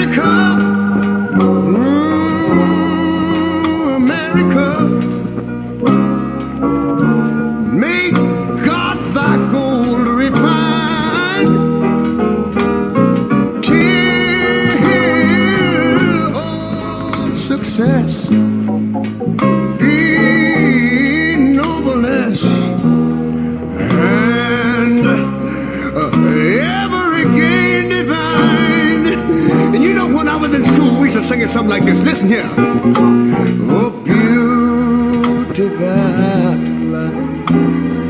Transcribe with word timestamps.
America, 0.00 0.22
mm, 0.22 0.79
to 31.20 31.26
sing 31.26 31.46
something 31.48 31.70
like 31.70 31.84
this. 31.84 32.00
Listen 32.00 32.28
here. 32.28 32.50
Oh, 33.72 33.90
beautiful, 34.04 34.34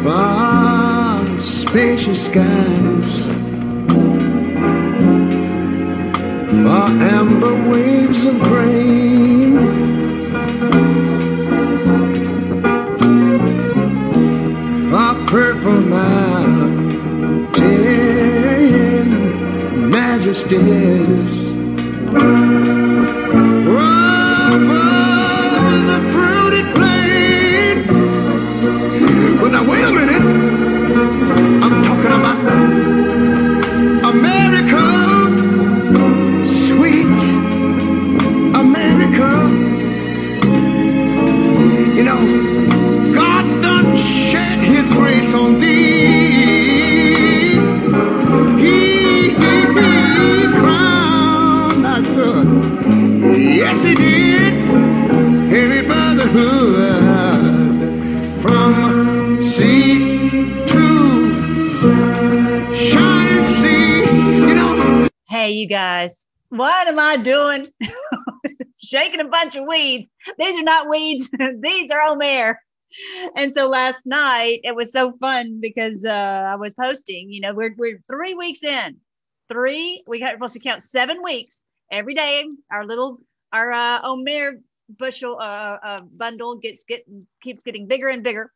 far 0.05 1.38
spacious 1.38 2.27
skies, 2.27 3.24
far 6.62 6.91
amber 6.91 7.55
waves 7.70 8.24
of 8.24 8.41
grain. 8.42 9.58
Far 14.91 15.14
purple 15.27 15.80
mountain 15.80 16.70
majesties. 19.91 21.41
I 67.11 67.16
doing? 67.16 67.66
Shaking 68.78 69.20
a 69.20 69.27
bunch 69.27 69.56
of 69.56 69.66
weeds. 69.66 70.08
These 70.39 70.56
are 70.56 70.62
not 70.62 70.89
weeds. 70.89 71.28
These 71.61 71.91
are 71.91 72.00
Omer. 72.03 72.56
And 73.36 73.53
so 73.53 73.69
last 73.69 74.06
night 74.06 74.61
it 74.62 74.77
was 74.77 74.92
so 74.92 75.12
fun 75.19 75.58
because 75.61 76.05
uh, 76.05 76.47
I 76.53 76.55
was 76.55 76.72
posting. 76.75 77.28
You 77.28 77.41
know, 77.41 77.53
we're 77.53 77.75
we're 77.77 78.00
three 78.08 78.34
weeks 78.34 78.62
in. 78.62 78.97
Three. 79.50 80.05
We 80.06 80.20
got 80.20 80.31
supposed 80.31 80.53
to 80.55 80.61
count 80.61 80.84
seven 80.84 81.20
weeks 81.20 81.66
every 81.91 82.14
day. 82.14 82.44
Our 82.70 82.86
little 82.86 83.19
our 83.53 83.72
uh, 83.72 84.03
Omer 84.05 84.61
bushel 84.88 85.37
uh, 85.41 85.78
uh, 85.82 86.03
bundle 86.16 86.56
gets 86.56 86.84
get 86.84 87.04
keeps 87.42 87.62
getting 87.62 87.88
bigger 87.88 88.09
and 88.09 88.22
bigger. 88.22 88.53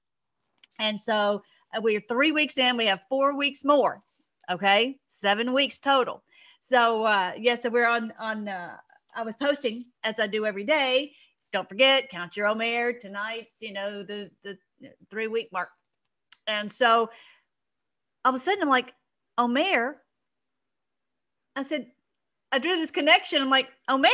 And 0.78 0.98
so 0.98 1.42
uh, 1.76 1.80
we're 1.80 2.02
three 2.08 2.30
weeks 2.30 2.56
in. 2.56 2.76
We 2.76 2.86
have 2.86 3.00
four 3.08 3.36
weeks 3.36 3.64
more. 3.64 4.00
Okay, 4.48 4.98
seven 5.08 5.52
weeks 5.52 5.80
total. 5.80 6.22
So 6.64 7.04
uh, 7.04 7.32
yeah, 7.38 7.56
so 7.56 7.68
we're 7.68 7.86
on 7.86 8.10
on. 8.18 8.48
Uh, 8.48 8.78
I 9.14 9.22
was 9.22 9.36
posting 9.36 9.84
as 10.02 10.18
I 10.18 10.26
do 10.26 10.46
every 10.46 10.64
day. 10.64 11.12
Don't 11.52 11.68
forget, 11.68 12.08
count 12.08 12.38
your 12.38 12.46
Omer 12.46 12.94
tonight's. 12.94 13.60
You 13.60 13.74
know 13.74 14.02
the 14.02 14.30
the 14.42 14.56
three 15.10 15.26
week 15.26 15.50
mark. 15.52 15.68
And 16.46 16.72
so 16.72 17.10
all 18.24 18.30
of 18.30 18.34
a 18.34 18.38
sudden, 18.38 18.62
I'm 18.62 18.70
like, 18.70 18.94
Omer. 19.36 19.98
I 21.54 21.64
said, 21.64 21.88
I 22.50 22.58
drew 22.58 22.72
this 22.72 22.90
connection. 22.90 23.42
I'm 23.42 23.50
like, 23.50 23.68
Omer. 23.90 24.08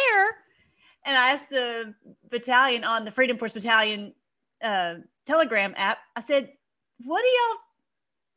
And 1.07 1.17
I 1.17 1.31
asked 1.31 1.51
the 1.51 1.95
battalion 2.31 2.83
on 2.83 3.05
the 3.05 3.13
Freedom 3.13 3.39
Force 3.39 3.53
Battalion 3.53 4.13
uh, 4.61 4.97
Telegram 5.25 5.73
app. 5.77 5.99
I 6.17 6.21
said, 6.21 6.51
"What 7.05 7.23
do 7.23 7.29
y'all 7.29 7.59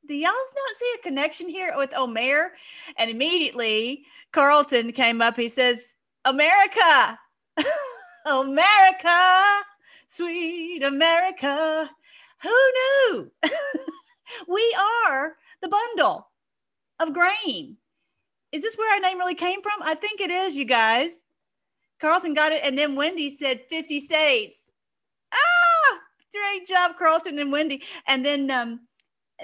do? 0.07 0.15
Y'all 0.15 0.31
not 0.31 0.77
see 0.79 0.93
a 0.99 1.03
connection 1.03 1.49
here 1.49 1.73
with 1.75 1.95
Omer?" 1.95 2.51
And 2.97 3.09
immediately 3.09 4.05
Carlton 4.31 4.91
came 4.91 5.21
up. 5.21 5.35
He 5.35 5.47
says, 5.47 5.93
"America, 6.25 7.19
America, 8.25 9.61
sweet 10.07 10.83
America." 10.83 11.89
Who 12.43 12.49
knew? 12.49 13.31
we 14.47 14.77
are 15.05 15.35
the 15.61 15.69
bundle 15.69 16.27
of 16.99 17.13
grain. 17.13 17.77
Is 18.51 18.61
this 18.61 18.77
where 18.77 18.93
our 18.93 18.99
name 18.99 19.17
really 19.17 19.33
came 19.33 19.61
from? 19.61 19.81
I 19.81 19.95
think 19.95 20.19
it 20.19 20.29
is, 20.29 20.55
you 20.55 20.65
guys. 20.65 21.23
Carlton 21.99 22.33
got 22.33 22.51
it. 22.51 22.61
And 22.63 22.77
then 22.77 22.95
Wendy 22.95 23.29
said 23.29 23.61
50 23.69 23.99
states. 24.01 24.71
Ah, 25.33 25.99
great 26.31 26.67
job, 26.67 26.97
Carlton 26.99 27.39
and 27.39 27.51
Wendy. 27.51 27.81
And 28.07 28.25
then, 28.25 28.51
um, 28.51 28.81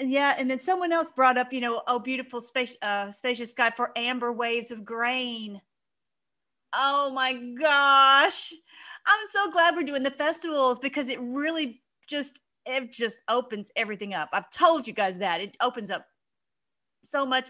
yeah, 0.01 0.35
and 0.37 0.49
then 0.49 0.59
someone 0.59 0.91
else 0.91 1.11
brought 1.11 1.37
up, 1.37 1.51
you 1.51 1.61
know, 1.61 1.81
oh, 1.87 1.99
beautiful 1.99 2.41
space, 2.41 2.75
uh, 2.81 3.11
spacious 3.11 3.51
sky 3.51 3.71
for 3.75 3.91
amber 3.97 4.31
waves 4.31 4.71
of 4.71 4.85
grain. 4.85 5.61
Oh 6.73 7.11
my 7.11 7.33
gosh. 7.33 8.53
I'm 9.05 9.27
so 9.33 9.51
glad 9.51 9.75
we're 9.75 9.83
doing 9.83 10.03
the 10.03 10.11
festivals 10.11 10.79
because 10.79 11.09
it 11.09 11.19
really 11.21 11.81
just, 12.07 12.41
it 12.65 12.91
just 12.91 13.23
opens 13.27 13.71
everything 13.75 14.13
up. 14.13 14.29
I've 14.33 14.51
told 14.51 14.87
you 14.87 14.93
guys 14.93 15.17
that 15.17 15.41
it 15.41 15.57
opens 15.61 15.89
up 15.89 16.05
so 17.03 17.25
much, 17.25 17.49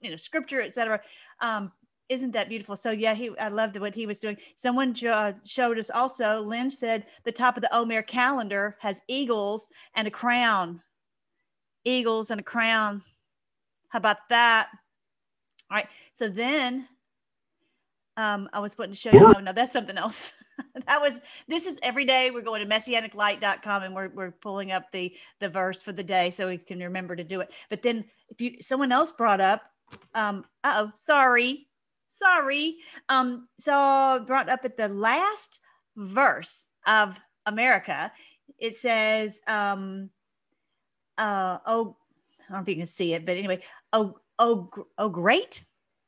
you 0.00 0.10
know, 0.10 0.16
scripture, 0.16 0.60
etc. 0.60 1.00
Um, 1.40 1.72
isn't 2.10 2.32
that 2.32 2.48
beautiful? 2.48 2.76
So 2.76 2.90
yeah, 2.90 3.14
he 3.14 3.30
I 3.38 3.48
loved 3.48 3.78
what 3.78 3.94
he 3.94 4.04
was 4.04 4.18
doing. 4.18 4.36
Someone 4.56 4.92
jo- 4.92 5.34
showed 5.44 5.78
us 5.78 5.90
also. 5.90 6.40
Lynn 6.40 6.70
said 6.70 7.06
the 7.24 7.32
top 7.32 7.56
of 7.56 7.62
the 7.62 7.74
Omer 7.74 8.02
calendar 8.02 8.76
has 8.80 9.00
eagles 9.08 9.68
and 9.94 10.08
a 10.08 10.10
crown. 10.10 10.82
Eagles 11.84 12.30
and 12.30 12.40
a 12.40 12.44
crown. 12.44 13.02
How 13.88 13.98
about 13.98 14.28
that? 14.28 14.68
All 15.70 15.76
right. 15.76 15.88
So 16.12 16.28
then 16.28 16.86
um, 18.16 18.48
I 18.52 18.60
was 18.60 18.74
putting 18.74 18.92
to 18.92 18.96
show 18.98 19.10
you. 19.12 19.20
Oh, 19.22 19.40
no, 19.40 19.52
that's 19.52 19.72
something 19.72 19.96
else. 19.96 20.32
that 20.86 21.00
was 21.00 21.20
this 21.48 21.66
is 21.66 21.78
every 21.82 22.04
day 22.04 22.30
we're 22.30 22.42
going 22.42 22.66
to 22.66 22.74
messianiclight.com 22.74 23.82
and 23.82 23.94
we're, 23.94 24.10
we're 24.10 24.30
pulling 24.30 24.72
up 24.72 24.90
the 24.92 25.14
the 25.38 25.48
verse 25.48 25.82
for 25.82 25.92
the 25.92 26.02
day 26.02 26.30
so 26.30 26.48
we 26.48 26.58
can 26.58 26.80
remember 26.80 27.16
to 27.16 27.24
do 27.24 27.40
it. 27.40 27.52
But 27.70 27.82
then 27.82 28.04
if 28.28 28.40
you 28.40 28.56
someone 28.60 28.92
else 28.92 29.10
brought 29.10 29.40
up 29.40 29.62
um 30.14 30.44
oh 30.64 30.90
sorry 30.94 31.66
sorry. 32.20 32.76
Um, 33.08 33.48
so 33.58 34.22
brought 34.26 34.48
up 34.48 34.60
at 34.64 34.76
the 34.76 34.88
last 34.88 35.60
verse 35.96 36.68
of 36.86 37.18
America, 37.46 38.12
it 38.58 38.74
says, 38.74 39.40
um, 39.46 40.10
uh, 41.20 41.58
oh, 41.66 41.96
I 42.40 42.52
don't 42.52 42.58
know 42.58 42.62
if 42.62 42.68
you 42.68 42.76
can 42.76 42.86
see 42.86 43.14
it, 43.14 43.26
but 43.26 43.36
anyway, 43.36 43.62
oh, 43.92 44.18
oh, 44.38 44.70
oh, 44.98 45.08
great 45.08 45.62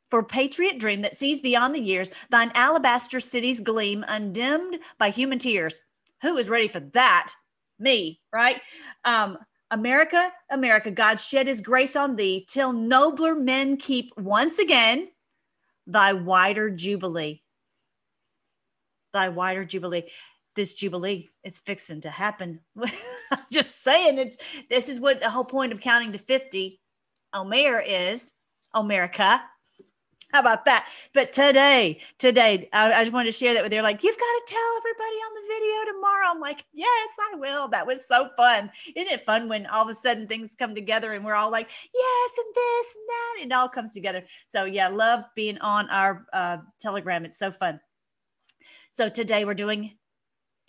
for 0.08 0.24
patriot 0.24 0.78
dream 0.78 1.00
that 1.00 1.16
sees 1.16 1.40
beyond 1.40 1.74
the 1.74 1.80
years, 1.80 2.10
thine 2.30 2.50
alabaster 2.54 3.20
cities 3.20 3.60
gleam, 3.60 4.04
undimmed 4.08 4.78
by 4.98 5.10
human 5.10 5.38
tears. 5.38 5.80
Who 6.22 6.36
is 6.36 6.48
ready 6.48 6.68
for 6.68 6.80
that? 6.80 7.32
Me, 7.78 8.20
right? 8.32 8.60
Um, 9.04 9.38
America, 9.70 10.30
America, 10.50 10.90
God 10.90 11.18
shed 11.18 11.46
his 11.46 11.60
grace 11.60 11.96
on 11.96 12.16
thee 12.16 12.44
till 12.48 12.72
nobler 12.72 13.34
men 13.34 13.76
keep 13.76 14.10
once 14.16 14.58
again 14.58 15.08
thy 15.86 16.12
wider 16.12 16.70
jubilee. 16.70 17.42
Thy 19.12 19.28
wider 19.28 19.64
jubilee. 19.64 20.04
This 20.54 20.74
jubilee, 20.74 21.30
it's 21.44 21.60
fixing 21.60 22.02
to 22.02 22.10
happen. 22.10 22.60
I'm 23.30 23.38
just 23.52 23.82
saying, 23.82 24.18
it's 24.18 24.36
this 24.68 24.88
is 24.88 25.00
what 25.00 25.20
the 25.20 25.30
whole 25.30 25.44
point 25.44 25.72
of 25.72 25.80
counting 25.80 26.12
to 26.12 26.18
50 26.18 26.78
Omer 27.34 27.80
is, 27.80 28.34
america 28.74 29.40
How 30.32 30.40
about 30.40 30.64
that? 30.66 30.88
But 31.14 31.32
today, 31.32 32.00
today, 32.18 32.68
I, 32.72 32.92
I 32.92 33.02
just 33.02 33.12
wanted 33.12 33.32
to 33.32 33.38
share 33.38 33.54
that 33.54 33.62
with 33.62 33.72
you. 33.72 33.82
Like, 33.82 34.02
you've 34.02 34.16
got 34.16 34.20
to 34.20 34.42
tell 34.46 34.76
everybody 34.78 35.16
on 35.16 35.34
the 35.34 35.54
video 35.54 35.92
tomorrow. 35.92 36.26
I'm 36.30 36.40
like, 36.40 36.64
yes, 36.72 37.08
I 37.32 37.36
will. 37.36 37.68
That 37.68 37.86
was 37.86 38.06
so 38.06 38.28
fun. 38.36 38.70
Isn't 38.96 39.12
it 39.12 39.24
fun 39.24 39.48
when 39.48 39.66
all 39.66 39.84
of 39.84 39.90
a 39.90 39.94
sudden 39.94 40.26
things 40.26 40.54
come 40.58 40.74
together 40.74 41.12
and 41.12 41.24
we're 41.24 41.34
all 41.34 41.50
like, 41.50 41.70
yes, 41.94 42.30
and 42.38 42.54
this 42.54 42.96
and 42.96 43.08
that, 43.08 43.34
and 43.42 43.52
it 43.52 43.54
all 43.54 43.68
comes 43.68 43.92
together. 43.92 44.24
So 44.48 44.64
yeah, 44.64 44.88
love 44.88 45.24
being 45.34 45.58
on 45.58 45.88
our 45.90 46.26
uh, 46.32 46.58
Telegram. 46.80 47.24
It's 47.24 47.38
so 47.38 47.50
fun. 47.50 47.80
So 48.90 49.08
today 49.08 49.44
we're 49.44 49.54
doing 49.54 49.96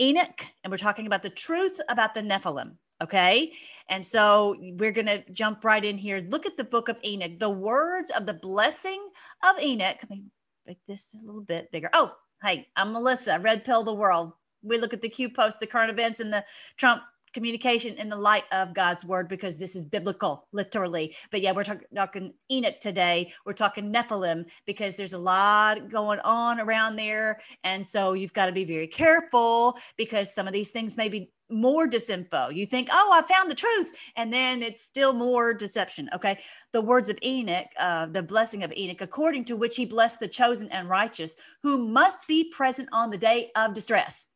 Enoch, 0.03 0.45
and 0.63 0.69
we're 0.71 0.77
talking 0.77 1.07
about 1.07 1.23
the 1.23 1.29
truth 1.29 1.79
about 1.87 2.13
the 2.13 2.21
Nephilim. 2.21 2.75
Okay. 3.01 3.53
And 3.89 4.03
so 4.03 4.55
we're 4.59 4.91
going 4.91 5.07
to 5.07 5.23
jump 5.31 5.63
right 5.63 5.83
in 5.83 5.97
here. 5.97 6.25
Look 6.29 6.45
at 6.45 6.57
the 6.57 6.63
book 6.63 6.89
of 6.89 6.99
Enoch, 7.05 7.39
the 7.39 7.49
words 7.49 8.11
of 8.11 8.25
the 8.25 8.33
blessing 8.33 9.01
of 9.49 9.61
Enoch. 9.61 9.97
Let 10.01 10.09
me 10.09 10.23
make 10.67 10.79
this 10.87 11.13
a 11.13 11.25
little 11.25 11.41
bit 11.41 11.71
bigger. 11.71 11.89
Oh, 11.93 12.13
hey, 12.43 12.67
I'm 12.75 12.91
Melissa, 12.91 13.39
Red 13.39 13.63
Pill 13.63 13.83
the 13.83 13.93
World. 13.93 14.33
We 14.61 14.77
look 14.77 14.93
at 14.93 15.01
the 15.01 15.09
Q 15.09 15.29
post, 15.29 15.59
the 15.59 15.67
current 15.67 15.91
events, 15.91 16.19
and 16.19 16.31
the 16.31 16.43
Trump 16.77 17.01
communication 17.33 17.95
in 17.95 18.09
the 18.09 18.15
light 18.15 18.45
of 18.51 18.73
God's 18.73 19.03
word 19.03 19.27
because 19.27 19.57
this 19.57 19.75
is 19.75 19.85
biblical, 19.85 20.47
literally. 20.51 21.15
But 21.31 21.41
yeah, 21.41 21.51
we're 21.51 21.63
talk- 21.63 21.83
talking 21.95 22.33
Enoch 22.51 22.79
today. 22.79 23.33
We're 23.45 23.53
talking 23.53 23.91
Nephilim 23.91 24.45
because 24.65 24.95
there's 24.95 25.13
a 25.13 25.17
lot 25.17 25.89
going 25.89 26.19
on 26.19 26.59
around 26.59 26.95
there. 26.95 27.39
And 27.63 27.85
so 27.85 28.13
you've 28.13 28.33
got 28.33 28.47
to 28.47 28.51
be 28.51 28.65
very 28.65 28.87
careful 28.87 29.77
because 29.97 30.33
some 30.33 30.47
of 30.47 30.53
these 30.53 30.71
things 30.71 30.97
may 30.97 31.09
be 31.09 31.31
more 31.49 31.87
disinfo. 31.87 32.53
You 32.53 32.65
think, 32.65 32.89
oh, 32.91 33.09
I 33.13 33.21
found 33.31 33.49
the 33.49 33.55
truth. 33.55 33.91
And 34.15 34.31
then 34.33 34.63
it's 34.63 34.81
still 34.81 35.13
more 35.13 35.53
deception. 35.53 36.09
Okay. 36.13 36.39
The 36.71 36.81
words 36.81 37.09
of 37.09 37.19
Enoch, 37.23 37.67
uh, 37.79 38.07
the 38.07 38.23
blessing 38.23 38.63
of 38.63 38.73
Enoch, 38.73 39.01
according 39.01 39.45
to 39.45 39.55
which 39.55 39.75
he 39.75 39.85
blessed 39.85 40.19
the 40.19 40.27
chosen 40.27 40.69
and 40.69 40.89
righteous 40.89 41.35
who 41.61 41.77
must 41.77 42.27
be 42.27 42.49
present 42.51 42.89
on 42.91 43.09
the 43.09 43.17
day 43.17 43.51
of 43.55 43.73
distress 43.73 44.27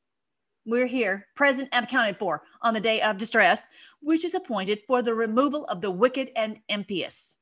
we're 0.67 0.85
here, 0.85 1.25
present 1.35 1.69
and 1.71 1.85
accounted 1.85 2.17
for 2.17 2.43
on 2.61 2.73
the 2.73 2.79
day 2.79 3.01
of 3.01 3.17
distress, 3.17 3.67
which 4.01 4.25
is 4.25 4.35
appointed 4.35 4.81
for 4.85 5.01
the 5.01 5.15
removal 5.15 5.65
of 5.65 5.81
the 5.81 5.89
wicked 5.89 6.29
and 6.35 6.59
impious. 6.69 7.37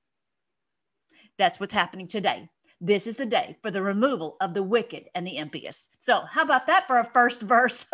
That's 1.37 1.59
what's 1.59 1.73
happening 1.73 2.07
today. 2.07 2.47
This 2.85 3.07
is 3.07 3.15
the 3.15 3.25
day 3.25 3.57
for 3.63 3.71
the 3.71 3.81
removal 3.81 4.37
of 4.41 4.53
the 4.53 4.61
wicked 4.61 5.05
and 5.15 5.25
the 5.25 5.37
impious. 5.37 5.89
So, 5.97 6.21
how 6.29 6.43
about 6.43 6.67
that 6.67 6.85
for 6.85 6.99
a 6.99 7.03
first 7.03 7.41
verse 7.55 7.87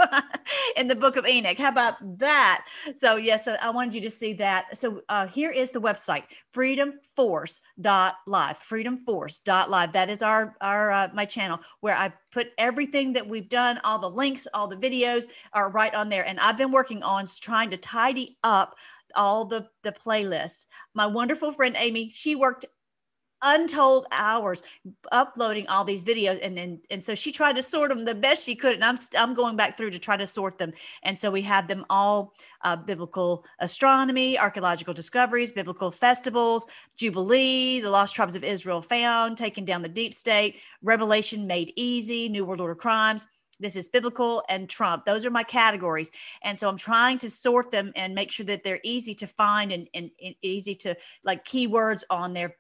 in 0.76 0.90
the 0.90 0.98
book 0.98 1.16
of 1.16 1.26
Enoch? 1.26 1.58
How 1.58 1.70
about 1.70 1.96
that? 2.20 2.66
So, 2.98 3.16
yes, 3.16 3.46
yeah, 3.48 3.54
so 3.54 3.58
I 3.62 3.70
wanted 3.70 3.96
you 3.96 4.02
to 4.02 4.12
see 4.12 4.34
that. 4.34 4.78
So, 4.78 5.02
uh, 5.08 5.28
here 5.28 5.50
is 5.50 5.72
the 5.72 5.80
website 5.80 6.24
freedomforce.live. 6.54 8.58
Freedomforce.live. 8.58 9.94
That 9.94 10.10
is 10.10 10.22
our, 10.22 10.58
our 10.60 10.92
uh, 10.92 11.08
my 11.14 11.24
channel 11.24 11.60
where 11.80 11.96
I 11.96 12.12
put 12.34 12.48
everything 12.58 13.14
that 13.14 13.26
we've 13.26 13.48
done, 13.48 13.80
all 13.86 13.98
the 13.98 14.10
links, 14.10 14.46
all 14.54 14.68
the 14.68 14.76
videos 14.76 15.24
are 15.54 15.72
right 15.72 15.96
on 15.96 16.10
there. 16.10 16.28
And 16.28 16.38
I've 16.42 16.58
been 16.58 16.72
working 16.72 17.02
on 17.02 17.28
trying 17.40 17.70
to 17.70 17.78
tidy 17.78 18.38
up 18.44 18.76
all 19.16 19.46
the 19.46 19.70
the 19.84 19.94
playlists. 19.94 20.66
My 20.94 21.08
wonderful 21.08 21.54
friend 21.54 21.78
Amy, 21.80 22.10
she 22.10 22.36
worked 22.36 22.66
untold 23.42 24.06
hours 24.12 24.64
uploading 25.12 25.68
all 25.68 25.84
these 25.84 26.04
videos 26.04 26.40
and 26.42 26.58
and, 26.60 26.80
and 26.90 27.02
so 27.02 27.16
she 27.16 27.32
tried 27.32 27.56
to 27.56 27.64
sort 27.64 27.90
them 27.90 28.06
the 28.06 28.16
best 28.16 28.44
she 28.44 28.56
could 28.56 28.74
and 28.74 28.84
i'm 28.84 28.98
i'm 29.18 29.34
going 29.34 29.56
back 29.56 29.78
through 29.78 29.90
to 29.90 30.00
try 30.00 30.16
to 30.16 30.28
sort 30.28 30.58
them 30.58 30.72
and 31.04 31.18
so 31.18 31.32
we 31.32 31.42
have 31.42 31.68
them 31.68 31.86
all 31.90 32.34
uh, 32.64 32.76
biblical 32.76 33.46
astronomy 33.60 34.38
archaeological 34.38 34.94
discoveries 34.94 35.52
biblical 35.52 35.92
festivals 35.92 36.66
jubilee 36.96 37.82
the 37.82 37.90
lost 37.90 38.16
tribes 38.16 38.36
of 38.36 38.44
israel 38.44 38.82
found 38.82 39.38
taking 39.38 39.66
down 39.66 39.82
the 39.82 39.90
deep 39.90 40.14
state 40.14 40.58
revelation 40.82 41.48
made 41.48 41.74
easy 41.76 42.30
new 42.30 42.46
world 42.46 42.62
order 42.62 42.76
crimes 42.76 43.28
this 43.62 43.76
is 43.76 43.88
biblical 43.88 44.44
and 44.50 44.68
Trump. 44.68 45.06
Those 45.06 45.26
are 45.26 45.30
my 45.30 45.44
categories. 45.44 46.12
And 46.44 46.58
so 46.58 46.68
I'm 46.68 46.78
trying 46.78 47.20
to 47.20 47.30
sort 47.30 47.70
them 47.70 47.92
and 47.96 48.16
make 48.16 48.32
sure 48.32 48.46
that 48.48 48.64
they're 48.64 48.80
easy 48.84 49.14
to 49.14 49.28
find 49.28 49.72
and, 49.72 49.88
and, 49.94 50.10
and 50.22 50.36
easy 50.42 50.74
to 50.76 50.98
like 51.24 51.46
keywords 51.46 52.04
on 52.10 52.34
there 52.34 52.56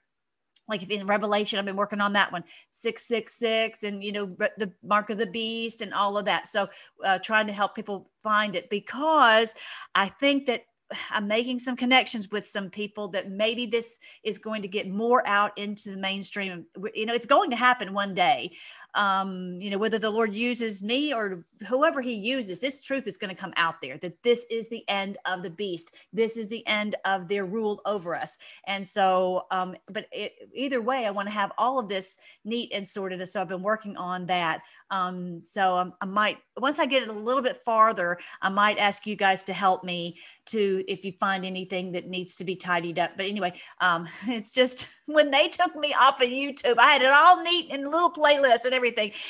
like 0.67 0.89
in 0.89 1.05
revelation 1.05 1.59
i've 1.59 1.65
been 1.65 1.75
working 1.75 2.01
on 2.01 2.13
that 2.13 2.31
one. 2.31 2.43
666 2.71 3.83
and 3.83 4.03
you 4.03 4.11
know 4.11 4.25
the 4.25 4.71
mark 4.83 5.09
of 5.09 5.17
the 5.17 5.27
beast 5.27 5.81
and 5.81 5.93
all 5.93 6.17
of 6.17 6.25
that. 6.25 6.47
So 6.47 6.69
uh, 7.03 7.19
trying 7.19 7.47
to 7.47 7.53
help 7.53 7.75
people 7.75 8.09
find 8.23 8.55
it 8.55 8.69
because 8.69 9.55
i 9.95 10.07
think 10.07 10.45
that 10.45 10.65
i'm 11.09 11.27
making 11.27 11.57
some 11.57 11.75
connections 11.75 12.29
with 12.31 12.47
some 12.47 12.69
people 12.69 13.07
that 13.07 13.31
maybe 13.31 13.65
this 13.65 13.97
is 14.23 14.37
going 14.37 14.61
to 14.61 14.67
get 14.67 14.89
more 14.89 15.25
out 15.25 15.57
into 15.57 15.89
the 15.91 15.97
mainstream. 15.97 16.65
You 16.93 17.05
know 17.05 17.13
it's 17.13 17.25
going 17.25 17.49
to 17.51 17.55
happen 17.55 17.93
one 17.93 18.13
day 18.13 18.51
um, 18.95 19.59
you 19.61 19.69
know, 19.69 19.77
whether 19.77 19.99
the 19.99 20.09
Lord 20.09 20.35
uses 20.35 20.83
me 20.83 21.13
or 21.13 21.45
whoever 21.67 22.01
he 22.01 22.13
uses, 22.13 22.59
this 22.59 22.83
truth 22.83 23.07
is 23.07 23.17
going 23.17 23.33
to 23.33 23.39
come 23.39 23.53
out 23.55 23.81
there 23.81 23.97
that 23.99 24.21
this 24.23 24.45
is 24.49 24.67
the 24.67 24.83
end 24.89 25.17
of 25.25 25.43
the 25.43 25.49
beast. 25.49 25.91
This 26.11 26.38
is 26.38 26.47
the 26.47 26.65
end 26.67 26.95
of 27.05 27.27
their 27.27 27.45
rule 27.45 27.81
over 27.85 28.15
us. 28.15 28.38
And 28.65 28.85
so, 28.85 29.45
um, 29.51 29.75
but 29.88 30.07
it, 30.11 30.33
either 30.53 30.81
way, 30.81 31.05
I 31.05 31.11
want 31.11 31.27
to 31.27 31.33
have 31.33 31.51
all 31.57 31.79
of 31.79 31.88
this 31.88 32.17
neat 32.43 32.71
and 32.73 32.85
sorted. 32.85 33.21
And 33.21 33.29
so 33.29 33.41
I've 33.41 33.47
been 33.47 33.63
working 33.63 33.95
on 33.95 34.25
that. 34.27 34.61
Um, 34.89 35.41
so 35.41 35.77
um, 35.77 35.93
I 36.01 36.05
might, 36.05 36.39
once 36.57 36.79
I 36.79 36.85
get 36.85 37.03
it 37.03 37.09
a 37.09 37.13
little 37.13 37.41
bit 37.41 37.57
farther, 37.63 38.17
I 38.41 38.49
might 38.49 38.77
ask 38.77 39.07
you 39.07 39.15
guys 39.15 39.43
to 39.45 39.53
help 39.53 39.85
me 39.85 40.17
to, 40.47 40.83
if 40.88 41.05
you 41.05 41.13
find 41.13 41.45
anything 41.45 41.93
that 41.93 42.09
needs 42.09 42.35
to 42.38 42.43
be 42.43 42.57
tidied 42.57 42.99
up. 42.99 43.11
But 43.15 43.27
anyway, 43.27 43.53
um, 43.79 44.07
it's 44.27 44.51
just 44.51 44.89
when 45.05 45.31
they 45.31 45.47
took 45.47 45.75
me 45.75 45.93
off 45.99 46.21
of 46.21 46.27
YouTube, 46.27 46.77
I 46.77 46.91
had 46.91 47.01
it 47.01 47.13
all 47.13 47.41
neat 47.41 47.69
in 47.71 47.85
little 47.85 48.11
playlists 48.11 48.65
and 48.65 48.73
everything. 48.73 48.80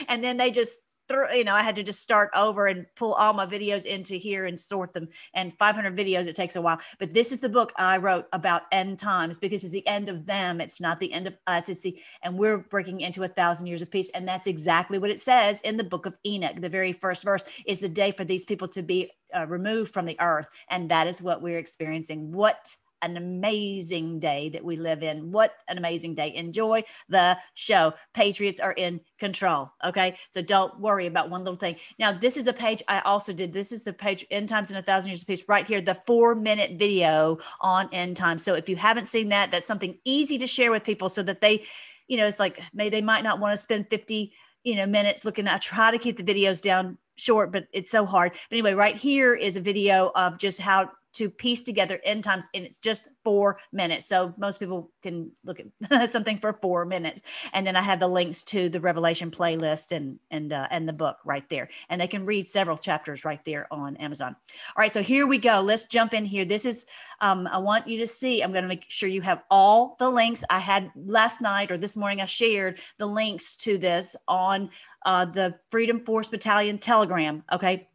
And 0.08 0.24
then 0.24 0.38
they 0.38 0.52
just 0.52 0.80
through, 1.12 1.36
you 1.36 1.44
know, 1.44 1.54
I 1.54 1.62
had 1.62 1.76
to 1.76 1.84
just 1.84 2.02
start 2.02 2.30
over 2.36 2.68
and 2.68 2.86
pull 2.96 3.14
all 3.14 3.34
my 3.34 3.46
videos 3.46 3.86
into 3.86 4.16
here 4.16 4.46
and 4.46 4.60
sort 4.60 4.94
them. 4.94 5.10
And 5.34 5.54
500 5.58 5.96
videos, 5.96 6.26
it 6.26 6.36
takes 6.36 6.56
a 6.56 6.62
while. 6.62 6.80
But 7.00 7.14
this 7.14 7.32
is 7.32 7.42
the 7.42 7.50
book 7.50 7.74
I 7.76 7.98
wrote 7.98 8.28
about 8.34 8.64
end 8.72 9.00
times 9.00 9.38
because 9.38 9.64
it's 9.64 9.74
the 9.74 9.88
end 9.88 10.10
of 10.10 10.26
them. 10.26 10.62
It's 10.62 10.80
not 10.80 11.00
the 11.00 11.12
end 11.12 11.28
of 11.28 11.38
us. 11.48 11.70
It's 11.70 11.82
the, 11.82 12.00
and 12.24 12.38
we're 12.38 12.60
breaking 12.60 13.02
into 13.02 13.24
a 13.24 13.28
thousand 13.28 13.68
years 13.68 13.82
of 13.82 13.92
peace. 13.92 14.10
And 14.14 14.28
that's 14.28 14.48
exactly 14.48 15.00
what 15.00 15.10
it 15.10 15.20
says 15.20 15.62
in 15.62 15.78
the 15.78 15.84
book 15.84 16.06
of 16.06 16.18
Enoch. 16.26 16.62
The 16.62 16.70
very 16.70 16.94
first 16.94 17.24
verse 17.24 17.44
is 17.66 17.80
the 17.80 17.90
day 17.90 18.12
for 18.12 18.24
these 18.24 18.46
people 18.46 18.68
to 18.70 18.82
be 18.82 19.12
uh, 19.36 19.48
removed 19.48 19.94
from 19.94 20.06
the 20.06 20.20
earth. 20.20 20.48
And 20.70 20.90
that 20.90 21.08
is 21.08 21.22
what 21.22 21.42
we're 21.42 21.58
experiencing. 21.58 22.32
What 22.32 22.76
an 23.02 23.18
amazing 23.18 24.20
day 24.20 24.50
that 24.50 24.64
we 24.64 24.76
live 24.76 25.04
in. 25.04 25.32
What 25.32 25.56
an 25.68 25.78
amazing 25.78 26.16
day. 26.16 26.34
Enjoy 26.36 26.84
the 27.10 27.38
show. 27.54 27.94
Patriots 28.14 28.60
are 28.60 28.74
in 28.74 29.02
control. 29.20 29.72
Okay. 29.84 30.18
So 30.32 30.42
don't 30.42 30.80
worry 30.80 31.08
about 31.08 31.30
one 31.30 31.44
little 31.44 31.60
thing. 31.60 31.76
Now, 32.00 32.12
this 32.12 32.38
is 32.38 32.48
a 32.48 32.54
page 32.54 32.82
I 32.88 33.00
also 33.02 33.34
did. 33.34 33.54
This 33.54 33.72
is 33.72 33.84
the 33.84 33.94
page 33.94 34.26
End 34.32 34.50
Times 34.50 34.72
in 34.72 34.78
a 34.78 34.82
Thousand 34.82 35.12
Years 35.12 35.24
Peace 35.24 35.44
right 35.48 35.66
here, 35.66 35.82
the 35.82 35.96
four 36.06 36.36
minute 36.36 36.78
video 36.78 37.38
on 37.60 37.90
End 37.92 38.18
Times. 38.18 38.44
So 38.44 38.54
if 38.54 38.70
you 38.70 38.76
haven't 38.76 39.06
seen 39.06 39.30
that, 39.30 39.52
that's 39.52 39.68
something 39.68 39.98
easy 40.06 40.38
to 40.38 40.48
share 40.48 40.72
with 40.72 40.84
people 40.84 41.10
so 41.10 41.24
that 41.24 41.42
they, 41.42 41.66
you 42.08 42.18
know, 42.18 42.28
it's 42.28 42.40
like 42.40 42.60
maybe 42.74 42.90
they 42.90 43.02
might 43.02 43.24
not 43.24 43.40
want 43.40 43.54
to 43.54 43.58
spend 43.58 43.90
50, 43.90 44.32
you 44.64 44.76
know, 44.76 44.86
minutes 44.86 45.26
looking. 45.26 45.48
I 45.48 45.58
try 45.58 45.92
to 45.92 45.98
keep 45.98 46.18
the 46.18 46.24
videos 46.24 46.62
down 46.62 46.98
short, 47.16 47.52
but 47.52 47.68
it's 47.74 47.92
so 47.92 48.06
hard. 48.06 48.34
But 48.34 48.56
anyway, 48.56 48.74
right 48.74 48.96
here 48.96 49.34
is 49.34 49.56
a 49.56 49.62
video 49.62 50.12
of 50.16 50.38
just 50.38 50.60
how 50.60 50.90
to 51.14 51.30
piece 51.30 51.62
together 51.64 52.00
end 52.04 52.24
times 52.24 52.48
and 52.54 52.66
it's 52.66 52.80
just 52.80 53.10
four 53.24 53.60
minutes. 53.72 54.06
So 54.06 54.34
most 54.38 54.60
people 54.60 54.92
can 55.02 55.32
look 55.44 55.60
at 55.60 56.10
something 56.10 56.38
for 56.38 56.54
four 56.62 56.86
minutes. 56.86 57.22
And 57.54 57.66
then 57.66 57.76
i 57.76 57.82
have 57.82 58.00
the 58.00 58.08
links 58.08 58.44
to 58.46 58.70
the 58.70 58.80
revelation 58.80 59.32
playlist 59.32 59.92
and 59.92 60.20
and 60.30 60.54
uh, 60.54 60.68
and 60.72 60.88
the 60.88 60.94
book 60.94 61.18
right 61.26 61.48
there. 61.50 61.70
And 61.90 62.00
they 62.00 62.08
can 62.08 62.26
read 62.26 62.48
several 62.48 62.78
chapters 62.78 63.26
right 63.26 63.44
there 63.46 63.68
on 63.72 63.98
amazon. 63.98 64.36
All 64.76 64.82
right 64.82 64.92
so 64.92 65.02
here 65.02 65.28
we 65.28 65.38
go. 65.38 65.62
Let's 65.62 65.86
jump 65.86 66.14
in 66.14 66.26
here. 66.26 66.46
This 66.46 66.66
is 66.66 66.86
um, 67.20 67.48
i 67.48 67.58
want 67.58 67.88
you 67.88 68.00
to 68.00 68.08
see 68.08 68.42
i'm 68.42 68.52
going 68.52 68.64
to 68.64 68.70
make 68.70 68.86
sure 68.88 69.10
you 69.10 69.22
have 69.22 69.44
all 69.50 69.96
the 70.00 70.10
links. 70.10 70.44
I 70.50 70.60
had 70.60 70.92
last 70.96 71.42
night 71.42 71.72
or 71.72 71.78
this 71.78 71.98
morning 71.98 72.22
i 72.22 72.26
shared 72.26 72.80
the 72.98 73.06
links 73.06 73.56
to 73.58 73.78
this 73.78 74.16
on 74.28 74.70
uh, 75.06 75.26
the 75.26 75.56
freedom 75.70 76.04
force 76.06 76.30
battalion 76.30 76.78
telegram 76.78 77.44
okay 77.52 77.88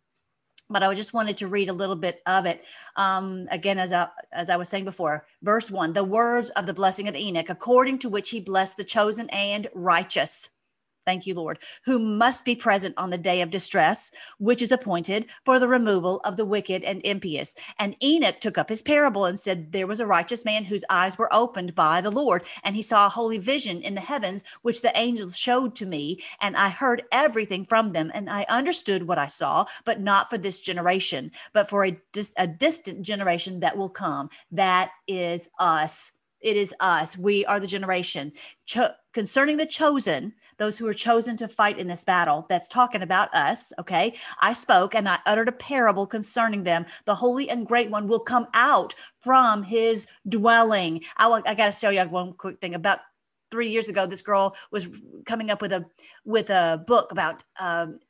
but 0.68 0.82
I 0.82 0.92
just 0.94 1.14
wanted 1.14 1.36
to 1.38 1.48
read 1.48 1.68
a 1.68 1.72
little 1.72 1.96
bit 1.96 2.22
of 2.26 2.46
it. 2.46 2.64
Um, 2.96 3.46
again, 3.50 3.78
as 3.78 3.92
I, 3.92 4.08
as 4.32 4.50
I 4.50 4.56
was 4.56 4.68
saying 4.68 4.84
before, 4.84 5.26
verse 5.42 5.70
one, 5.70 5.92
the 5.92 6.04
words 6.04 6.50
of 6.50 6.66
the 6.66 6.74
blessing 6.74 7.08
of 7.08 7.16
Enoch, 7.16 7.50
according 7.50 7.98
to 8.00 8.08
which 8.08 8.30
he 8.30 8.40
blessed 8.40 8.76
the 8.76 8.84
chosen 8.84 9.28
and 9.30 9.68
righteous. 9.74 10.50
Thank 11.06 11.26
you, 11.26 11.34
Lord, 11.34 11.60
who 11.84 12.00
must 12.00 12.44
be 12.44 12.56
present 12.56 12.94
on 12.98 13.10
the 13.10 13.18
day 13.18 13.40
of 13.40 13.50
distress, 13.50 14.10
which 14.38 14.60
is 14.60 14.72
appointed 14.72 15.26
for 15.44 15.60
the 15.60 15.68
removal 15.68 16.20
of 16.24 16.36
the 16.36 16.44
wicked 16.44 16.82
and 16.82 17.00
impious. 17.04 17.54
And 17.78 17.94
Enoch 18.02 18.40
took 18.40 18.58
up 18.58 18.68
his 18.68 18.82
parable 18.82 19.24
and 19.24 19.38
said, 19.38 19.70
There 19.70 19.86
was 19.86 20.00
a 20.00 20.06
righteous 20.06 20.44
man 20.44 20.64
whose 20.64 20.84
eyes 20.90 21.16
were 21.16 21.32
opened 21.32 21.76
by 21.76 22.00
the 22.00 22.10
Lord, 22.10 22.44
and 22.64 22.74
he 22.74 22.82
saw 22.82 23.06
a 23.06 23.10
holy 23.10 23.38
vision 23.38 23.80
in 23.82 23.94
the 23.94 24.00
heavens, 24.00 24.42
which 24.62 24.82
the 24.82 24.96
angels 24.98 25.36
showed 25.36 25.76
to 25.76 25.86
me. 25.86 26.18
And 26.40 26.56
I 26.56 26.70
heard 26.70 27.04
everything 27.12 27.64
from 27.64 27.90
them, 27.90 28.10
and 28.12 28.28
I 28.28 28.44
understood 28.48 29.06
what 29.06 29.18
I 29.18 29.28
saw, 29.28 29.66
but 29.84 30.00
not 30.00 30.28
for 30.28 30.38
this 30.38 30.60
generation, 30.60 31.30
but 31.52 31.68
for 31.68 31.84
a, 31.86 31.96
a 32.36 32.48
distant 32.48 33.02
generation 33.02 33.60
that 33.60 33.76
will 33.76 33.90
come. 33.90 34.28
That 34.50 34.90
is 35.06 35.48
us 35.60 36.12
it 36.42 36.56
is 36.56 36.74
us. 36.80 37.18
We 37.18 37.44
are 37.46 37.58
the 37.58 37.66
generation. 37.66 38.32
Cho- 38.66 38.92
concerning 39.16 39.56
the 39.56 39.64
chosen, 39.64 40.30
those 40.58 40.76
who 40.76 40.86
are 40.86 40.92
chosen 40.92 41.38
to 41.38 41.48
fight 41.48 41.78
in 41.78 41.86
this 41.86 42.04
battle, 42.04 42.44
that's 42.50 42.68
talking 42.68 43.00
about 43.00 43.34
us. 43.34 43.72
Okay. 43.78 44.14
I 44.42 44.52
spoke 44.52 44.94
and 44.94 45.08
I 45.08 45.18
uttered 45.24 45.48
a 45.48 45.52
parable 45.52 46.06
concerning 46.06 46.64
them. 46.64 46.84
The 47.06 47.14
holy 47.14 47.48
and 47.48 47.66
great 47.66 47.90
one 47.90 48.08
will 48.08 48.20
come 48.20 48.46
out 48.52 48.94
from 49.22 49.62
his 49.62 50.06
dwelling. 50.28 51.02
I, 51.16 51.28
I 51.46 51.54
got 51.54 51.72
to 51.72 51.80
tell 51.80 51.92
you 51.92 52.02
one 52.02 52.34
quick 52.34 52.60
thing 52.60 52.74
about 52.74 52.98
three 53.50 53.70
years 53.70 53.88
ago 53.88 54.06
this 54.06 54.20
girl 54.20 54.54
was 54.70 54.90
coming 55.24 55.50
up 55.50 55.62
with 55.62 55.72
a 55.72 55.86
with 56.26 56.50
a 56.50 56.84
book 56.86 57.10
about 57.10 57.42
um, 57.58 58.00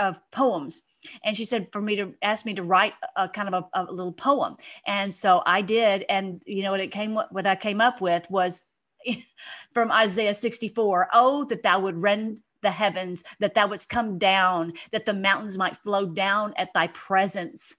of 0.00 0.18
poems 0.30 0.82
and 1.24 1.36
she 1.36 1.44
said 1.44 1.68
for 1.72 1.82
me 1.82 1.96
to 1.96 2.14
ask 2.22 2.46
me 2.46 2.54
to 2.54 2.62
write 2.62 2.94
a 3.16 3.28
kind 3.28 3.52
of 3.52 3.64
a, 3.74 3.80
a, 3.80 3.92
little 3.92 4.12
poem 4.12 4.56
and 4.86 5.12
so 5.12 5.42
i 5.46 5.60
did 5.60 6.04
and 6.08 6.42
you 6.46 6.62
know 6.62 6.70
what 6.70 6.80
it 6.80 6.90
came 6.90 7.14
what 7.14 7.46
i 7.46 7.54
came 7.56 7.80
up 7.80 8.00
with 8.00 8.28
was 8.30 8.64
from 9.72 9.90
isaiah 9.92 10.34
64 10.34 11.08
oh 11.12 11.44
that 11.44 11.62
thou 11.62 11.78
would 11.78 11.96
rend 11.96 12.38
the 12.62 12.70
heavens 12.70 13.22
that 13.40 13.54
thou 13.54 13.66
wouldst 13.66 13.88
come 13.88 14.18
down 14.18 14.72
that 14.90 15.04
the 15.04 15.14
mountains 15.14 15.58
might 15.58 15.76
flow 15.76 16.06
down 16.06 16.52
at 16.56 16.72
thy 16.74 16.86
presence 16.88 17.76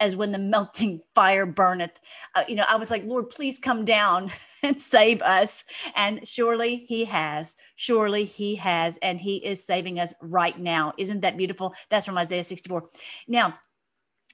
as 0.00 0.16
when 0.16 0.32
the 0.32 0.38
melting 0.38 1.00
fire 1.14 1.46
burneth. 1.46 1.98
Uh, 2.34 2.44
you 2.48 2.54
know, 2.54 2.64
I 2.68 2.76
was 2.76 2.90
like, 2.90 3.04
Lord, 3.06 3.30
please 3.30 3.58
come 3.58 3.84
down 3.84 4.30
and 4.62 4.80
save 4.80 5.22
us. 5.22 5.64
And 5.96 6.26
surely 6.26 6.84
He 6.88 7.04
has. 7.04 7.56
Surely 7.76 8.24
He 8.24 8.56
has. 8.56 8.98
And 8.98 9.18
He 9.18 9.36
is 9.36 9.64
saving 9.64 10.00
us 10.00 10.12
right 10.20 10.58
now. 10.58 10.92
Isn't 10.98 11.20
that 11.20 11.36
beautiful? 11.36 11.74
That's 11.90 12.06
from 12.06 12.18
Isaiah 12.18 12.44
64. 12.44 12.88
Now, 13.28 13.58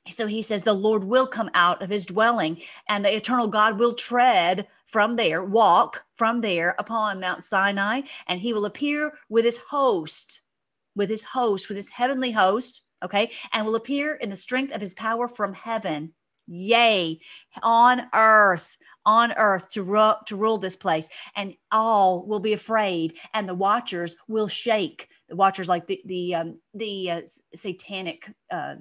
so 0.09 0.26
he 0.26 0.42
says, 0.42 0.62
the 0.62 0.73
Lord 0.73 1.04
will 1.04 1.26
come 1.26 1.50
out 1.54 1.83
of 1.83 1.90
his 1.90 2.07
dwelling, 2.07 2.61
and 2.88 3.04
the 3.04 3.14
eternal 3.14 3.49
God 3.49 3.78
will 3.78 3.95
tread 3.95 4.66
from 4.87 5.16
there, 5.16 5.45
walk 5.45 6.04
from 6.14 6.40
there 6.40 6.75
upon 6.78 7.21
Mount 7.21 7.42
Sinai, 7.42 8.02
and 8.26 8.40
he 8.40 8.52
will 8.52 8.64
appear 8.64 9.12
with 9.28 9.45
his 9.45 9.59
host, 9.59 10.42
with 10.97 11.11
his 11.11 11.23
host, 11.23 11.69
with 11.69 11.76
his 11.76 11.90
heavenly 11.90 12.33
host 12.33 12.83
okay, 13.02 13.30
and 13.52 13.66
will 13.66 13.76
appear 13.76 14.14
in 14.14 14.28
the 14.28 14.37
strength 14.37 14.75
of 14.75 14.80
his 14.80 14.95
power 14.95 15.28
from 15.28 15.52
heaven. 15.52 16.12
Yea, 16.52 17.21
on 17.62 18.02
earth, 18.12 18.76
on 19.07 19.33
earth 19.35 19.71
to, 19.71 19.85
ru- 19.85 20.14
to 20.26 20.35
rule 20.35 20.59
this 20.59 20.75
place, 20.75 21.09
and 21.37 21.54
all 21.71 22.26
will 22.26 22.40
be 22.40 22.52
afraid, 22.52 23.16
and 23.35 23.49
the 23.49 23.54
watchers 23.54 24.16
will 24.26 24.49
shake. 24.49 25.07
The 25.28 25.37
watchers, 25.37 25.69
like 25.69 25.87
the 25.87 26.02
the 26.07 26.35
um, 26.35 26.61
the 26.75 27.11
uh, 27.11 27.21
satanic, 27.54 28.28
uh, 28.50 28.76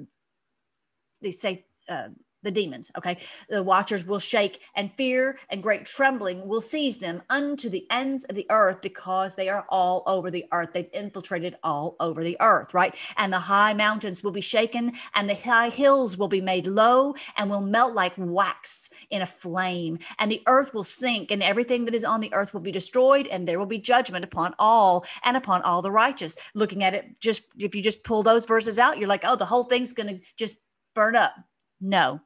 the 1.21 1.31
say 1.31 1.65
uh, 1.87 2.09
the 2.43 2.51
demons. 2.51 2.91
Okay. 2.97 3.17
The 3.49 3.61
watchers 3.61 4.05
will 4.05 4.19
shake, 4.19 4.61
and 4.75 4.91
fear 4.93 5.37
and 5.49 5.61
great 5.61 5.85
trembling 5.85 6.47
will 6.47 6.61
seize 6.61 6.97
them 6.97 7.21
unto 7.29 7.69
the 7.69 7.85
ends 7.91 8.23
of 8.25 8.35
the 8.35 8.45
earth 8.49 8.81
because 8.81 9.35
they 9.35 9.49
are 9.49 9.65
all 9.69 10.03
over 10.07 10.31
the 10.31 10.45
earth. 10.51 10.69
They've 10.73 10.89
infiltrated 10.93 11.57
all 11.63 11.95
over 11.99 12.23
the 12.23 12.37
earth, 12.39 12.73
right? 12.73 12.95
And 13.17 13.33
the 13.33 13.39
high 13.39 13.73
mountains 13.73 14.23
will 14.23 14.31
be 14.31 14.41
shaken, 14.41 14.93
and 15.15 15.29
the 15.29 15.35
high 15.35 15.69
hills 15.69 16.17
will 16.17 16.27
be 16.27 16.41
made 16.41 16.65
low 16.65 17.15
and 17.37 17.49
will 17.49 17.61
melt 17.61 17.93
like 17.93 18.13
wax 18.17 18.89
in 19.09 19.21
a 19.21 19.25
flame. 19.25 19.99
And 20.17 20.31
the 20.31 20.43
earth 20.47 20.73
will 20.73 20.83
sink, 20.83 21.31
and 21.31 21.43
everything 21.43 21.85
that 21.85 21.95
is 21.95 22.05
on 22.05 22.21
the 22.21 22.33
earth 22.33 22.53
will 22.53 22.61
be 22.61 22.71
destroyed, 22.71 23.27
and 23.27 23.47
there 23.47 23.59
will 23.59 23.65
be 23.65 23.79
judgment 23.79 24.23
upon 24.23 24.53
all 24.59 25.05
and 25.23 25.35
upon 25.35 25.61
all 25.63 25.81
the 25.81 25.91
righteous. 25.91 26.37
Looking 26.53 26.83
at 26.83 26.93
it, 26.93 27.19
just 27.19 27.43
if 27.57 27.75
you 27.75 27.81
just 27.81 28.03
pull 28.03 28.23
those 28.23 28.45
verses 28.45 28.79
out, 28.79 28.97
you're 28.97 29.09
like, 29.09 29.23
oh, 29.25 29.35
the 29.35 29.45
whole 29.45 29.65
thing's 29.65 29.93
going 29.93 30.07
to 30.07 30.25
just 30.37 30.57
burn 30.99 31.15
up. 31.15 31.33
No, 31.79 32.19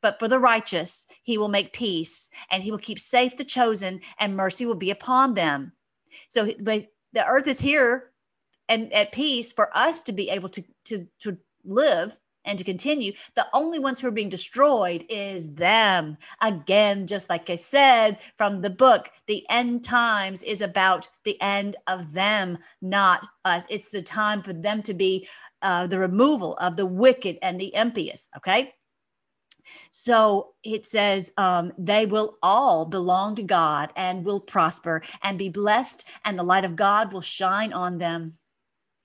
but 0.00 0.20
for 0.20 0.28
the 0.28 0.38
righteous, 0.38 1.08
he 1.24 1.38
will 1.38 1.48
make 1.48 1.72
peace 1.72 2.30
and 2.50 2.62
he 2.62 2.70
will 2.70 2.78
keep 2.78 2.98
safe 2.98 3.36
the 3.36 3.44
chosen, 3.44 4.00
and 4.18 4.36
mercy 4.36 4.64
will 4.64 4.76
be 4.76 4.90
upon 4.90 5.34
them. 5.34 5.72
So 6.28 6.44
the 6.44 6.88
earth 7.26 7.48
is 7.48 7.60
here 7.60 8.12
and 8.68 8.92
at 8.92 9.12
peace 9.12 9.52
for 9.52 9.76
us 9.76 10.02
to 10.02 10.12
be 10.12 10.30
able 10.30 10.48
to, 10.50 10.62
to, 10.84 11.06
to 11.20 11.36
live 11.64 12.16
and 12.44 12.58
to 12.58 12.64
continue. 12.64 13.12
The 13.34 13.46
only 13.52 13.78
ones 13.78 14.00
who 14.00 14.08
are 14.08 14.12
being 14.12 14.28
destroyed 14.28 15.04
is 15.08 15.54
them. 15.54 16.16
Again, 16.40 17.06
just 17.06 17.28
like 17.28 17.50
I 17.50 17.56
said 17.56 18.18
from 18.36 18.60
the 18.60 18.70
book, 18.70 19.10
the 19.26 19.44
end 19.50 19.84
times 19.84 20.42
is 20.42 20.60
about 20.60 21.08
the 21.24 21.40
end 21.40 21.76
of 21.86 22.12
them, 22.12 22.58
not 22.80 23.26
us. 23.44 23.66
It's 23.68 23.88
the 23.88 24.02
time 24.02 24.42
for 24.42 24.52
them 24.52 24.82
to 24.82 24.94
be 24.94 25.28
uh, 25.62 25.86
the 25.86 25.98
removal 25.98 26.56
of 26.56 26.76
the 26.76 26.86
wicked 26.86 27.38
and 27.42 27.60
the 27.60 27.74
impious. 27.74 28.28
Okay. 28.36 28.74
So 29.90 30.54
it 30.64 30.84
says 30.84 31.32
um, 31.36 31.72
they 31.78 32.06
will 32.06 32.36
all 32.42 32.84
belong 32.84 33.36
to 33.36 33.42
God 33.42 33.92
and 33.96 34.24
will 34.24 34.40
prosper 34.40 35.02
and 35.22 35.38
be 35.38 35.48
blessed, 35.48 36.04
and 36.24 36.38
the 36.38 36.42
light 36.42 36.64
of 36.64 36.76
God 36.76 37.12
will 37.12 37.20
shine 37.20 37.72
on 37.72 37.98
them. 37.98 38.32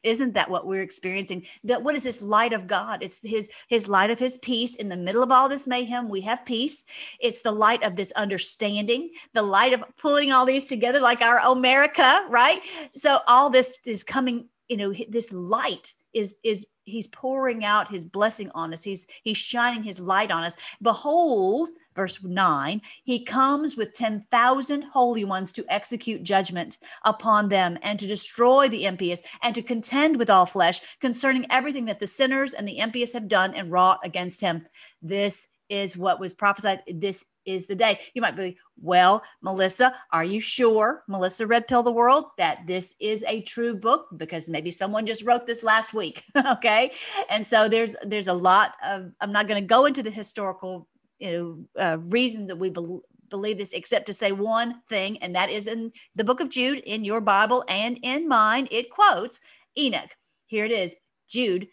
Isn't 0.04 0.36
that 0.36 0.50
what 0.50 0.68
we're 0.68 0.82
experiencing? 0.82 1.46
That 1.64 1.84
what 1.84 1.96
is 1.96 2.04
this 2.04 2.22
light 2.22 2.54
of 2.54 2.68
God? 2.68 3.02
It's 3.02 3.20
his 3.28 3.50
his 3.68 3.90
light 3.90 4.12
of 4.12 4.20
his 4.20 4.38
peace 4.38 4.76
in 4.76 4.90
the 4.90 4.96
middle 4.96 5.24
of 5.24 5.32
all 5.32 5.50
this 5.50 5.68
mayhem. 5.68 6.08
We 6.08 6.22
have 6.22 6.46
peace. 6.46 6.86
It's 7.20 7.42
the 7.42 7.52
light 7.52 7.84
of 7.84 7.96
this 7.96 8.12
understanding, 8.14 9.10
the 9.34 9.42
light 9.42 9.74
of 9.74 9.84
pulling 9.98 10.32
all 10.32 10.46
these 10.46 10.66
together, 10.66 11.00
like 11.00 11.22
our 11.22 11.40
America, 11.40 12.26
right? 12.30 12.62
So 12.96 13.20
all 13.28 13.50
this 13.50 13.78
is 13.86 14.04
coming. 14.04 14.50
You 14.70 14.78
know, 14.78 14.94
this 15.10 15.32
light 15.32 15.94
is 16.18 16.36
is 16.44 16.66
he's 16.84 17.08
pouring 17.08 17.66
out 17.66 17.88
his 17.88 18.06
blessing 18.06 18.50
on 18.56 18.74
us. 18.74 18.84
He's 18.84 19.08
he's 19.24 19.38
shining 19.38 19.84
his 19.84 20.00
light 20.00 20.32
on 20.32 20.44
us. 20.44 20.56
Behold 20.82 21.70
verse 21.96 22.22
9 22.24 22.80
he 23.06 23.26
comes 23.26 23.76
with 23.76 23.92
10,000 23.94 24.84
holy 24.84 25.24
ones 25.24 25.52
to 25.52 25.66
execute 25.68 26.22
judgment 26.22 26.78
upon 27.06 27.50
them 27.50 27.76
and 27.82 27.98
to 27.98 28.06
destroy 28.06 28.70
the 28.70 28.86
impious 28.86 29.24
and 29.42 29.56
to 29.56 29.64
contend 29.64 30.18
with 30.18 30.30
all 30.30 30.46
flesh 30.46 30.80
concerning 31.02 31.46
everything 31.50 31.86
that 31.86 32.00
the 32.00 32.06
sinners 32.06 32.54
and 32.54 32.68
the 32.68 32.78
impious 32.78 33.14
have 33.14 33.28
done 33.28 33.54
and 33.56 33.72
wrought 33.72 34.00
against 34.04 34.42
him. 34.42 34.64
This 35.02 35.48
is 35.70 35.98
what 35.98 36.20
was 36.20 36.34
prophesied 36.34 36.82
this 36.88 37.26
is 37.48 37.66
the 37.66 37.76
day. 37.76 38.00
You 38.14 38.22
might 38.22 38.36
be, 38.36 38.58
well, 38.80 39.24
Melissa, 39.42 39.96
are 40.12 40.24
you 40.24 40.40
sure, 40.40 41.04
Melissa 41.08 41.48
Red 41.48 41.68
Pill 41.68 41.82
the 41.82 41.92
World, 41.92 42.26
that 42.38 42.68
this 42.68 42.96
is 43.00 43.24
a 43.28 43.42
true 43.42 43.76
book? 43.76 44.08
Because 44.18 44.50
maybe 44.50 44.70
someone 44.70 45.06
just 45.06 45.26
wrote 45.26 45.46
this 45.46 45.64
last 45.64 45.94
week. 45.94 46.24
okay. 46.52 46.92
And 47.30 47.46
so 47.46 47.68
there's 47.68 47.96
there's 48.04 48.28
a 48.28 48.34
lot 48.34 48.76
of 48.86 49.12
I'm 49.22 49.32
not 49.32 49.48
going 49.48 49.62
to 49.62 49.66
go 49.68 49.86
into 49.86 50.04
the 50.04 50.12
historical 50.12 50.88
you 51.20 51.68
know 51.76 51.82
uh, 51.82 51.98
reason 52.00 52.48
that 52.48 52.58
we 52.58 52.70
be- 52.70 53.00
believe 53.30 53.58
this 53.58 53.74
except 53.74 54.06
to 54.08 54.14
say 54.14 54.32
one 54.32 54.82
thing, 54.90 55.18
and 55.20 55.36
that 55.36 55.50
is 55.50 55.68
in 55.68 55.92
the 56.16 56.24
book 56.24 56.40
of 56.40 56.50
Jude 56.50 56.80
in 56.86 57.04
your 57.04 57.22
Bible 57.22 57.64
and 57.70 57.98
in 58.04 58.28
mine, 58.28 58.68
it 58.72 58.92
quotes 58.92 59.40
Enoch. 59.78 60.10
Here 60.46 60.66
it 60.66 60.72
is, 60.72 60.96
Jude, 61.28 61.68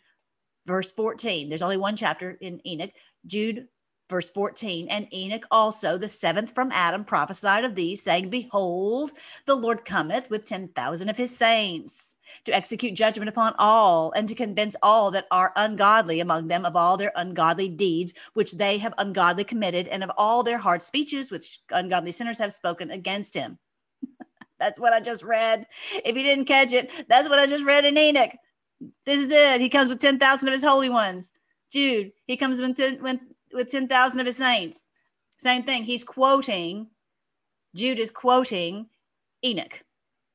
verse 0.67 0.93
14. 0.93 1.49
There's 1.49 1.63
only 1.63 1.77
one 1.77 1.97
chapter 1.97 2.37
in 2.41 2.61
Enoch. 2.67 2.91
Jude 3.27 3.69
Verse 4.11 4.29
14, 4.31 4.89
and 4.89 5.13
Enoch 5.15 5.47
also, 5.51 5.97
the 5.97 6.09
seventh 6.09 6.55
from 6.55 6.71
Adam, 6.73 7.05
prophesied 7.05 7.65
of 7.65 7.75
these, 7.75 8.03
saying, 8.03 8.29
Behold, 8.29 9.13
the 9.47 9.55
Lord 9.55 9.87
cometh 9.87 10.29
with 10.29 10.45
10,000 10.45 11.09
of 11.09 11.17
his 11.17 11.35
saints 11.35 12.15
to 12.45 12.55
execute 12.55 12.95
judgment 12.95 13.31
upon 13.31 13.55
all 13.59 14.13
and 14.15 14.29
to 14.29 14.35
convince 14.35 14.77
all 14.83 15.11
that 15.11 15.27
are 15.31 15.53
ungodly 15.57 16.21
among 16.21 16.47
them 16.47 16.67
of 16.67 16.77
all 16.77 16.99
their 16.99 17.13
ungodly 17.17 17.69
deeds, 17.69 18.13
which 18.35 18.53
they 18.53 18.77
have 18.77 18.93
ungodly 18.99 19.45
committed, 19.45 19.89
and 19.89 20.05
of 20.05 20.11
all 20.19 20.43
their 20.43 20.59
hard 20.59 20.83
speeches, 20.83 21.31
which 21.31 21.61
ungodly 21.71 22.13
sinners 22.13 22.39
have 22.39 22.53
spoken 22.53 22.91
against 22.91 23.35
him. 23.35 23.59
that's 24.59 24.79
what 24.79 24.93
I 24.93 25.01
just 25.01 25.23
read. 25.23 25.67
If 26.05 26.15
you 26.15 26.23
didn't 26.23 26.45
catch 26.45 26.75
it, 26.75 26.91
that's 27.09 27.31
what 27.31 27.39
I 27.39 27.47
just 27.47 27.65
read 27.65 27.87
in 27.87 27.97
Enoch. 27.97 28.33
This 29.07 29.23
is 29.23 29.33
it. 29.33 29.63
He 29.63 29.71
comes 29.71 29.89
with 29.89 30.01
10,000 30.01 30.47
of 30.47 30.53
his 30.53 30.63
holy 30.63 30.91
ones. 30.91 31.33
Jude, 31.71 32.13
he 32.27 32.37
comes 32.37 32.61
with, 32.61 32.77
10, 32.77 33.03
with 33.03 33.19
with 33.55 33.71
10,000 33.71 34.21
of 34.21 34.27
his 34.27 34.37
saints. 34.37 34.87
Same 35.39 35.63
thing. 35.63 35.85
He's 35.85 36.05
quoting, 36.05 36.89
Jude 37.75 37.99
is 37.99 38.11
quoting 38.11 38.87
Enoch. 39.45 39.83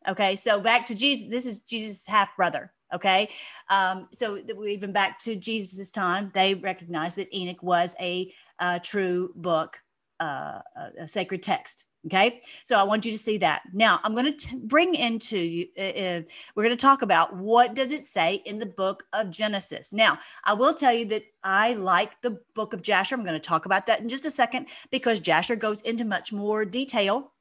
Okay. 0.08 0.36
So 0.36 0.60
back 0.60 0.86
to 0.86 0.96
Jesus. 0.96 1.30
This 1.30 1.46
is 1.46 1.60
Jesus' 1.60 2.06
half 2.08 2.36
brother. 2.36 2.74
Okay. 2.94 3.30
Um, 3.70 4.08
so 4.12 4.40
even 4.68 4.92
back 4.92 5.20
to 5.20 5.36
Jesus' 5.36 5.92
time, 5.92 6.32
they 6.34 6.56
recognized 6.56 7.18
that 7.18 7.34
Enoch 7.36 7.62
was 7.62 7.96
a, 8.00 8.34
a 8.60 8.80
true 8.80 9.32
book, 9.36 9.78
uh, 10.20 10.60
a 11.00 11.08
sacred 11.08 11.44
text. 11.44 11.86
Okay. 12.06 12.40
So 12.64 12.78
I 12.78 12.84
want 12.84 13.06
you 13.06 13.12
to 13.12 13.18
see 13.18 13.38
that. 13.40 13.64
Now 13.74 14.00
I'm 14.04 14.16
going 14.16 14.38
to 14.38 14.58
bring 14.58 14.96
into 14.96 15.38
you, 15.38 15.68
uh, 15.78 15.82
uh, 15.82 16.22
we're 16.56 16.64
going 16.64 16.76
to 16.76 16.82
talk 16.82 17.02
about 17.02 17.36
what 17.36 17.76
does 17.76 17.92
it 17.92 18.04
say 18.04 18.42
in 18.46 18.58
the 18.58 18.66
book 18.66 19.04
of 19.12 19.30
Genesis. 19.30 19.92
Now 19.92 20.18
I 20.46 20.54
will 20.54 20.74
tell 20.74 20.94
you 20.94 21.06
that 21.06 21.24
I 21.44 21.74
like 21.74 22.22
the 22.22 22.40
book 22.56 22.74
of 22.74 22.82
Jasher. 22.82 23.16
I'm 23.16 23.24
going 23.24 23.34
to 23.34 23.40
talk 23.40 23.66
about 23.66 23.86
that 23.88 24.00
in 24.00 24.08
just 24.08 24.26
a 24.26 24.32
second 24.32 24.68
because 24.92 25.20
Jasher 25.20 25.58
goes 25.58 25.82
into 25.82 26.06
much 26.06 26.32
more 26.32 26.64
detail. 26.64 27.34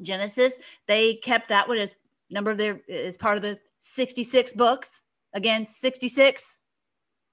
Genesis, 0.00 0.58
they 0.86 1.14
kept 1.16 1.48
that 1.48 1.68
one 1.68 1.78
as 1.78 1.96
number 2.30 2.52
of 2.52 2.58
their, 2.58 2.80
as 2.88 3.16
part 3.16 3.36
of 3.36 3.42
the 3.42 3.58
66 3.80 4.52
books. 4.54 5.02
Again, 5.34 5.64
66. 5.64 6.60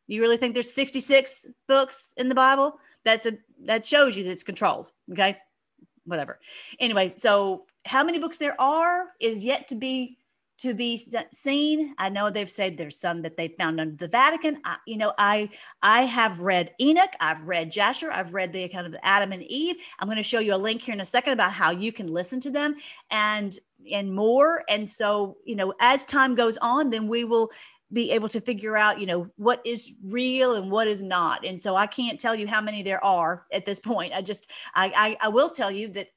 You 0.08 0.22
really 0.22 0.38
think 0.38 0.56
there's 0.56 0.74
66 0.74 1.46
books 1.68 2.16
in 2.18 2.28
the 2.28 2.36
Bible? 2.36 2.80
That's 3.06 3.28
a, 3.28 3.34
that 3.66 3.86
shows 3.86 4.18
you 4.18 4.24
that 4.24 4.32
it's 4.32 4.44
controlled. 4.44 4.92
Okay 5.12 5.38
whatever. 6.10 6.40
Anyway, 6.80 7.14
so 7.16 7.66
how 7.86 8.04
many 8.04 8.20
books 8.20 8.38
there 8.38 8.60
are 8.60 9.08
is 9.20 9.46
yet 9.46 9.68
to 9.70 9.76
be 9.76 10.18
to 10.60 10.74
be 10.74 11.02
seen. 11.32 11.96
I 11.98 12.10
know 12.10 12.30
they've 12.30 12.50
said 12.50 12.78
there's 12.78 13.00
some 13.00 13.22
that 13.22 13.38
they 13.38 13.48
found 13.48 13.80
under 13.80 13.96
the 13.96 14.10
Vatican. 14.10 14.60
I, 14.66 14.76
you 14.86 14.98
know, 14.98 15.14
I 15.18 15.50
I 15.82 16.02
have 16.02 16.40
read 16.42 16.74
Enoch, 16.82 17.14
I've 17.22 17.48
read 17.48 17.72
Jasher, 17.72 18.12
I've 18.12 18.34
read 18.34 18.52
the 18.52 18.64
account 18.64 18.86
of 18.86 18.96
Adam 19.02 19.32
and 19.32 19.44
Eve. 19.44 19.78
I'm 20.00 20.08
going 20.08 20.18
to 20.18 20.24
show 20.24 20.40
you 20.40 20.54
a 20.54 20.58
link 20.58 20.82
here 20.82 20.94
in 20.94 21.02
a 21.02 21.06
second 21.06 21.34
about 21.34 21.54
how 21.54 21.72
you 21.72 21.94
can 21.94 22.08
listen 22.08 22.42
to 22.42 22.52
them 22.52 22.76
and 23.10 23.58
and 23.92 24.14
more. 24.14 24.64
And 24.70 24.90
so, 24.90 25.38
you 25.46 25.56
know, 25.56 25.74
as 25.80 26.04
time 26.04 26.36
goes 26.36 26.58
on, 26.58 26.90
then 26.90 27.08
we 27.08 27.24
will 27.24 27.52
be 27.92 28.12
able 28.12 28.30
to 28.30 28.42
figure 28.42 28.78
out, 28.78 29.00
you 29.00 29.08
know, 29.08 29.28
what 29.38 29.62
is 29.66 29.94
real 30.04 30.56
and 30.56 30.70
what 30.70 30.88
is 30.88 31.02
not. 31.02 31.46
And 31.46 31.60
so 31.60 31.76
I 31.76 31.88
can't 31.88 32.20
tell 32.20 32.36
you 32.36 32.48
how 32.48 32.62
many 32.62 32.84
there 32.84 33.04
are 33.04 33.46
at 33.52 33.66
this 33.66 33.80
point. 33.92 34.14
I 34.14 34.22
just 34.22 34.52
I 34.76 34.92
I, 35.22 35.28
I 35.28 35.30
will 35.30 35.50
tell 35.50 35.72
you 35.72 35.90
that 35.90 36.08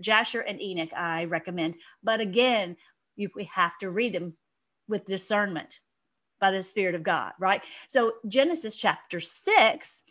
Jasher 0.00 0.40
and 0.40 0.60
Enoch 0.60 0.92
I 0.96 1.24
recommend. 1.24 1.74
But 2.02 2.20
again, 2.20 2.76
you, 3.16 3.30
we 3.34 3.44
have 3.44 3.76
to 3.78 3.90
read 3.90 4.14
them 4.14 4.34
with 4.88 5.04
discernment 5.04 5.80
by 6.40 6.50
the 6.50 6.62
Spirit 6.62 6.94
of 6.94 7.02
God, 7.02 7.32
right? 7.38 7.62
So, 7.88 8.12
Genesis 8.28 8.76
chapter 8.76 9.20
six, 9.20 10.04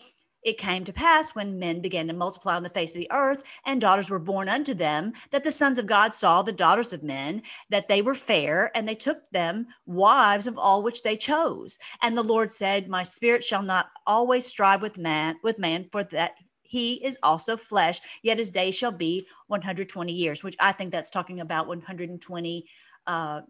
it 0.44 0.58
came 0.58 0.84
to 0.84 0.94
pass 0.94 1.36
when 1.36 1.60
men 1.60 1.82
began 1.82 2.08
to 2.08 2.14
multiply 2.14 2.56
on 2.56 2.64
the 2.64 2.70
face 2.70 2.92
of 2.92 2.98
the 2.98 3.12
earth, 3.12 3.44
and 3.66 3.80
daughters 3.80 4.10
were 4.10 4.20
born 4.20 4.50
unto 4.50 4.74
them, 4.74 5.14
that 5.32 5.44
the 5.44 5.52
sons 5.52 5.78
of 5.78 5.86
God 5.86 6.14
saw 6.14 6.42
the 6.42 6.52
daughters 6.52 6.94
of 6.94 7.04
men, 7.04 7.42
that 7.70 7.88
they 7.88 8.02
were 8.02 8.16
fair, 8.16 8.72
and 8.76 8.88
they 8.88 8.96
took 8.96 9.30
them 9.32 9.68
wives 9.86 10.48
of 10.48 10.58
all 10.58 10.84
which 10.84 11.04
they 11.04 11.16
chose. 11.16 11.78
And 12.02 12.18
the 12.18 12.24
Lord 12.24 12.52
said, 12.52 12.88
My 12.88 13.04
spirit 13.04 13.44
shall 13.44 13.64
not 13.64 13.88
always 14.06 14.46
strive 14.46 14.82
with 14.82 14.98
man, 14.98 15.36
with 15.44 15.60
man, 15.60 15.88
for 15.92 16.04
that 16.06 16.34
he 16.62 16.96
is 17.06 17.18
also 17.22 17.56
flesh, 17.56 18.00
yet 18.24 18.40
his 18.40 18.50
day 18.50 18.72
shall 18.72 18.92
be 18.92 19.28
120 19.48 20.12
years, 20.12 20.44
which 20.44 20.56
I 20.60 20.72
think 20.72 20.92
that's 20.92 21.10
talking 21.10 21.40
about 21.40 21.68
120 21.68 22.66
uh, 23.06 23.42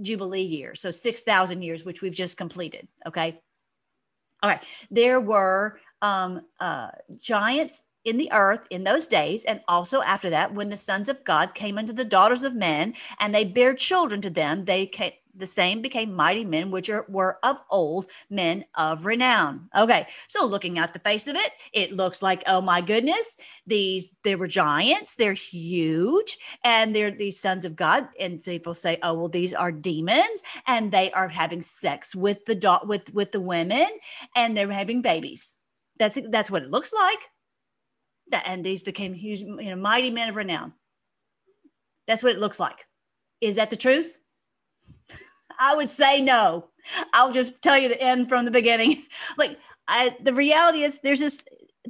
Jubilee 0.00 0.42
years. 0.42 0.80
So 0.80 0.90
6,000 0.90 1.62
years, 1.62 1.84
which 1.84 2.02
we've 2.02 2.14
just 2.14 2.38
completed. 2.38 2.88
Okay. 3.06 3.40
All 4.42 4.50
right. 4.50 4.62
There 4.90 5.20
were 5.20 5.80
um, 6.02 6.42
uh, 6.60 6.88
giants 7.16 7.82
in 8.04 8.16
the 8.16 8.30
earth 8.32 8.66
in 8.70 8.84
those 8.84 9.06
days, 9.06 9.44
and 9.44 9.60
also 9.68 10.00
after 10.02 10.30
that, 10.30 10.54
when 10.54 10.70
the 10.70 10.76
sons 10.76 11.08
of 11.08 11.24
God 11.24 11.54
came 11.54 11.76
unto 11.76 11.92
the 11.92 12.04
daughters 12.04 12.42
of 12.44 12.54
men, 12.54 12.94
and 13.18 13.34
they 13.34 13.44
bare 13.44 13.74
children 13.74 14.20
to 14.22 14.30
them, 14.30 14.64
they 14.64 14.86
came, 14.86 15.12
the 15.38 15.46
same 15.46 15.80
became 15.80 16.14
mighty 16.14 16.44
men, 16.44 16.70
which 16.70 16.90
are, 16.90 17.06
were 17.08 17.38
of 17.42 17.58
old 17.70 18.06
men 18.30 18.64
of 18.76 19.06
renown. 19.06 19.68
Okay, 19.76 20.06
so 20.28 20.44
looking 20.46 20.78
at 20.78 20.92
the 20.92 20.98
face 20.98 21.26
of 21.26 21.36
it, 21.36 21.52
it 21.72 21.92
looks 21.92 22.22
like, 22.22 22.42
oh 22.46 22.60
my 22.60 22.80
goodness, 22.80 23.36
these 23.66 24.08
they 24.24 24.36
were 24.36 24.46
giants, 24.46 25.14
they're 25.14 25.32
huge, 25.32 26.38
and 26.64 26.94
they're 26.94 27.10
these 27.10 27.40
sons 27.40 27.64
of 27.64 27.76
God. 27.76 28.08
And 28.20 28.42
people 28.42 28.74
say, 28.74 28.98
oh 29.02 29.14
well, 29.14 29.28
these 29.28 29.54
are 29.54 29.72
demons, 29.72 30.42
and 30.66 30.90
they 30.92 31.10
are 31.12 31.28
having 31.28 31.62
sex 31.62 32.14
with 32.14 32.44
the 32.44 32.54
do- 32.54 32.84
with 32.84 33.14
with 33.14 33.32
the 33.32 33.40
women, 33.40 33.86
and 34.36 34.56
they're 34.56 34.70
having 34.70 35.02
babies. 35.02 35.56
That's 35.98 36.18
that's 36.30 36.50
what 36.50 36.62
it 36.62 36.70
looks 36.70 36.92
like. 36.92 37.18
that 38.30 38.44
And 38.46 38.64
these 38.64 38.82
became 38.82 39.14
huge, 39.14 39.40
you 39.40 39.56
know, 39.56 39.76
mighty 39.76 40.10
men 40.10 40.28
of 40.28 40.36
renown. 40.36 40.74
That's 42.06 42.22
what 42.22 42.32
it 42.32 42.40
looks 42.40 42.58
like. 42.58 42.86
Is 43.40 43.56
that 43.56 43.70
the 43.70 43.76
truth? 43.76 44.18
I 45.58 45.74
would 45.74 45.88
say 45.88 46.20
no. 46.20 46.68
I'll 47.12 47.32
just 47.32 47.62
tell 47.62 47.78
you 47.78 47.88
the 47.88 48.00
end 48.00 48.28
from 48.28 48.44
the 48.44 48.50
beginning. 48.50 49.02
like 49.38 49.58
I, 49.86 50.16
the 50.22 50.34
reality 50.34 50.82
is 50.82 50.98
there's 51.02 51.20
this 51.20 51.44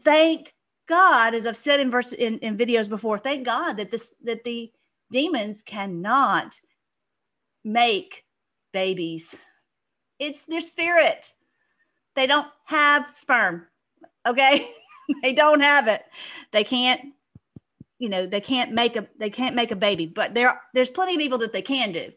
thank 0.04 0.54
God, 0.88 1.34
as 1.34 1.46
I've 1.46 1.56
said 1.56 1.80
in 1.80 1.90
verse 1.90 2.12
in, 2.12 2.38
in 2.38 2.56
videos 2.56 2.88
before, 2.88 3.18
thank 3.18 3.44
God 3.44 3.74
that 3.74 3.90
this 3.90 4.14
that 4.24 4.44
the 4.44 4.72
demons 5.10 5.62
cannot 5.62 6.60
make 7.64 8.24
babies. 8.72 9.36
It's 10.18 10.44
their 10.44 10.60
spirit. 10.60 11.32
They 12.16 12.26
don't 12.26 12.48
have 12.64 13.12
sperm. 13.12 13.66
Okay. 14.26 14.68
they 15.22 15.32
don't 15.32 15.60
have 15.60 15.88
it. 15.88 16.02
They 16.52 16.64
can't, 16.64 17.00
you 17.98 18.08
know, 18.08 18.26
they 18.26 18.40
can't 18.40 18.72
make 18.72 18.96
a 18.96 19.06
they 19.18 19.30
can't 19.30 19.54
make 19.54 19.70
a 19.70 19.76
baby, 19.76 20.06
but 20.06 20.34
there 20.34 20.60
there's 20.74 20.90
plenty 20.90 21.14
of 21.14 21.20
evil 21.20 21.38
that 21.38 21.52
they 21.52 21.62
can 21.62 21.92
do. 21.92 22.10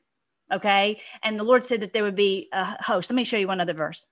Okay. 0.52 1.00
And 1.24 1.40
the 1.40 1.44
Lord 1.44 1.64
said 1.64 1.82
that 1.82 1.94
there 1.94 2.04
would 2.04 2.16
be 2.16 2.50
a 2.54 2.82
host. 2.84 3.10
Let 3.10 3.16
me 3.16 3.24
show 3.24 3.38
you 3.38 3.48
one 3.48 3.62
other 3.62 3.74
verse. 3.74 4.08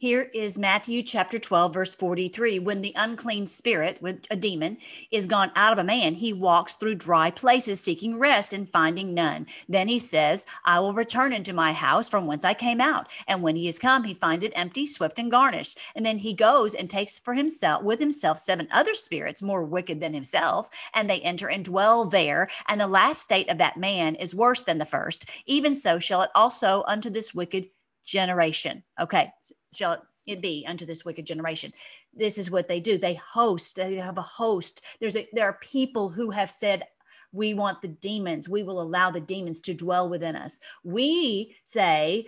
Here 0.00 0.30
is 0.32 0.56
Matthew 0.56 1.02
chapter 1.02 1.40
12, 1.40 1.74
verse 1.74 1.92
43. 1.96 2.60
When 2.60 2.82
the 2.82 2.92
unclean 2.94 3.46
spirit, 3.46 4.00
with 4.00 4.28
a 4.30 4.36
demon, 4.36 4.78
is 5.10 5.26
gone 5.26 5.50
out 5.56 5.72
of 5.72 5.80
a 5.80 5.84
man, 5.84 6.14
he 6.14 6.32
walks 6.32 6.76
through 6.76 6.94
dry 6.94 7.32
places 7.32 7.80
seeking 7.80 8.16
rest 8.16 8.52
and 8.52 8.68
finding 8.68 9.12
none. 9.12 9.48
Then 9.68 9.88
he 9.88 9.98
says, 9.98 10.46
I 10.64 10.78
will 10.78 10.92
return 10.92 11.32
into 11.32 11.52
my 11.52 11.72
house 11.72 12.08
from 12.08 12.28
whence 12.28 12.44
I 12.44 12.54
came 12.54 12.80
out. 12.80 13.10
And 13.26 13.42
when 13.42 13.56
he 13.56 13.66
is 13.66 13.80
come, 13.80 14.04
he 14.04 14.14
finds 14.14 14.44
it 14.44 14.52
empty, 14.54 14.86
swept, 14.86 15.18
and 15.18 15.32
garnished. 15.32 15.80
And 15.96 16.06
then 16.06 16.18
he 16.18 16.32
goes 16.32 16.74
and 16.74 16.88
takes 16.88 17.18
for 17.18 17.34
himself 17.34 17.82
with 17.82 17.98
himself 17.98 18.38
seven 18.38 18.68
other 18.70 18.94
spirits 18.94 19.42
more 19.42 19.64
wicked 19.64 19.98
than 19.98 20.14
himself, 20.14 20.70
and 20.94 21.10
they 21.10 21.18
enter 21.22 21.50
and 21.50 21.64
dwell 21.64 22.04
there. 22.04 22.48
And 22.68 22.80
the 22.80 22.86
last 22.86 23.20
state 23.20 23.50
of 23.50 23.58
that 23.58 23.76
man 23.76 24.14
is 24.14 24.32
worse 24.32 24.62
than 24.62 24.78
the 24.78 24.86
first. 24.86 25.28
Even 25.46 25.74
so 25.74 25.98
shall 25.98 26.22
it 26.22 26.30
also 26.36 26.84
unto 26.86 27.10
this 27.10 27.34
wicked 27.34 27.66
generation. 28.08 28.82
Okay, 29.00 29.30
shall 29.72 30.02
it 30.26 30.42
be 30.42 30.64
unto 30.68 30.86
this 30.86 31.04
wicked 31.04 31.26
generation. 31.26 31.72
This 32.14 32.38
is 32.38 32.50
what 32.50 32.68
they 32.68 32.80
do. 32.80 32.98
They 32.98 33.14
host, 33.14 33.76
they 33.76 33.96
have 33.96 34.18
a 34.18 34.22
host. 34.22 34.84
There's 35.00 35.16
a, 35.16 35.26
there 35.32 35.46
are 35.46 35.58
people 35.60 36.08
who 36.08 36.30
have 36.30 36.50
said, 36.50 36.84
we 37.32 37.54
want 37.54 37.82
the 37.82 37.88
demons. 37.88 38.48
We 38.48 38.62
will 38.62 38.80
allow 38.80 39.10
the 39.10 39.20
demons 39.20 39.60
to 39.60 39.74
dwell 39.74 40.08
within 40.08 40.36
us. 40.36 40.60
We 40.82 41.56
say, 41.64 42.26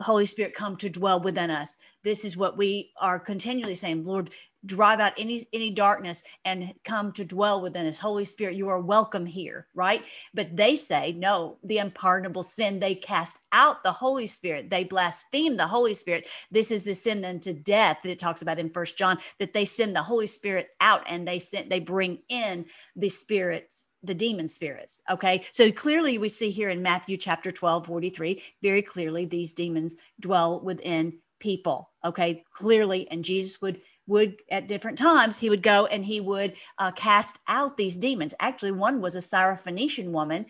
Holy 0.00 0.26
Spirit, 0.26 0.54
come 0.54 0.76
to 0.76 0.90
dwell 0.90 1.20
within 1.20 1.50
us. 1.50 1.78
This 2.04 2.24
is 2.24 2.36
what 2.36 2.58
we 2.58 2.92
are 3.00 3.18
continually 3.18 3.74
saying, 3.74 4.04
Lord, 4.04 4.34
drive 4.66 5.00
out 5.00 5.12
any 5.16 5.46
any 5.52 5.70
darkness 5.70 6.22
and 6.44 6.74
come 6.84 7.12
to 7.12 7.24
dwell 7.24 7.60
within 7.60 7.86
us 7.86 7.98
holy 7.98 8.24
spirit 8.24 8.56
you 8.56 8.68
are 8.68 8.80
welcome 8.80 9.24
here 9.24 9.66
right 9.74 10.04
but 10.34 10.54
they 10.56 10.76
say 10.76 11.12
no 11.12 11.56
the 11.64 11.78
unpardonable 11.78 12.42
sin 12.42 12.78
they 12.78 12.94
cast 12.94 13.38
out 13.52 13.82
the 13.82 13.92
holy 13.92 14.26
spirit 14.26 14.68
they 14.68 14.84
blaspheme 14.84 15.56
the 15.56 15.66
holy 15.66 15.94
spirit 15.94 16.26
this 16.50 16.70
is 16.70 16.82
the 16.82 16.94
sin 16.94 17.24
unto 17.24 17.52
death 17.52 17.98
that 18.02 18.10
it 18.10 18.18
talks 18.18 18.42
about 18.42 18.58
in 18.58 18.68
first 18.70 18.98
john 18.98 19.16
that 19.38 19.52
they 19.52 19.64
send 19.64 19.94
the 19.94 20.02
holy 20.02 20.26
spirit 20.26 20.68
out 20.80 21.02
and 21.08 21.26
they 21.26 21.38
send 21.38 21.70
they 21.70 21.80
bring 21.80 22.18
in 22.28 22.64
the 22.96 23.08
spirits 23.08 23.84
the 24.02 24.14
demon 24.14 24.46
spirits. 24.46 25.02
Okay. 25.10 25.44
So 25.52 25.70
clearly, 25.72 26.18
we 26.18 26.28
see 26.28 26.50
here 26.50 26.70
in 26.70 26.80
Matthew 26.82 27.16
chapter 27.16 27.50
12, 27.50 27.86
43, 27.86 28.42
very 28.62 28.82
clearly, 28.82 29.24
these 29.24 29.52
demons 29.52 29.96
dwell 30.20 30.60
within 30.60 31.18
people. 31.40 31.90
Okay. 32.04 32.44
Clearly, 32.52 33.10
and 33.10 33.24
Jesus 33.24 33.60
would 33.60 33.80
would 34.06 34.36
at 34.50 34.68
different 34.68 34.98
times 34.98 35.38
he 35.38 35.50
would 35.50 35.62
go 35.62 35.86
and 35.86 36.04
he 36.04 36.20
would 36.20 36.54
uh, 36.78 36.90
cast 36.92 37.38
out 37.48 37.76
these 37.76 37.96
demons 37.96 38.34
actually 38.40 38.72
one 38.72 39.00
was 39.00 39.14
a 39.14 39.18
syrophoenician 39.18 40.10
woman 40.10 40.46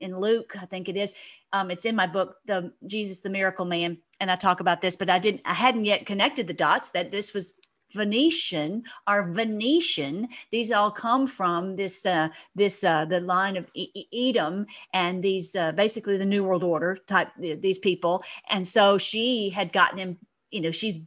in 0.00 0.18
luke 0.18 0.54
i 0.60 0.66
think 0.66 0.88
it 0.88 0.96
is 0.96 1.12
um, 1.52 1.70
it's 1.70 1.84
in 1.84 1.96
my 1.96 2.06
book 2.06 2.36
the 2.46 2.72
jesus 2.86 3.22
the 3.22 3.30
miracle 3.30 3.64
man 3.64 3.98
and 4.20 4.30
i 4.30 4.36
talk 4.36 4.60
about 4.60 4.80
this 4.80 4.96
but 4.96 5.10
i 5.10 5.18
didn't 5.18 5.40
i 5.44 5.54
hadn't 5.54 5.84
yet 5.84 6.06
connected 6.06 6.46
the 6.46 6.52
dots 6.52 6.90
that 6.90 7.10
this 7.10 7.34
was 7.34 7.54
Venetian 7.92 8.84
or 9.08 9.30
Venetian. 9.32 10.28
These 10.50 10.72
all 10.72 10.90
come 10.90 11.26
from 11.26 11.76
this 11.76 12.06
uh, 12.06 12.28
this 12.54 12.84
uh, 12.84 13.04
the 13.04 13.20
line 13.20 13.56
of 13.56 13.66
Edom 14.12 14.66
and 14.92 15.22
these 15.22 15.56
uh, 15.56 15.72
basically 15.72 16.16
the 16.16 16.26
New 16.26 16.44
World 16.44 16.64
Order 16.64 16.98
type 17.06 17.28
these 17.38 17.78
people. 17.78 18.22
And 18.48 18.66
so 18.66 18.98
she 18.98 19.50
had 19.50 19.72
gotten 19.72 19.98
him. 19.98 20.18
You 20.50 20.60
know, 20.60 20.70
she's 20.72 20.98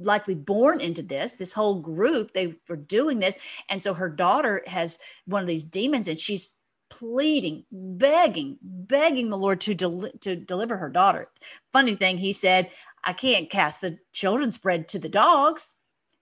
likely 0.00 0.34
born 0.34 0.80
into 0.80 1.02
this 1.02 1.34
this 1.34 1.52
whole 1.52 1.80
group 1.80 2.32
they 2.32 2.54
were 2.68 2.76
doing 2.76 3.18
this. 3.18 3.36
And 3.68 3.82
so 3.82 3.94
her 3.94 4.08
daughter 4.08 4.62
has 4.66 4.98
one 5.26 5.42
of 5.42 5.48
these 5.48 5.64
demons 5.64 6.08
and 6.08 6.18
she's 6.20 6.56
pleading 6.90 7.64
begging 7.70 8.58
begging 8.62 9.28
the 9.28 9.38
lord 9.38 9.60
to 9.60 9.74
del- 9.74 10.10
to 10.20 10.34
deliver 10.36 10.76
her 10.76 10.90
daughter. 10.90 11.28
Funny 11.72 11.94
thing 11.94 12.18
he 12.18 12.32
said 12.32 12.70
i 13.04 13.12
can't 13.12 13.48
cast 13.50 13.80
the 13.80 13.96
children's 14.12 14.58
bread 14.58 14.88
to 14.88 14.98
the 14.98 15.08
dogs. 15.08 15.74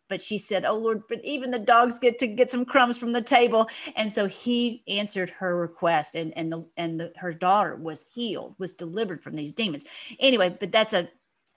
But 0.09 0.23
she 0.23 0.39
said 0.39 0.65
oh 0.65 0.77
lord 0.77 1.03
but 1.09 1.25
even 1.25 1.51
the 1.51 1.59
dogs 1.59 1.99
get 1.99 2.19
to 2.19 2.27
get 2.27 2.51
some 2.51 2.65
crumbs 2.67 2.99
from 2.99 3.13
the 3.13 3.23
table. 3.23 3.69
And 3.97 4.13
so 4.13 4.27
he 4.27 4.83
answered 4.89 5.31
her 5.31 5.57
request 5.59 6.15
and 6.15 6.37
and 6.37 6.53
the 6.53 6.67
and 6.77 7.01
the, 7.01 7.13
her 7.17 7.33
daughter 7.33 7.77
was 7.77 8.05
healed 8.13 8.55
was 8.59 8.75
delivered 8.75 9.23
from 9.23 9.35
these 9.35 9.53
demons. 9.53 9.85
Anyway 10.21 10.55
but 10.61 10.73
that's 10.73 10.93
a 10.93 11.09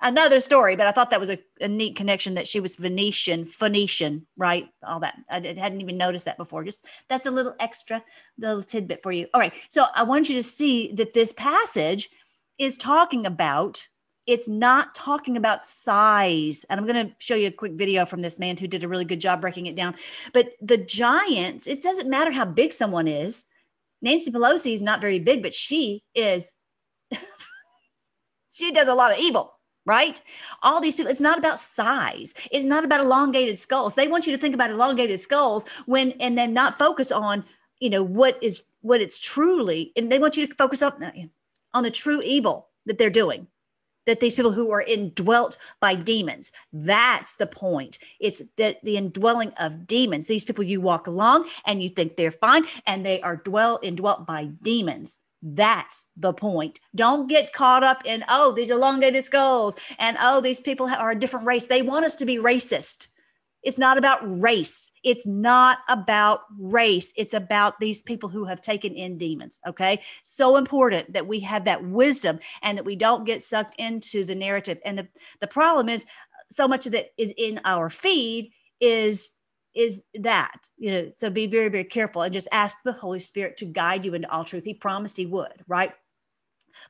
another 0.02 0.40
story, 0.40 0.76
but 0.76 0.88
I 0.88 0.92
thought 0.92 1.10
that 1.12 1.20
was 1.20 1.30
a, 1.30 1.40
a, 1.60 1.68
neat 1.68 1.96
connection 1.96 2.34
that 2.36 2.48
she 2.48 2.60
was 2.60 2.76
Venetian, 2.76 3.46
Phoenician, 3.46 4.26
right? 4.38 4.68
All 4.86 5.00
that. 5.00 5.16
I 5.30 5.36
hadn't 5.36 5.82
even 5.82 5.98
noticed 5.98 6.26
that 6.26 6.38
before. 6.38 6.64
Just 6.64 6.88
that's 7.08 7.26
a 7.26 7.32
little 7.32 7.56
extra 7.60 8.04
little 8.38 8.64
tidbit 8.64 9.04
for 9.04 9.12
you. 9.12 9.28
All 9.34 9.40
right. 9.40 9.54
So 9.70 9.86
I 9.96 10.04
want 10.04 10.30
you 10.30 10.36
to 10.36 10.44
see 10.44 10.92
that 10.94 11.14
this 11.14 11.34
passage 11.34 12.10
is 12.58 12.78
talking 12.78 13.26
about 13.26 13.88
it's 14.28 14.48
not 14.48 14.94
talking 14.94 15.36
about 15.36 15.66
size. 15.66 16.64
And 16.70 16.80
I'm 16.80 16.86
going 16.86 17.08
to 17.08 17.16
show 17.18 17.34
you 17.34 17.48
a 17.48 17.52
quick 17.52 17.74
video 17.74 18.06
from 18.06 18.22
this 18.22 18.38
man 18.38 18.56
who 18.56 18.68
did 18.68 18.84
a 18.84 18.88
really 18.88 19.04
good 19.04 19.20
job 19.20 19.42
breaking 19.42 19.66
it 19.66 19.76
down. 19.76 19.96
But 20.32 20.52
the 20.62 20.78
giants, 20.78 21.66
it 21.66 21.82
doesn't 21.82 22.08
matter 22.08 22.32
how 22.32 22.46
big 22.46 22.72
someone 22.72 23.08
is. 23.08 23.48
Nancy 24.00 24.32
Pelosi 24.32 24.74
is 24.74 24.82
not 24.82 25.02
very 25.02 25.18
big, 25.18 25.42
but 25.42 25.56
she 25.56 26.04
is, 26.14 26.52
she 28.52 28.72
does 28.72 28.88
a 28.88 28.94
lot 28.94 29.12
of 29.12 29.18
evil 29.18 29.54
right? 29.92 30.22
All 30.64 30.80
these 30.80 30.96
people, 30.96 31.12
it's 31.12 31.20
not 31.20 31.38
about 31.38 31.60
size. 31.60 32.34
It's 32.50 32.66
not 32.66 32.86
about 32.86 33.02
elongated 33.02 33.58
skulls. 33.58 33.96
They 33.96 34.08
want 34.08 34.26
you 34.26 34.32
to 34.32 34.42
think 34.42 34.56
about 34.56 34.72
elongated 34.72 35.20
skulls 35.20 35.66
when, 35.86 36.14
and 36.22 36.38
then 36.38 36.54
not 36.54 36.78
focus 36.78 37.12
on, 37.12 37.44
you 37.82 37.90
know, 37.90 38.02
what 38.02 38.42
is, 38.42 38.64
what 38.80 39.02
it's 39.02 39.20
truly, 39.20 39.92
and 39.98 40.10
they 40.10 40.18
want 40.18 40.38
you 40.38 40.48
to 40.48 40.56
focus 40.56 40.82
on, 40.82 40.94
on 41.74 41.84
the 41.84 41.92
true 41.92 42.22
evil 42.22 42.70
that 42.86 42.98
they're 42.98 43.10
doing 43.10 43.48
that 44.08 44.22
these 44.22 44.34
people 44.36 44.54
who 44.54 44.72
are 44.72 44.82
indwelt 44.82 45.58
by 45.80 45.94
demons 45.94 46.52
that's 46.74 47.36
the 47.36 47.46
point 47.46 48.00
it's 48.20 48.42
that 48.58 48.84
the 48.84 48.98
indwelling 48.98 49.52
of 49.60 49.86
demons 49.86 50.26
these 50.26 50.44
people 50.44 50.64
you 50.64 50.82
walk 50.82 51.06
along 51.06 51.48
and 51.68 51.84
you 51.84 51.90
think 51.90 52.16
they're 52.16 52.32
fine 52.32 52.64
and 52.88 53.06
they 53.06 53.22
are 53.22 53.38
dwell 53.38 53.80
indwelt 53.84 54.26
by 54.26 54.46
demons 54.64 55.20
that's 55.42 56.06
the 56.16 56.34
point. 56.34 56.80
Don't 56.96 57.28
get 57.28 57.54
caught 57.54 57.84
up 57.84 58.04
in, 58.06 58.24
oh, 58.30 58.52
these 58.52 58.70
elongated 58.70 59.24
skulls 59.24 59.76
and 59.98 60.18
oh, 60.20 60.42
these 60.42 60.60
people 60.60 60.88
are 60.88 61.12
a 61.12 61.20
different 61.20 61.48
race. 61.48 61.66
They 61.66 61.82
want 61.82 62.06
us 62.06 62.16
to 62.16 62.26
be 62.26 62.38
racist. 62.38 63.08
It's 63.64 63.78
not 63.78 63.98
about 63.98 64.20
race. 64.24 64.92
It's 65.04 65.28
not 65.28 65.80
about 65.88 66.42
race. 66.58 67.14
It's 67.16 67.34
about 67.34 67.80
these 67.80 68.02
people 68.02 68.30
who 68.30 68.46
have 68.46 68.60
taken 68.60 68.96
in 68.96 69.18
demons. 69.18 69.60
Okay. 69.68 70.02
So 70.24 70.58
important 70.58 71.14
that 71.14 71.28
we 71.28 71.40
have 71.42 71.66
that 71.66 71.84
wisdom 71.84 72.40
and 72.64 72.78
that 72.78 72.86
we 72.86 72.96
don't 72.96 73.26
get 73.26 73.44
sucked 73.44 73.76
into 73.76 74.24
the 74.24 74.36
narrative. 74.36 74.80
And 74.84 74.98
the, 74.98 75.08
the 75.42 75.48
problem 75.48 75.90
is, 75.90 76.06
uh, 76.06 76.44
so 76.50 76.68
much 76.68 76.88
of 76.88 76.94
that 76.94 77.12
is 77.18 77.34
in 77.38 77.60
our 77.64 77.90
feed 77.90 78.52
is 78.80 79.34
is 79.76 80.04
that 80.16 80.70
you 80.78 80.92
know 80.92 81.12
so 81.16 81.30
be 81.30 81.48
very 81.48 81.70
very 81.70 81.84
careful 81.84 82.22
and 82.22 82.34
just 82.34 82.48
ask 82.52 82.78
the 82.84 82.92
holy 82.92 83.20
spirit 83.20 83.58
to 83.58 83.66
guide 83.66 84.06
you 84.06 84.14
into 84.14 84.30
all 84.32 84.44
truth. 84.44 84.64
He 84.64 84.74
promised 84.74 85.18
he 85.18 85.26
would 85.26 85.64
right? 85.68 85.94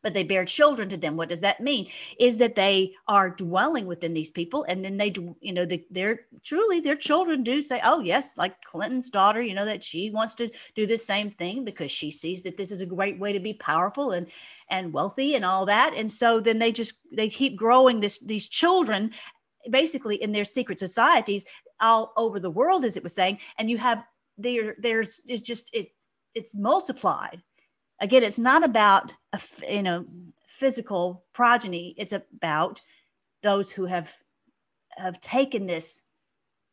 But 0.04 0.14
they 0.14 0.24
bear 0.24 0.46
children 0.46 0.90
to 0.90 0.98
them. 0.98 1.18
What 1.18 1.30
does 1.30 1.40
that 1.40 1.60
mean? 1.60 1.88
Is 2.20 2.38
that 2.38 2.56
they 2.56 2.94
are 3.08 3.32
dwelling 3.32 3.88
within 3.88 4.14
these 4.14 4.30
people 4.30 4.64
and 4.70 4.86
then 4.86 4.98
they 4.98 5.12
you 5.42 5.54
know 5.54 5.66
they, 5.66 5.86
they're 5.90 6.22
truly 6.44 6.80
their 6.80 6.96
children 6.96 7.44
do 7.44 7.62
say 7.62 7.80
oh 7.84 8.00
yes 8.00 8.38
like 8.38 8.62
clinton's 8.64 9.10
daughter 9.10 9.42
you 9.42 9.54
know 9.54 9.66
that 9.66 9.84
she 9.84 10.10
wants 10.12 10.36
to 10.36 10.50
do 10.76 10.86
the 10.86 10.98
same 10.98 11.32
thing 11.32 11.66
because 11.66 11.92
she 11.92 12.12
sees 12.12 12.44
that 12.44 12.58
this 12.58 12.72
is 12.72 12.82
a 12.82 12.86
great 12.86 13.20
way 13.20 13.34
to 13.34 13.40
be 13.40 13.54
powerful 13.54 14.12
and 14.12 14.28
and 14.70 14.94
wealthy 14.94 15.36
and 15.36 15.46
all 15.46 15.66
that. 15.66 15.94
And 15.96 16.12
so 16.12 16.40
then 16.40 16.60
they 16.60 16.72
just 16.72 17.00
they 17.12 17.30
keep 17.30 17.56
growing 17.56 18.00
this 18.00 18.20
these 18.20 18.48
children 18.48 19.12
basically 19.70 20.16
in 20.16 20.32
their 20.32 20.46
secret 20.46 20.80
societies 20.80 21.46
all 21.82 22.14
over 22.18 22.40
the 22.40 22.52
world 22.52 22.86
as 22.86 22.96
it 22.96 23.04
was 23.04 23.14
saying 23.14 23.40
and 23.58 23.70
you 23.70 23.78
have 23.78 24.04
there 24.38 24.76
there's 24.80 25.22
it's 25.28 25.42
just 25.42 25.70
it 25.74 25.90
it's 26.34 26.56
multiplied. 26.56 27.42
Again 28.00 28.24
it's 28.24 28.40
not 28.40 28.64
about 28.64 29.14
a 29.34 29.40
you 29.70 29.84
know 29.84 30.06
physical 30.48 31.26
progeny. 31.34 31.96
It's 31.98 32.14
about 32.14 32.82
those 33.44 33.72
who 33.72 33.86
have 33.86 34.14
have 34.98 35.20
taken 35.20 35.66
this 35.66 36.02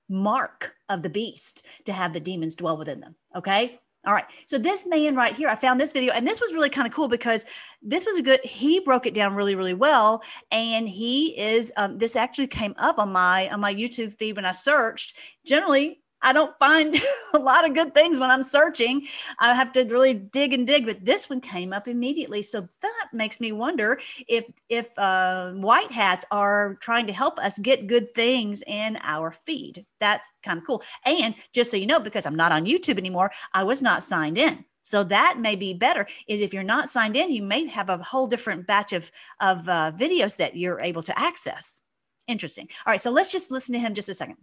mark 0.09 0.75
of 0.88 1.03
the 1.03 1.11
beast 1.11 1.66
to 1.85 1.92
have 1.92 2.12
the 2.12 2.21
demons 2.21 2.55
dwell 2.55 2.79
within 2.79 2.99
them 3.01 3.14
okay 3.37 3.79
all 4.07 4.15
right 4.15 4.27
so 4.47 4.59
this 4.59 4.87
man 4.87 5.17
right 5.17 5.37
here 5.37 5.49
i 5.49 5.55
found 5.55 5.81
this 5.81 5.93
video 5.93 6.13
and 6.13 6.27
this 6.27 6.41
was 6.41 6.53
really 6.53 6.71
kind 6.71 6.87
of 6.87 6.93
cool 6.93 7.09
because 7.09 7.45
this 7.83 8.07
was 8.07 8.17
a 8.17 8.23
good 8.23 8.41
he 8.45 8.81
broke 8.81 9.07
it 9.07 9.15
down 9.15 9.35
really 9.35 9.55
really 9.55 9.75
well 9.75 10.23
and 10.51 10.89
he 10.89 11.39
is 11.39 11.73
um, 11.77 11.99
this 11.99 12.17
actually 12.17 12.47
came 12.47 12.75
up 12.79 12.99
on 12.99 13.13
my 13.13 13.49
on 13.51 13.61
my 13.61 13.75
youtube 13.75 14.17
feed 14.19 14.37
when 14.37 14.45
i 14.45 14.51
searched. 14.51 15.17
Generally 15.45 16.01
I 16.23 16.33
don't 16.33 16.57
find 16.59 16.97
a 17.35 17.39
lot 17.39 17.69
of 17.69 17.75
good 17.75 17.95
things 17.95 18.19
when 18.19 18.31
I'm 18.31 18.43
searching. 18.43 19.07
I 19.39 19.55
have 19.55 19.73
to 19.73 19.85
really 19.85 20.15
dig 20.15 20.53
and 20.53 20.67
dig, 20.67 20.87
but 20.87 21.05
this 21.05 21.31
one 21.31 21.41
came 21.41 21.73
up 21.73 21.89
immediately. 21.89 22.43
So 22.43 22.61
that 22.61 23.09
makes 23.13 23.41
me 23.41 23.53
wonder 23.53 23.99
if 24.27 24.45
if 24.69 24.97
uh, 24.99 25.53
white 25.53 25.91
hats 25.91 26.25
are 26.31 26.77
trying 26.77 27.07
to 27.07 27.13
help 27.13 27.39
us 27.39 27.59
get 27.59 27.87
good 27.87 28.15
things 28.15 28.63
in 28.67 28.99
our 29.03 29.31
feed. 29.31 29.85
That's 30.01 30.31
kind 30.43 30.59
of 30.59 30.67
cool. 30.67 30.83
And 31.05 31.35
just 31.53 31.71
so 31.71 31.77
you 31.77 31.87
know, 31.87 32.01
because 32.01 32.27
I'm 32.27 32.37
not 32.37 32.53
on 32.53 32.67
YouTube 32.67 32.99
anymore, 32.99 33.31
I 33.55 33.65
was 33.65 33.83
not 33.83 34.03
signed 34.03 34.39
in. 34.39 34.65
So 34.83 35.05
that 35.05 35.37
may 35.39 35.55
be 35.55 35.75
better. 35.75 36.07
Is 36.29 36.41
if 36.41 36.55
you're 36.55 36.63
not 36.63 36.89
signed 36.89 37.17
in, 37.17 37.31
you 37.31 37.43
may 37.43 37.67
have 37.67 37.91
a 37.91 37.99
whole 37.99 38.27
different 38.27 38.67
batch 38.67 38.93
of 38.93 39.11
of 39.41 39.69
uh, 39.69 39.93
videos 39.97 40.37
that 40.39 40.57
you're 40.57 40.81
able 40.81 41.03
to 41.03 41.19
access. 41.19 41.83
Interesting. 42.27 42.69
All 42.87 42.93
right, 42.93 43.01
so 43.01 43.11
let's 43.11 43.33
just 43.33 43.51
listen 43.51 43.73
to 43.73 43.79
him 43.79 43.95
just 43.95 44.09
a 44.09 44.15
second 44.15 44.37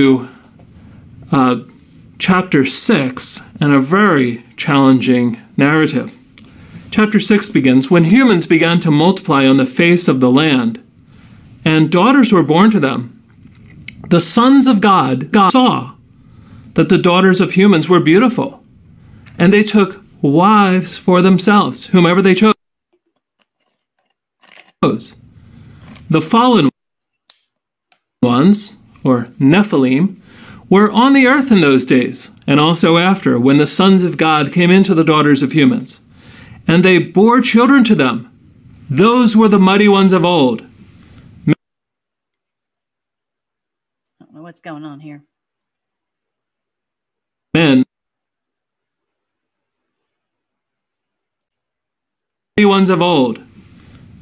uh, 0.00 1.60
chapter 2.18 2.64
6 2.64 3.40
and 3.60 3.72
a 3.72 3.78
very 3.78 4.42
challenging 4.56 5.38
narrative. 5.58 6.16
Chapter 6.90 7.20
6 7.20 7.50
begins 7.50 7.90
When 7.90 8.04
humans 8.04 8.46
began 8.46 8.80
to 8.80 8.90
multiply 8.90 9.46
on 9.46 9.58
the 9.58 9.66
face 9.66 10.08
of 10.08 10.20
the 10.20 10.30
land, 10.30 10.82
and 11.64 11.92
daughters 11.92 12.32
were 12.32 12.42
born 12.42 12.70
to 12.70 12.80
them, 12.80 13.22
the 14.08 14.20
sons 14.20 14.66
of 14.66 14.80
God, 14.80 15.30
God 15.30 15.52
saw 15.52 15.94
that 16.74 16.88
the 16.88 16.98
daughters 16.98 17.40
of 17.40 17.52
humans 17.52 17.88
were 17.88 18.00
beautiful, 18.00 18.62
and 19.38 19.52
they 19.52 19.62
took 19.62 20.02
wives 20.22 20.96
for 20.96 21.20
themselves, 21.22 21.86
whomever 21.88 22.22
they 22.22 22.34
chose. 22.34 22.54
The 24.82 26.20
fallen 26.20 26.70
ones, 28.22 28.81
or 29.04 29.24
Nephilim, 29.38 30.16
were 30.68 30.90
on 30.90 31.12
the 31.12 31.26
earth 31.26 31.52
in 31.52 31.60
those 31.60 31.84
days, 31.84 32.30
and 32.46 32.58
also 32.58 32.96
after, 32.96 33.38
when 33.38 33.58
the 33.58 33.66
sons 33.66 34.02
of 34.02 34.16
God 34.16 34.52
came 34.52 34.70
into 34.70 34.94
the 34.94 35.04
daughters 35.04 35.42
of 35.42 35.52
humans. 35.52 36.00
And 36.66 36.82
they 36.82 36.98
bore 36.98 37.42
children 37.42 37.84
to 37.84 37.94
them. 37.94 38.30
Those 38.88 39.36
were 39.36 39.48
the 39.48 39.58
mighty 39.58 39.88
ones 39.88 40.14
of 40.14 40.24
old. 40.24 40.62
I 41.46 41.52
don't 44.20 44.34
know 44.34 44.42
what's 44.42 44.60
going 44.60 44.84
on 44.84 45.00
here. 45.00 45.24
Men. 47.52 47.84
Mighty 52.56 52.66
ones 52.66 52.88
of 52.88 53.02
old. 53.02 53.42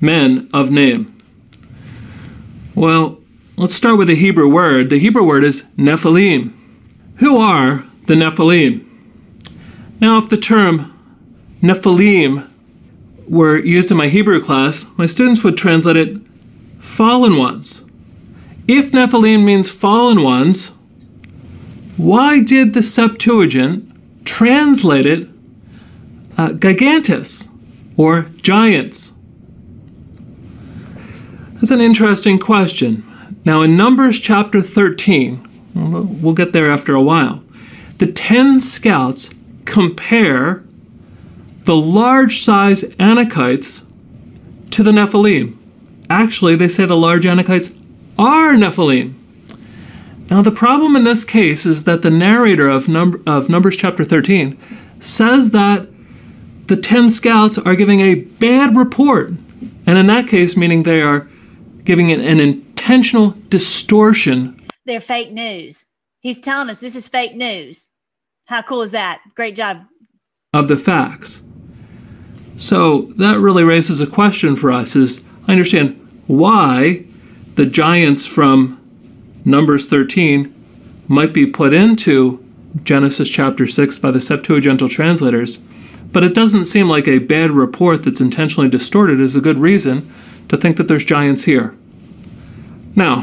Men 0.00 0.50
of 0.52 0.72
name. 0.72 1.16
Well, 2.74 3.19
Let's 3.60 3.74
start 3.74 3.98
with 3.98 4.08
the 4.08 4.14
Hebrew 4.14 4.48
word. 4.48 4.88
The 4.88 4.98
Hebrew 4.98 5.22
word 5.22 5.44
is 5.44 5.64
Nephilim. 5.76 6.54
Who 7.16 7.36
are 7.36 7.84
the 8.06 8.14
Nephilim? 8.14 8.86
Now, 10.00 10.16
if 10.16 10.30
the 10.30 10.38
term 10.38 10.98
Nephilim 11.60 12.48
were 13.28 13.58
used 13.58 13.90
in 13.90 13.98
my 13.98 14.08
Hebrew 14.08 14.40
class, 14.40 14.86
my 14.96 15.04
students 15.04 15.44
would 15.44 15.58
translate 15.58 15.98
it 15.98 16.22
fallen 16.78 17.36
ones. 17.36 17.84
If 18.66 18.92
Nephilim 18.92 19.44
means 19.44 19.68
fallen 19.68 20.22
ones, 20.22 20.78
why 21.98 22.40
did 22.40 22.72
the 22.72 22.82
Septuagint 22.82 24.24
translate 24.24 25.04
it 25.04 25.28
uh, 26.38 26.54
gigantes 26.54 27.50
or 27.98 28.22
giants? 28.40 29.12
That's 31.56 31.70
an 31.70 31.82
interesting 31.82 32.38
question. 32.38 33.04
Now, 33.44 33.62
in 33.62 33.76
Numbers 33.76 34.20
chapter 34.20 34.60
13, 34.60 35.48
we'll 35.74 36.34
get 36.34 36.52
there 36.52 36.70
after 36.70 36.94
a 36.94 37.02
while, 37.02 37.42
the 37.98 38.10
10 38.10 38.60
scouts 38.60 39.30
compare 39.64 40.62
the 41.64 41.76
large 41.76 42.40
size 42.40 42.82
Anakites 42.98 43.86
to 44.70 44.82
the 44.82 44.90
Nephilim. 44.90 45.56
Actually, 46.08 46.56
they 46.56 46.68
say 46.68 46.84
the 46.84 46.96
large 46.96 47.24
Anakites 47.24 47.76
are 48.18 48.54
Nephilim. 48.54 49.14
Now, 50.30 50.42
the 50.42 50.50
problem 50.50 50.94
in 50.94 51.04
this 51.04 51.24
case 51.24 51.66
is 51.66 51.84
that 51.84 52.02
the 52.02 52.10
narrator 52.10 52.68
of, 52.68 52.88
Num- 52.88 53.22
of 53.26 53.48
Numbers 53.48 53.76
chapter 53.76 54.04
13 54.04 54.56
says 55.00 55.50
that 55.50 55.88
the 56.68 56.76
10 56.76 57.10
scouts 57.10 57.58
are 57.58 57.74
giving 57.74 58.00
a 58.00 58.14
bad 58.14 58.76
report. 58.76 59.30
And 59.86 59.98
in 59.98 60.06
that 60.06 60.28
case, 60.28 60.56
meaning 60.56 60.84
they 60.84 61.02
are 61.02 61.28
giving 61.84 62.12
an, 62.12 62.20
an 62.20 62.69
intentional 62.90 63.36
distortion. 63.50 64.56
They're 64.84 64.98
fake 64.98 65.30
news. 65.30 65.86
He's 66.18 66.40
telling 66.40 66.68
us 66.68 66.80
this 66.80 66.96
is 66.96 67.06
fake 67.06 67.36
news. 67.36 67.88
How 68.46 68.62
cool 68.62 68.82
is 68.82 68.90
that? 68.90 69.20
Great 69.36 69.54
job. 69.54 69.84
Of 70.54 70.66
the 70.66 70.76
facts. 70.76 71.40
So 72.58 73.02
that 73.12 73.38
really 73.38 73.62
raises 73.62 74.00
a 74.00 74.08
question 74.08 74.56
for 74.56 74.72
us 74.72 74.96
is 74.96 75.24
I 75.46 75.52
understand 75.52 76.04
why 76.26 77.04
the 77.54 77.64
giants 77.64 78.26
from 78.26 78.76
Numbers 79.44 79.86
13 79.86 80.52
might 81.06 81.32
be 81.32 81.46
put 81.46 81.72
into 81.72 82.44
Genesis 82.82 83.28
chapter 83.28 83.68
6 83.68 84.00
by 84.00 84.10
the 84.10 84.18
Septuagintal 84.18 84.90
translators, 84.90 85.58
but 86.10 86.24
it 86.24 86.34
doesn't 86.34 86.64
seem 86.64 86.88
like 86.88 87.06
a 87.06 87.18
bad 87.18 87.52
report 87.52 88.02
that's 88.02 88.20
intentionally 88.20 88.68
distorted 88.68 89.20
is 89.20 89.36
a 89.36 89.40
good 89.40 89.58
reason 89.58 90.12
to 90.48 90.56
think 90.56 90.76
that 90.76 90.88
there's 90.88 91.04
giants 91.04 91.44
here. 91.44 91.76
Now, 92.94 93.22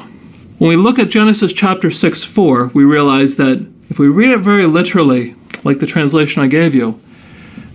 when 0.60 0.70
we 0.70 0.76
look 0.76 1.00
at 1.00 1.10
Genesis 1.10 1.54
chapter 1.54 1.92
6 1.92 2.24
4, 2.24 2.68
we 2.74 2.84
realize 2.84 3.36
that 3.36 3.66
if 3.90 4.00
we 4.00 4.08
read 4.08 4.32
it 4.32 4.40
very 4.40 4.66
literally, 4.66 5.36
like 5.64 5.80
the 5.80 5.86
translation 5.86 6.42
I 6.42 6.48
gave 6.48 6.74
you, 6.74 7.00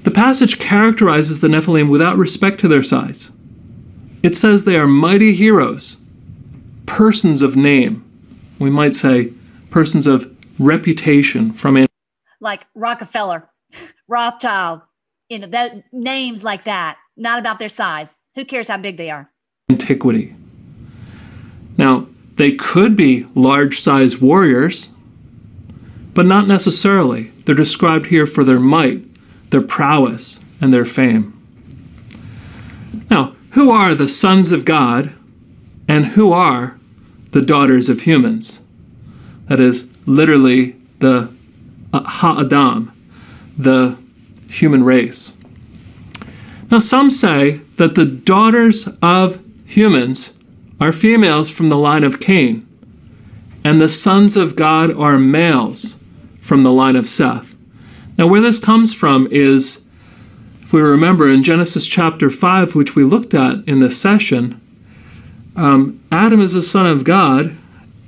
the 0.02 0.10
passage 0.10 0.58
characterizes 0.58 1.40
the 1.40 1.48
Nephilim 1.48 1.90
without 1.90 2.16
respect 2.16 2.58
to 2.60 2.68
their 2.68 2.82
size. 2.82 3.30
It 4.22 4.36
says 4.36 4.64
they 4.64 4.76
are 4.76 4.86
mighty 4.86 5.34
heroes, 5.34 6.00
persons 6.86 7.42
of 7.42 7.56
name. 7.56 8.04
We 8.58 8.70
might 8.70 8.94
say 8.94 9.32
persons 9.70 10.06
of 10.06 10.34
reputation 10.58 11.52
from 11.52 11.76
an 11.76 11.86
like 12.40 12.66
Rockefeller, 12.74 13.48
Rothschild, 14.08 14.82
you 15.28 15.38
know, 15.38 15.46
that 15.46 15.84
names 15.92 16.42
like 16.42 16.64
that, 16.64 16.98
not 17.16 17.38
about 17.38 17.58
their 17.58 17.68
size. 17.68 18.18
Who 18.34 18.44
cares 18.44 18.68
how 18.68 18.78
big 18.78 18.96
they 18.96 19.10
are? 19.10 19.32
antiquity. 19.70 20.34
Now, 21.76 22.06
they 22.36 22.52
could 22.52 22.96
be 22.96 23.26
large 23.34 23.80
sized 23.80 24.20
warriors, 24.20 24.90
but 26.14 26.26
not 26.26 26.46
necessarily. 26.46 27.30
They're 27.44 27.54
described 27.54 28.06
here 28.06 28.26
for 28.26 28.44
their 28.44 28.60
might, 28.60 29.02
their 29.50 29.60
prowess, 29.60 30.40
and 30.60 30.72
their 30.72 30.84
fame. 30.84 31.38
Now, 33.10 33.34
who 33.52 33.70
are 33.70 33.94
the 33.94 34.08
sons 34.08 34.52
of 34.52 34.64
God 34.64 35.12
and 35.88 36.06
who 36.06 36.32
are 36.32 36.78
the 37.32 37.42
daughters 37.42 37.88
of 37.88 38.02
humans? 38.02 38.62
That 39.48 39.60
is 39.60 39.88
literally 40.06 40.76
the 41.00 41.32
uh, 41.92 42.02
Ha-Adam, 42.02 42.92
the 43.58 43.98
human 44.48 44.84
race. 44.84 45.36
Now, 46.70 46.78
some 46.78 47.10
say 47.10 47.60
that 47.76 47.94
the 47.94 48.06
daughters 48.06 48.88
of 49.02 49.42
humans 49.66 50.38
are 50.80 50.92
females 50.92 51.50
from 51.50 51.68
the 51.68 51.76
line 51.76 52.04
of 52.04 52.20
Cain, 52.20 52.66
and 53.64 53.80
the 53.80 53.88
sons 53.88 54.36
of 54.36 54.56
God 54.56 54.92
are 54.94 55.18
males 55.18 55.98
from 56.40 56.62
the 56.62 56.72
line 56.72 56.96
of 56.96 57.08
Seth. 57.08 57.54
Now, 58.18 58.26
where 58.26 58.40
this 58.40 58.58
comes 58.58 58.92
from 58.92 59.28
is, 59.30 59.84
if 60.62 60.72
we 60.72 60.80
remember 60.80 61.28
in 61.28 61.42
Genesis 61.42 61.86
chapter 61.86 62.30
5, 62.30 62.74
which 62.74 62.94
we 62.94 63.04
looked 63.04 63.34
at 63.34 63.66
in 63.66 63.80
this 63.80 64.00
session, 64.00 64.60
um, 65.56 66.02
Adam 66.10 66.40
is 66.40 66.54
a 66.54 66.62
son 66.62 66.86
of 66.86 67.04
God 67.04 67.56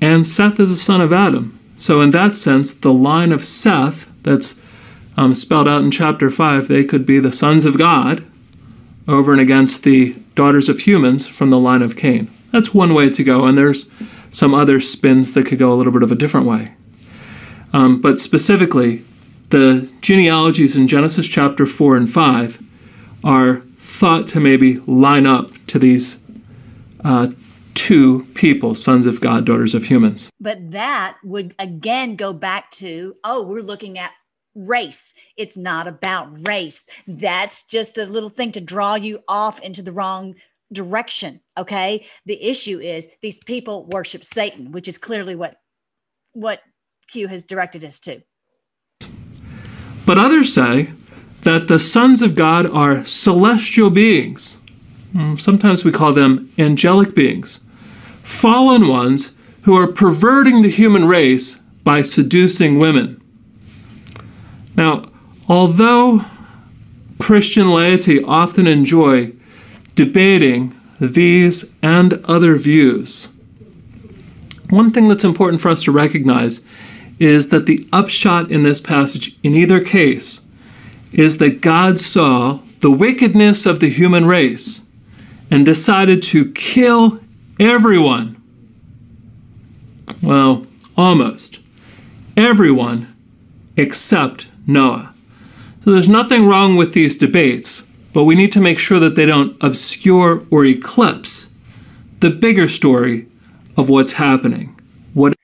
and 0.00 0.26
Seth 0.26 0.60
is 0.60 0.70
a 0.70 0.76
son 0.76 1.00
of 1.00 1.12
Adam. 1.12 1.58
So, 1.76 2.00
in 2.00 2.10
that 2.12 2.36
sense, 2.36 2.74
the 2.74 2.92
line 2.92 3.32
of 3.32 3.44
Seth 3.44 4.10
that's 4.22 4.60
um, 5.16 5.34
spelled 5.34 5.68
out 5.68 5.82
in 5.82 5.90
chapter 5.90 6.30
5, 6.30 6.68
they 6.68 6.84
could 6.84 7.06
be 7.06 7.18
the 7.18 7.32
sons 7.32 7.66
of 7.66 7.78
God 7.78 8.24
over 9.06 9.32
and 9.32 9.40
against 9.40 9.82
the 9.82 10.14
daughters 10.34 10.68
of 10.68 10.80
humans 10.80 11.26
from 11.26 11.50
the 11.50 11.58
line 11.58 11.82
of 11.82 11.96
Cain. 11.96 12.30
That's 12.54 12.72
one 12.72 12.94
way 12.94 13.10
to 13.10 13.24
go, 13.24 13.46
and 13.46 13.58
there's 13.58 13.90
some 14.30 14.54
other 14.54 14.78
spins 14.78 15.34
that 15.34 15.44
could 15.44 15.58
go 15.58 15.72
a 15.72 15.74
little 15.74 15.92
bit 15.92 16.04
of 16.04 16.12
a 16.12 16.14
different 16.14 16.46
way. 16.46 16.72
Um, 17.72 18.00
but 18.00 18.20
specifically, 18.20 19.02
the 19.50 19.92
genealogies 20.02 20.76
in 20.76 20.86
Genesis 20.86 21.28
chapter 21.28 21.66
4 21.66 21.96
and 21.96 22.08
5 22.08 22.62
are 23.24 23.56
thought 23.78 24.28
to 24.28 24.38
maybe 24.38 24.76
line 24.86 25.26
up 25.26 25.50
to 25.66 25.80
these 25.80 26.22
uh, 27.02 27.32
two 27.74 28.24
people, 28.34 28.76
sons 28.76 29.06
of 29.06 29.20
God, 29.20 29.44
daughters 29.44 29.74
of 29.74 29.86
humans. 29.86 30.30
But 30.38 30.70
that 30.70 31.16
would 31.24 31.56
again 31.58 32.14
go 32.14 32.32
back 32.32 32.70
to 32.72 33.16
oh, 33.24 33.42
we're 33.42 33.62
looking 33.62 33.98
at 33.98 34.12
race. 34.54 35.12
It's 35.36 35.56
not 35.56 35.88
about 35.88 36.46
race. 36.46 36.86
That's 37.08 37.64
just 37.64 37.98
a 37.98 38.04
little 38.04 38.28
thing 38.28 38.52
to 38.52 38.60
draw 38.60 38.94
you 38.94 39.24
off 39.26 39.60
into 39.60 39.82
the 39.82 39.90
wrong 39.90 40.36
direction. 40.74 41.40
Okay. 41.56 42.04
The 42.26 42.42
issue 42.42 42.78
is 42.80 43.08
these 43.22 43.42
people 43.44 43.86
worship 43.86 44.24
Satan, 44.24 44.72
which 44.72 44.88
is 44.88 44.98
clearly 44.98 45.34
what 45.34 45.56
what 46.32 46.60
Q 47.08 47.28
has 47.28 47.44
directed 47.44 47.84
us 47.84 48.00
to. 48.00 48.22
But 50.06 50.18
others 50.18 50.52
say 50.52 50.90
that 51.42 51.68
the 51.68 51.78
sons 51.78 52.20
of 52.22 52.34
God 52.34 52.66
are 52.66 53.04
celestial 53.04 53.90
beings. 53.90 54.58
Hmm, 55.12 55.36
sometimes 55.36 55.84
we 55.84 55.92
call 55.92 56.12
them 56.12 56.50
angelic 56.58 57.14
beings, 57.14 57.60
fallen 58.22 58.88
ones 58.88 59.36
who 59.62 59.76
are 59.76 59.86
perverting 59.86 60.62
the 60.62 60.70
human 60.70 61.06
race 61.06 61.56
by 61.84 62.02
seducing 62.02 62.78
women. 62.78 63.20
Now, 64.76 65.10
although 65.48 66.24
Christian 67.18 67.70
laity 67.70 68.22
often 68.22 68.66
enjoy 68.66 69.32
debating 69.94 70.74
these 71.00 71.72
and 71.82 72.14
other 72.24 72.56
views, 72.56 73.32
one 74.70 74.90
thing 74.90 75.08
that's 75.08 75.24
important 75.24 75.60
for 75.60 75.68
us 75.68 75.84
to 75.84 75.92
recognize 75.92 76.64
is 77.18 77.50
that 77.50 77.66
the 77.66 77.86
upshot 77.92 78.50
in 78.50 78.62
this 78.62 78.80
passage, 78.80 79.36
in 79.42 79.54
either 79.54 79.80
case, 79.80 80.40
is 81.12 81.38
that 81.38 81.60
God 81.60 81.98
saw 81.98 82.60
the 82.80 82.90
wickedness 82.90 83.66
of 83.66 83.80
the 83.80 83.88
human 83.88 84.26
race 84.26 84.86
and 85.50 85.64
decided 85.64 86.22
to 86.22 86.50
kill 86.52 87.20
everyone. 87.60 88.42
Well, 90.22 90.66
almost 90.96 91.60
everyone 92.36 93.14
except 93.76 94.48
Noah. 94.66 95.14
So 95.84 95.92
there's 95.92 96.08
nothing 96.08 96.46
wrong 96.46 96.76
with 96.76 96.94
these 96.94 97.16
debates, 97.18 97.86
but 98.14 98.24
we 98.24 98.36
need 98.36 98.52
to 98.52 98.60
make 98.60 98.78
sure 98.78 99.00
that 99.00 99.16
they 99.16 99.26
don't 99.26 99.54
obscure 99.60 100.42
or 100.50 100.64
eclipse 100.64 101.50
the 102.20 102.30
bigger 102.30 102.68
story 102.68 103.26
of 103.76 103.90
what's 103.90 104.12
happening. 104.12 104.74
What 105.12 105.34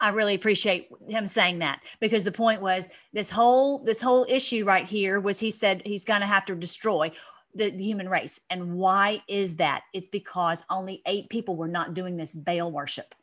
I 0.00 0.10
really 0.10 0.34
appreciate 0.34 0.88
him 1.08 1.26
saying 1.26 1.60
that 1.60 1.80
because 2.00 2.24
the 2.24 2.32
point 2.32 2.60
was 2.60 2.88
this 3.14 3.30
whole 3.30 3.78
this 3.78 4.02
whole 4.02 4.26
issue 4.28 4.64
right 4.64 4.86
here 4.86 5.20
was 5.20 5.40
he 5.40 5.50
said 5.50 5.80
he's 5.86 6.04
going 6.04 6.20
to 6.20 6.26
have 6.26 6.44
to 6.46 6.54
destroy 6.54 7.10
the, 7.54 7.70
the 7.70 7.84
human 7.84 8.08
race. 8.08 8.38
And 8.50 8.74
why 8.74 9.22
is 9.28 9.56
that? 9.56 9.84
It's 9.94 10.08
because 10.08 10.62
only 10.68 11.00
eight 11.06 11.30
people 11.30 11.56
were 11.56 11.68
not 11.68 11.94
doing 11.94 12.16
this 12.16 12.34
Baal 12.34 12.70
worship. 12.70 13.14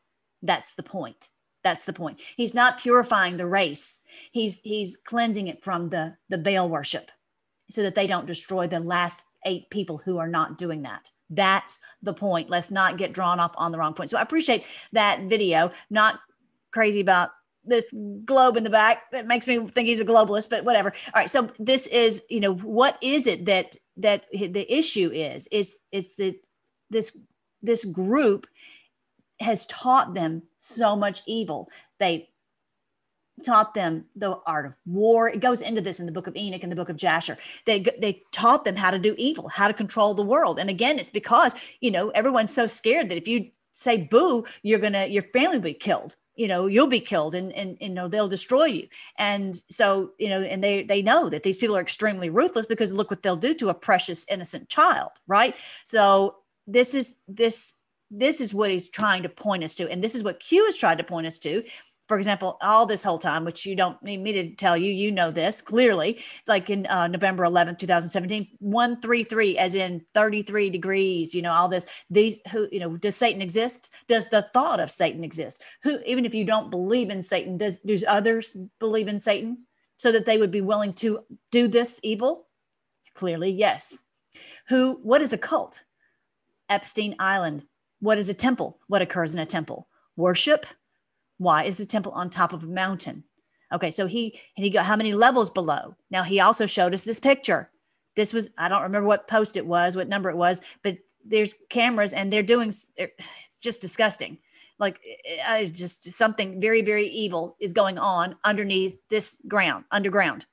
That's 0.41 0.73
the 0.75 0.83
point. 0.83 1.29
That's 1.63 1.85
the 1.85 1.93
point. 1.93 2.19
He's 2.35 2.55
not 2.55 2.79
purifying 2.79 3.37
the 3.37 3.47
race. 3.47 4.01
He's 4.31 4.61
he's 4.61 4.97
cleansing 4.97 5.47
it 5.47 5.61
from 5.61 5.89
the 5.89 6.15
the 6.29 6.37
Baal 6.37 6.69
worship 6.69 7.11
so 7.69 7.81
that 7.83 7.95
they 7.95 8.07
don't 8.07 8.27
destroy 8.27 8.67
the 8.67 8.79
last 8.79 9.21
eight 9.45 9.69
people 9.69 9.97
who 9.97 10.17
are 10.17 10.27
not 10.27 10.57
doing 10.57 10.83
that. 10.83 11.09
That's 11.29 11.79
the 12.01 12.13
point. 12.13 12.49
Let's 12.49 12.71
not 12.71 12.97
get 12.97 13.13
drawn 13.13 13.39
up 13.39 13.55
on 13.57 13.71
the 13.71 13.77
wrong 13.77 13.93
point. 13.93 14.09
So 14.09 14.17
I 14.17 14.21
appreciate 14.21 14.65
that 14.91 15.23
video. 15.23 15.71
Not 15.89 16.19
crazy 16.71 17.01
about 17.01 17.31
this 17.65 17.93
globe 18.25 18.57
in 18.57 18.63
the 18.63 18.69
back 18.69 19.09
that 19.11 19.25
makes 19.25 19.47
me 19.47 19.65
think 19.67 19.87
he's 19.87 20.01
a 20.01 20.03
globalist 20.03 20.49
but 20.49 20.65
whatever 20.65 20.89
all 20.89 21.21
right 21.21 21.29
so 21.29 21.43
this 21.59 21.87
is 21.87 22.21
you 22.29 22.41
know 22.41 22.55
what 22.55 22.97
is 23.01 23.25
it 23.25 23.45
that 23.45 23.73
that 23.95 24.25
the 24.33 24.65
issue 24.69 25.09
is 25.13 25.47
it's 25.49 25.77
it's 25.93 26.17
that 26.17 26.35
this 26.89 27.17
this 27.61 27.85
group 27.85 28.47
has 29.39 29.65
taught 29.65 30.13
them 30.13 30.43
so 30.57 30.95
much 30.95 31.21
evil. 31.27 31.69
They 31.99 32.29
taught 33.43 33.73
them 33.73 34.05
the 34.15 34.37
art 34.45 34.65
of 34.65 34.79
war. 34.85 35.29
It 35.29 35.39
goes 35.39 35.61
into 35.61 35.81
this 35.81 35.99
in 35.99 36.05
the 36.05 36.11
book 36.11 36.27
of 36.27 36.35
Enoch 36.35 36.63
and 36.63 36.71
the 36.71 36.75
book 36.75 36.89
of 36.89 36.97
Jasher. 36.97 37.37
They 37.65 37.79
they 37.79 38.21
taught 38.31 38.65
them 38.65 38.75
how 38.75 38.91
to 38.91 38.99
do 38.99 39.15
evil, 39.17 39.47
how 39.47 39.67
to 39.67 39.73
control 39.73 40.13
the 40.13 40.23
world. 40.23 40.59
And 40.59 40.69
again, 40.69 40.99
it's 40.99 41.09
because, 41.09 41.55
you 41.81 41.91
know, 41.91 42.09
everyone's 42.09 42.53
so 42.53 42.67
scared 42.67 43.09
that 43.09 43.17
if 43.17 43.27
you 43.27 43.49
say 43.71 43.97
boo, 43.97 44.45
you're 44.61 44.79
going 44.79 44.93
to 44.93 45.09
your 45.09 45.23
family 45.23 45.57
will 45.57 45.63
be 45.63 45.73
killed. 45.73 46.15
You 46.35 46.47
know, 46.47 46.65
you'll 46.65 46.87
be 46.87 46.99
killed 46.99 47.35
and, 47.35 47.51
and 47.53 47.77
you 47.79 47.89
know 47.89 48.07
they'll 48.07 48.27
destroy 48.27 48.65
you. 48.65 48.87
And 49.17 49.61
so, 49.69 50.11
you 50.17 50.29
know, 50.29 50.41
and 50.41 50.63
they 50.63 50.83
they 50.83 51.01
know 51.01 51.29
that 51.29 51.43
these 51.43 51.59
people 51.59 51.75
are 51.75 51.81
extremely 51.81 52.29
ruthless 52.29 52.65
because 52.65 52.93
look 52.93 53.11
what 53.11 53.21
they'll 53.21 53.35
do 53.35 53.53
to 53.55 53.69
a 53.69 53.73
precious 53.73 54.25
innocent 54.29 54.69
child, 54.69 55.11
right? 55.27 55.55
So 55.85 56.37
this 56.65 56.93
is 56.93 57.17
this 57.27 57.75
this 58.15 58.39
is 58.39 58.53
what 58.53 58.69
he's 58.69 58.89
trying 58.89 59.23
to 59.23 59.29
point 59.29 59.63
us 59.63 59.75
to. 59.75 59.89
And 59.89 60.03
this 60.03 60.15
is 60.15 60.23
what 60.23 60.39
Q 60.39 60.65
has 60.65 60.77
tried 60.77 60.99
to 60.99 61.03
point 61.03 61.27
us 61.27 61.39
to. 61.39 61.63
For 62.07 62.17
example, 62.17 62.57
all 62.61 62.85
this 62.85 63.03
whole 63.03 63.17
time, 63.17 63.45
which 63.45 63.65
you 63.65 63.75
don't 63.75 64.01
need 64.03 64.21
me 64.21 64.33
to 64.33 64.55
tell 64.55 64.75
you, 64.75 64.91
you 64.91 65.09
know 65.09 65.31
this 65.31 65.61
clearly, 65.61 66.21
like 66.47 66.69
in 66.69 66.85
uh, 66.87 67.07
November 67.07 67.45
11th, 67.45 67.79
2017, 67.79 68.49
133, 68.59 69.57
as 69.57 69.73
in 69.73 70.01
33 70.13 70.69
degrees, 70.69 71.33
you 71.33 71.41
know, 71.41 71.53
all 71.53 71.69
this. 71.69 71.85
These 72.09 72.37
who, 72.51 72.67
you 72.71 72.79
know, 72.79 72.97
does 72.97 73.15
Satan 73.15 73.41
exist? 73.41 73.89
Does 74.07 74.29
the 74.29 74.47
thought 74.53 74.81
of 74.81 74.91
Satan 74.91 75.23
exist? 75.23 75.63
Who, 75.83 75.99
even 76.05 76.25
if 76.25 76.33
you 76.33 76.43
don't 76.43 76.69
believe 76.69 77.09
in 77.09 77.23
Satan, 77.23 77.57
does 77.57 77.79
do 77.79 77.97
others 78.07 78.57
believe 78.79 79.07
in 79.07 79.19
Satan 79.19 79.65
so 79.95 80.11
that 80.11 80.25
they 80.25 80.37
would 80.37 80.51
be 80.51 80.61
willing 80.61 80.93
to 80.95 81.21
do 81.51 81.69
this 81.69 82.01
evil? 82.03 82.47
Clearly, 83.15 83.51
yes. 83.51 84.03
Who, 84.67 84.99
what 85.03 85.21
is 85.21 85.31
a 85.31 85.37
cult? 85.37 85.83
Epstein 86.69 87.15
Island, 87.19 87.63
what 87.99 88.17
is 88.17 88.27
a 88.27 88.33
temple? 88.33 88.79
What 88.87 89.01
occurs 89.01 89.33
in 89.33 89.39
a 89.39 89.45
temple? 89.45 89.87
Worship. 90.17 90.65
Why 91.43 91.65
is 91.65 91.77
the 91.77 91.85
temple 91.85 92.13
on 92.13 92.29
top 92.29 92.53
of 92.53 92.63
a 92.63 92.67
mountain? 92.67 93.23
Okay, 93.73 93.91
so 93.91 94.05
he 94.05 94.39
and 94.55 94.63
he 94.63 94.69
got 94.69 94.85
how 94.85 94.95
many 94.95 95.13
levels 95.13 95.49
below? 95.49 95.95
Now 96.09 96.23
he 96.23 96.39
also 96.39 96.65
showed 96.65 96.93
us 96.93 97.03
this 97.03 97.19
picture. 97.19 97.69
This 98.15 98.33
was 98.33 98.51
I 98.57 98.69
don't 98.69 98.83
remember 98.83 99.07
what 99.07 99.27
post 99.27 99.57
it 99.57 99.65
was, 99.65 99.95
what 99.95 100.07
number 100.07 100.29
it 100.29 100.37
was, 100.37 100.61
but 100.83 100.97
there's 101.25 101.55
cameras 101.69 102.13
and 102.13 102.31
they're 102.31 102.43
doing 102.43 102.69
it's 102.97 103.59
just 103.61 103.81
disgusting 103.81 104.37
like 104.79 104.99
I 105.47 105.65
just 105.65 106.11
something 106.11 106.59
very 106.59 106.81
very 106.81 107.07
evil 107.07 107.55
is 107.59 107.73
going 107.73 107.97
on 107.97 108.35
underneath 108.43 108.99
this 109.09 109.41
ground 109.47 109.85
underground 109.91 110.45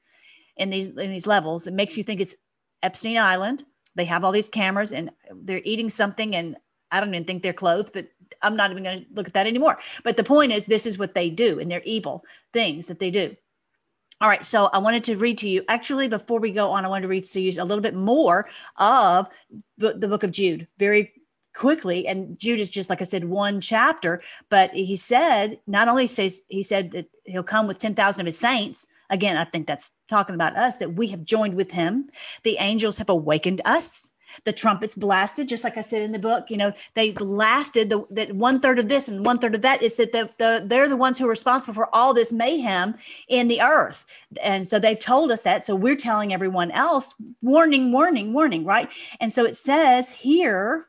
in 0.56 0.70
these 0.70 0.90
in 0.90 1.10
these 1.10 1.26
levels 1.26 1.66
it 1.66 1.74
makes 1.74 1.96
you 1.96 2.02
think 2.02 2.20
it's 2.20 2.36
epstein 2.82 3.18
island 3.18 3.64
they 3.96 4.04
have 4.04 4.24
all 4.24 4.32
these 4.32 4.48
cameras 4.48 4.92
and 4.92 5.10
they're 5.42 5.62
eating 5.64 5.90
something 5.90 6.36
and 6.36 6.56
i 6.92 7.00
don't 7.00 7.08
even 7.14 7.24
think 7.24 7.42
they're 7.42 7.52
clothed 7.52 7.92
but 7.92 8.06
i'm 8.42 8.56
not 8.56 8.70
even 8.70 8.82
going 8.82 9.00
to 9.00 9.06
look 9.14 9.26
at 9.26 9.34
that 9.34 9.46
anymore 9.46 9.78
but 10.04 10.16
the 10.16 10.24
point 10.24 10.52
is 10.52 10.66
this 10.66 10.86
is 10.86 10.98
what 10.98 11.14
they 11.14 11.30
do 11.30 11.58
and 11.58 11.70
they're 11.70 11.82
evil 11.84 12.24
things 12.52 12.86
that 12.86 12.98
they 12.98 13.10
do 13.10 13.34
all 14.22 14.28
right, 14.28 14.44
so 14.44 14.66
I 14.66 14.78
wanted 14.78 15.02
to 15.04 15.16
read 15.16 15.38
to 15.38 15.48
you. 15.48 15.64
Actually, 15.68 16.06
before 16.06 16.40
we 16.40 16.50
go 16.50 16.70
on, 16.72 16.84
I 16.84 16.88
wanted 16.88 17.02
to 17.02 17.08
read 17.08 17.24
to 17.24 17.40
you 17.40 17.50
a 17.58 17.64
little 17.64 17.80
bit 17.80 17.94
more 17.94 18.46
of 18.76 19.26
the, 19.78 20.08
book 20.08 20.22
of 20.22 20.30
Jude, 20.30 20.68
very 20.78 21.10
quickly. 21.54 22.06
And 22.06 22.38
Jude 22.38 22.58
is 22.58 22.68
just 22.68 22.90
like 22.90 23.00
I 23.00 23.04
said, 23.04 23.24
one 23.24 23.62
chapter. 23.62 24.20
But 24.50 24.72
he 24.72 24.96
said, 24.96 25.58
not 25.66 25.88
only 25.88 26.06
says 26.06 26.42
he 26.48 26.62
said 26.62 26.90
that 26.90 27.06
he'll 27.24 27.42
come 27.42 27.66
with 27.66 27.78
ten 27.78 27.94
thousand 27.94 28.22
of 28.22 28.26
his 28.26 28.38
saints. 28.38 28.86
Again, 29.08 29.38
I 29.38 29.44
think 29.44 29.66
that's 29.66 29.92
talking 30.06 30.34
about 30.34 30.54
us 30.54 30.76
that 30.76 30.94
we 30.94 31.08
have 31.08 31.24
joined 31.24 31.54
with 31.54 31.70
him. 31.70 32.08
The 32.44 32.58
angels 32.60 32.98
have 32.98 33.08
awakened 33.08 33.62
us 33.64 34.12
the 34.44 34.52
trumpets 34.52 34.94
blasted, 34.94 35.48
just 35.48 35.64
like 35.64 35.76
I 35.76 35.82
said 35.82 36.02
in 36.02 36.12
the 36.12 36.18
book. 36.18 36.50
You 36.50 36.56
know, 36.56 36.72
they 36.94 37.12
blasted 37.12 37.90
the 37.90 38.04
that 38.10 38.32
one 38.34 38.60
third 38.60 38.78
of 38.78 38.88
this 38.88 39.08
and 39.08 39.24
one 39.24 39.38
third 39.38 39.54
of 39.54 39.62
that. 39.62 39.82
It's 39.82 39.96
that 39.96 40.12
the, 40.12 40.30
the 40.38 40.62
they're 40.64 40.88
the 40.88 40.96
ones 40.96 41.18
who 41.18 41.26
are 41.26 41.30
responsible 41.30 41.74
for 41.74 41.94
all 41.94 42.14
this 42.14 42.32
mayhem 42.32 42.94
in 43.28 43.48
the 43.48 43.60
earth, 43.60 44.04
and 44.42 44.66
so 44.66 44.78
they 44.78 44.94
told 44.94 45.30
us 45.30 45.42
that. 45.42 45.64
So 45.64 45.74
we're 45.74 45.96
telling 45.96 46.32
everyone 46.32 46.70
else, 46.70 47.14
warning, 47.42 47.92
warning, 47.92 48.32
warning, 48.32 48.64
right? 48.64 48.88
And 49.20 49.32
so 49.32 49.44
it 49.44 49.56
says 49.56 50.12
here. 50.12 50.86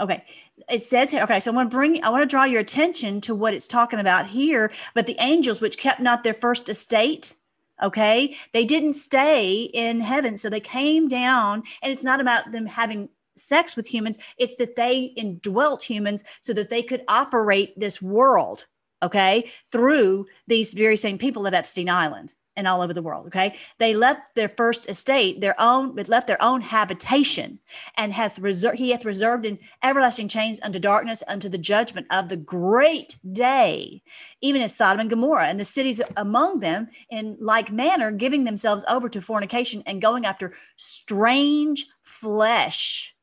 Okay, 0.00 0.24
it 0.70 0.82
says 0.82 1.10
here. 1.10 1.22
Okay, 1.24 1.40
so 1.40 1.52
I 1.52 1.54
want 1.54 1.70
to 1.70 1.76
bring, 1.76 2.02
I 2.02 2.08
want 2.08 2.22
to 2.22 2.26
draw 2.26 2.44
your 2.44 2.60
attention 2.60 3.20
to 3.22 3.34
what 3.34 3.52
it's 3.52 3.68
talking 3.68 3.98
about 3.98 4.26
here. 4.26 4.72
But 4.94 5.06
the 5.06 5.16
angels, 5.20 5.60
which 5.60 5.76
kept 5.76 6.00
not 6.00 6.24
their 6.24 6.32
first 6.32 6.70
estate, 6.70 7.34
Okay. 7.82 8.36
They 8.52 8.64
didn't 8.64 8.94
stay 8.94 9.70
in 9.72 10.00
heaven. 10.00 10.36
So 10.36 10.48
they 10.48 10.60
came 10.60 11.08
down, 11.08 11.62
and 11.82 11.92
it's 11.92 12.04
not 12.04 12.20
about 12.20 12.52
them 12.52 12.66
having 12.66 13.08
sex 13.36 13.76
with 13.76 13.86
humans, 13.86 14.18
it's 14.38 14.56
that 14.56 14.76
they 14.76 15.14
indwelt 15.16 15.82
humans 15.82 16.24
so 16.40 16.52
that 16.52 16.68
they 16.68 16.82
could 16.82 17.02
operate 17.08 17.78
this 17.78 18.02
world. 18.02 18.66
Okay. 19.02 19.50
Through 19.72 20.26
these 20.46 20.74
very 20.74 20.96
same 20.96 21.18
people 21.18 21.46
at 21.46 21.54
Epstein 21.54 21.88
Island 21.88 22.34
and 22.56 22.66
all 22.66 22.80
over 22.80 22.92
the 22.92 23.02
world. 23.02 23.26
Okay. 23.26 23.56
They 23.78 23.94
left 23.94 24.34
their 24.34 24.48
first 24.48 24.88
estate, 24.88 25.40
their 25.40 25.60
own, 25.60 25.94
but 25.94 26.08
left 26.08 26.26
their 26.26 26.42
own 26.42 26.60
habitation 26.60 27.58
and 27.96 28.12
hath 28.12 28.38
reserved, 28.38 28.78
he 28.78 28.90
hath 28.90 29.04
reserved 29.04 29.46
in 29.46 29.58
everlasting 29.82 30.28
chains 30.28 30.60
unto 30.62 30.78
darkness, 30.78 31.22
unto 31.28 31.48
the 31.48 31.58
judgment 31.58 32.06
of 32.10 32.28
the 32.28 32.36
great 32.36 33.16
day, 33.32 34.02
even 34.40 34.62
as 34.62 34.74
Sodom 34.74 35.00
and 35.00 35.10
Gomorrah 35.10 35.48
and 35.48 35.60
the 35.60 35.64
cities 35.64 36.00
among 36.16 36.60
them 36.60 36.88
in 37.10 37.36
like 37.40 37.70
manner, 37.70 38.10
giving 38.10 38.44
themselves 38.44 38.84
over 38.88 39.08
to 39.08 39.20
fornication 39.20 39.82
and 39.86 40.02
going 40.02 40.26
after 40.26 40.52
strange 40.76 41.86
flesh. 42.02 43.14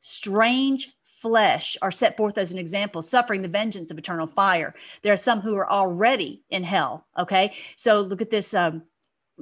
Strange 0.00 0.90
flesh 1.20 1.76
are 1.82 1.90
set 1.90 2.16
forth 2.16 2.38
as 2.38 2.52
an 2.52 2.58
example, 2.58 3.02
suffering 3.02 3.42
the 3.42 3.48
vengeance 3.48 3.90
of 3.90 3.98
eternal 3.98 4.26
fire. 4.26 4.74
There 5.02 5.12
are 5.12 5.18
some 5.18 5.40
who 5.40 5.56
are 5.56 5.68
already 5.68 6.42
in 6.50 6.62
hell. 6.62 7.06
Okay. 7.18 7.54
So 7.76 8.00
look 8.00 8.22
at 8.22 8.30
this 8.30 8.54
um, 8.54 8.82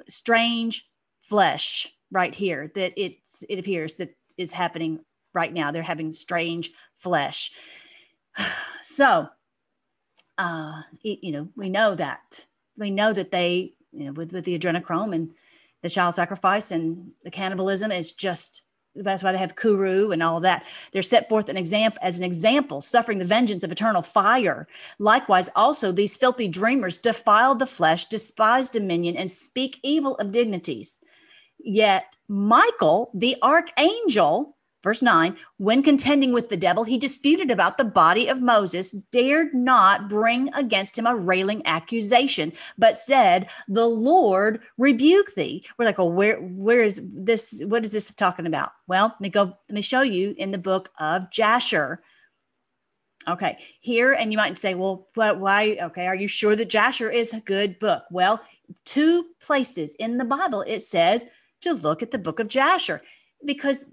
strange 0.08 0.88
flesh 1.20 1.94
right 2.10 2.34
here 2.34 2.70
that 2.74 2.92
it's, 2.96 3.44
it 3.48 3.58
appears 3.58 3.96
that 3.96 4.16
is 4.38 4.52
happening 4.52 5.00
right 5.34 5.52
now. 5.52 5.70
They're 5.70 5.82
having 5.82 6.12
strange 6.12 6.72
flesh. 6.94 7.52
So, 8.88 9.28
uh, 10.38 10.82
it, 11.02 11.18
you 11.22 11.32
know, 11.32 11.48
we 11.56 11.68
know 11.68 11.96
that. 11.96 12.46
We 12.78 12.92
know 12.92 13.12
that 13.12 13.32
they, 13.32 13.74
you 13.90 14.04
know, 14.04 14.12
with, 14.12 14.32
with 14.32 14.44
the 14.44 14.56
adrenochrome 14.56 15.12
and 15.12 15.34
the 15.82 15.90
child 15.90 16.14
sacrifice 16.14 16.70
and 16.70 17.12
the 17.24 17.30
cannibalism, 17.32 17.90
is 17.90 18.12
just 18.12 18.62
that's 18.96 19.22
why 19.22 19.32
they 19.32 19.38
have 19.38 19.56
kuru 19.56 20.10
and 20.10 20.22
all 20.22 20.40
that. 20.40 20.64
They're 20.92 21.02
set 21.02 21.28
forth 21.28 21.48
an 21.48 21.56
example 21.56 22.00
as 22.02 22.18
an 22.18 22.24
example, 22.24 22.80
suffering 22.80 23.18
the 23.18 23.24
vengeance 23.24 23.62
of 23.62 23.72
eternal 23.72 24.02
fire. 24.02 24.66
Likewise, 24.98 25.50
also 25.54 25.92
these 25.92 26.16
filthy 26.16 26.48
dreamers 26.48 26.98
defile 26.98 27.54
the 27.54 27.66
flesh, 27.66 28.06
despise 28.06 28.70
dominion, 28.70 29.16
and 29.16 29.30
speak 29.30 29.78
evil 29.82 30.16
of 30.16 30.32
dignities. 30.32 30.98
Yet 31.58 32.16
Michael, 32.28 33.10
the 33.14 33.36
archangel, 33.42 34.55
Verse 34.86 35.02
9, 35.02 35.36
when 35.56 35.82
contending 35.82 36.32
with 36.32 36.48
the 36.48 36.56
devil, 36.56 36.84
he 36.84 36.96
disputed 36.96 37.50
about 37.50 37.76
the 37.76 37.84
body 37.84 38.28
of 38.28 38.40
Moses, 38.40 38.92
dared 39.10 39.52
not 39.52 40.08
bring 40.08 40.48
against 40.54 40.96
him 40.96 41.08
a 41.08 41.16
railing 41.16 41.60
accusation, 41.66 42.52
but 42.78 42.96
said, 42.96 43.48
The 43.66 43.88
Lord 43.88 44.60
rebuke 44.78 45.34
thee. 45.34 45.66
We're 45.76 45.86
like, 45.86 45.98
oh, 45.98 46.06
where, 46.06 46.38
where 46.38 46.84
is 46.84 47.00
this? 47.02 47.64
What 47.66 47.84
is 47.84 47.90
this 47.90 48.12
talking 48.12 48.46
about? 48.46 48.70
Well, 48.86 49.08
let 49.08 49.20
me 49.20 49.28
go, 49.28 49.46
let 49.46 49.74
me 49.74 49.82
show 49.82 50.02
you 50.02 50.36
in 50.38 50.52
the 50.52 50.56
book 50.56 50.88
of 51.00 51.32
Jasher. 51.32 52.00
Okay, 53.26 53.58
here, 53.80 54.12
and 54.12 54.30
you 54.30 54.38
might 54.38 54.56
say, 54.56 54.74
well, 54.74 55.08
but 55.16 55.40
why? 55.40 55.78
Okay, 55.82 56.06
are 56.06 56.14
you 56.14 56.28
sure 56.28 56.54
that 56.54 56.70
Jasher 56.70 57.10
is 57.10 57.34
a 57.34 57.40
good 57.40 57.80
book? 57.80 58.04
Well, 58.12 58.40
two 58.84 59.24
places 59.40 59.96
in 59.98 60.16
the 60.16 60.24
Bible 60.24 60.62
it 60.62 60.78
says 60.78 61.26
to 61.62 61.72
look 61.72 62.04
at 62.04 62.12
the 62.12 62.18
book 62.18 62.38
of 62.38 62.46
Jasher 62.46 63.02
because 63.44 63.86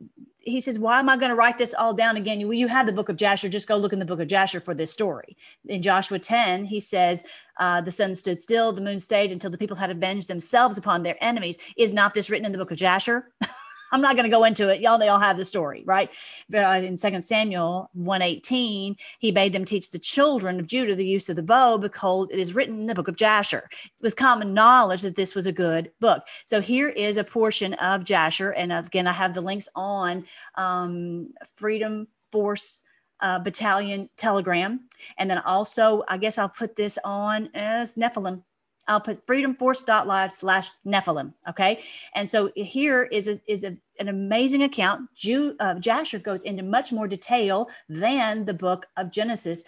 he 0.43 0.62
says, 0.62 0.79
Why 0.79 0.99
am 0.99 1.10
I 1.10 1.17
going 1.17 1.29
to 1.29 1.36
write 1.36 1.58
this 1.58 1.73
all 1.73 1.93
down 1.93 2.17
again? 2.17 2.39
Well, 2.47 2.53
you 2.53 2.67
have 2.67 2.86
the 2.86 2.91
book 2.91 3.10
of 3.10 3.15
Jasher. 3.15 3.49
Just 3.49 3.67
go 3.67 3.77
look 3.77 3.93
in 3.93 3.99
the 3.99 4.06
book 4.06 4.19
of 4.19 4.27
Jasher 4.27 4.60
for 4.60 4.73
this 4.73 4.91
story. 4.91 5.38
In 5.65 5.82
Joshua 5.82 6.19
10, 6.19 6.65
he 6.65 6.79
says, 6.79 7.23
uh, 7.60 7.82
The 7.82 7.91
sun 7.91 8.15
stood 8.15 8.39
still, 8.39 8.71
the 8.71 8.82
moon 8.82 8.99
stayed 8.99 9.32
until 9.32 9.49
the 9.49 9.58
people 9.58 9.77
had 9.77 9.89
avenged 9.89 10.27
themselves 10.27 10.77
upon 10.77 11.03
their 11.03 11.17
enemies. 11.21 11.58
Is 11.77 11.93
not 11.93 12.13
this 12.13 12.29
written 12.29 12.45
in 12.45 12.51
the 12.51 12.58
book 12.58 12.71
of 12.71 12.77
Jasher? 12.77 13.32
I'm 13.93 14.01
not 14.01 14.15
going 14.15 14.25
to 14.25 14.36
go 14.36 14.43
into 14.43 14.69
it. 14.69 14.82
Y'all, 14.82 14.97
they 14.97 15.08
all 15.08 15.19
have 15.19 15.38
the 15.38 15.45
story, 15.45 15.84
right? 15.86 16.10
But 16.49 16.84
in 16.84 16.97
Second 16.97 17.21
Samuel 17.21 17.91
118, 17.93 18.97
he 19.19 19.32
bade 19.32 19.53
them 19.53 19.65
teach 19.65 19.91
the 19.91 19.99
children 19.99 20.60
of 20.60 20.65
Judah 20.65 20.95
the 20.95 21.06
use 21.06 21.29
of 21.29 21.36
the 21.36 21.43
bow, 21.43 21.77
because 21.77 22.27
it 22.32 22.39
is 22.39 22.56
written 22.56 22.75
in 22.75 22.88
the 22.88 22.95
book 22.95 23.08
of 23.08 23.15
Jasher. 23.15 23.69
It 23.71 24.01
was 24.01 24.15
common 24.15 24.51
knowledge 24.53 25.03
that 25.03 25.15
this 25.15 25.36
was 25.36 25.45
a 25.45 25.51
good 25.51 25.91
book. 25.99 26.23
So 26.45 26.60
here 26.60 26.89
is 26.89 27.17
a 27.17 27.23
portion 27.23 27.75
of 27.75 28.03
Jasher. 28.03 28.53
And 28.53 28.73
again, 28.73 29.06
I 29.06 29.13
have 29.13 29.36
the 29.36 29.41
links 29.41 29.69
on 29.75 30.25
um, 30.56 31.32
Freedom 31.56 32.08
Force 32.32 32.82
uh, 33.19 33.38
Battalion 33.39 34.10
Telegram. 34.17 34.79
And 35.19 35.29
then 35.29 35.38
also, 35.38 36.03
I 36.08 36.17
guess 36.17 36.39
I'll 36.39 36.49
put 36.49 36.75
this 36.75 36.97
on 37.06 37.47
as 37.53 37.93
Nephilim 37.93 38.41
I'll 38.88 39.01
put 39.01 39.25
freedomforce.live 39.25 40.32
slash 40.32 40.69
Nephilim. 40.86 41.34
Okay. 41.47 41.82
And 42.15 42.29
so 42.29 42.51
here 42.56 43.03
is, 43.03 43.27
a, 43.27 43.39
is 43.47 43.63
a, 43.63 43.77
an 43.99 44.08
amazing 44.08 44.63
account. 44.63 45.10
Jew, 45.15 45.56
uh, 45.60 45.75
Jasher 45.75 46.19
goes 46.19 46.43
into 46.43 46.63
much 46.63 46.91
more 46.91 47.08
detail 47.08 47.69
than 47.89 48.45
the 48.45 48.53
book 48.53 48.88
of 48.97 49.12
Genesis 49.12 49.63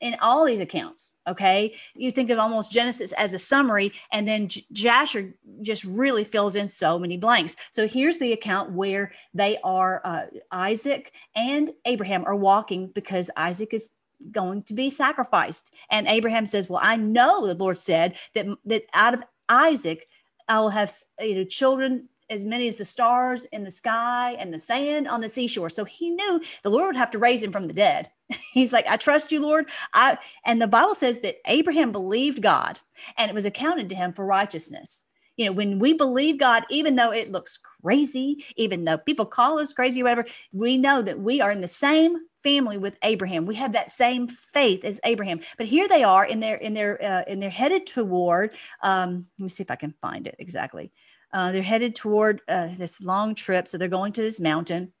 in 0.00 0.16
all 0.20 0.44
these 0.44 0.60
accounts. 0.60 1.14
Okay. 1.26 1.74
You 1.94 2.10
think 2.10 2.30
of 2.30 2.38
almost 2.38 2.72
Genesis 2.72 3.12
as 3.12 3.32
a 3.32 3.38
summary, 3.38 3.92
and 4.12 4.26
then 4.26 4.48
J- 4.48 4.64
Jasher 4.72 5.34
just 5.62 5.84
really 5.84 6.24
fills 6.24 6.54
in 6.54 6.68
so 6.68 6.98
many 6.98 7.16
blanks. 7.16 7.56
So 7.70 7.88
here's 7.88 8.18
the 8.18 8.32
account 8.32 8.72
where 8.72 9.12
they 9.34 9.58
are, 9.64 10.02
uh, 10.04 10.26
Isaac 10.52 11.12
and 11.34 11.70
Abraham 11.84 12.24
are 12.26 12.36
walking 12.36 12.88
because 12.88 13.30
Isaac 13.36 13.72
is 13.72 13.90
going 14.30 14.62
to 14.64 14.74
be 14.74 14.90
sacrificed. 14.90 15.74
And 15.90 16.06
Abraham 16.06 16.46
says, 16.46 16.68
Well, 16.68 16.80
I 16.82 16.96
know 16.96 17.46
the 17.46 17.54
Lord 17.54 17.78
said 17.78 18.16
that, 18.34 18.46
that 18.64 18.82
out 18.94 19.14
of 19.14 19.22
Isaac, 19.48 20.08
I 20.48 20.60
will 20.60 20.70
have 20.70 20.92
you 21.20 21.34
know 21.34 21.44
children 21.44 22.08
as 22.30 22.44
many 22.44 22.66
as 22.68 22.76
the 22.76 22.84
stars 22.84 23.44
in 23.46 23.64
the 23.64 23.70
sky 23.70 24.36
and 24.38 24.52
the 24.52 24.58
sand 24.58 25.08
on 25.08 25.20
the 25.20 25.28
seashore. 25.28 25.70
So 25.70 25.84
he 25.84 26.10
knew 26.10 26.40
the 26.62 26.70
Lord 26.70 26.88
would 26.88 26.96
have 26.96 27.10
to 27.12 27.18
raise 27.18 27.42
him 27.42 27.52
from 27.52 27.66
the 27.66 27.74
dead. 27.74 28.10
He's 28.52 28.72
like, 28.72 28.86
I 28.86 28.96
trust 28.96 29.32
you, 29.32 29.40
Lord. 29.40 29.68
I 29.94 30.18
and 30.44 30.60
the 30.60 30.66
Bible 30.66 30.94
says 30.94 31.20
that 31.20 31.36
Abraham 31.46 31.92
believed 31.92 32.42
God 32.42 32.80
and 33.16 33.30
it 33.30 33.34
was 33.34 33.46
accounted 33.46 33.88
to 33.90 33.96
him 33.96 34.12
for 34.12 34.26
righteousness. 34.26 35.04
You 35.36 35.46
know, 35.46 35.52
when 35.52 35.78
we 35.78 35.92
believe 35.92 36.38
God, 36.38 36.64
even 36.70 36.96
though 36.96 37.12
it 37.12 37.30
looks 37.30 37.58
crazy, 37.58 38.42
even 38.56 38.84
though 38.84 38.96
people 38.96 39.26
call 39.26 39.58
us 39.58 39.74
crazy, 39.74 40.02
whatever, 40.02 40.24
we 40.52 40.78
know 40.78 41.02
that 41.02 41.20
we 41.20 41.42
are 41.42 41.52
in 41.52 41.60
the 41.60 41.68
same 41.68 42.16
family 42.42 42.78
with 42.78 42.98
Abraham. 43.02 43.44
We 43.44 43.56
have 43.56 43.72
that 43.72 43.90
same 43.90 44.28
faith 44.28 44.84
as 44.84 45.00
Abraham. 45.04 45.40
But 45.58 45.66
here 45.66 45.88
they 45.88 46.04
are 46.04 46.24
in 46.24 46.40
their 46.40 46.56
in 46.56 46.72
their 46.72 47.02
uh, 47.02 47.22
in 47.26 47.40
their 47.40 47.50
headed 47.50 47.86
toward. 47.86 48.54
Um, 48.82 49.26
let 49.38 49.42
me 49.42 49.48
see 49.48 49.62
if 49.62 49.70
I 49.70 49.76
can 49.76 49.94
find 50.00 50.26
it 50.26 50.36
exactly. 50.38 50.90
Uh, 51.32 51.52
they're 51.52 51.62
headed 51.62 51.94
toward 51.94 52.40
uh, 52.48 52.68
this 52.76 53.02
long 53.02 53.34
trip, 53.34 53.68
so 53.68 53.76
they're 53.76 53.88
going 53.88 54.12
to 54.12 54.22
this 54.22 54.40
mountain. 54.40 54.92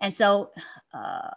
And 0.00 0.12
so, 0.12 0.50
uh, 0.92 1.30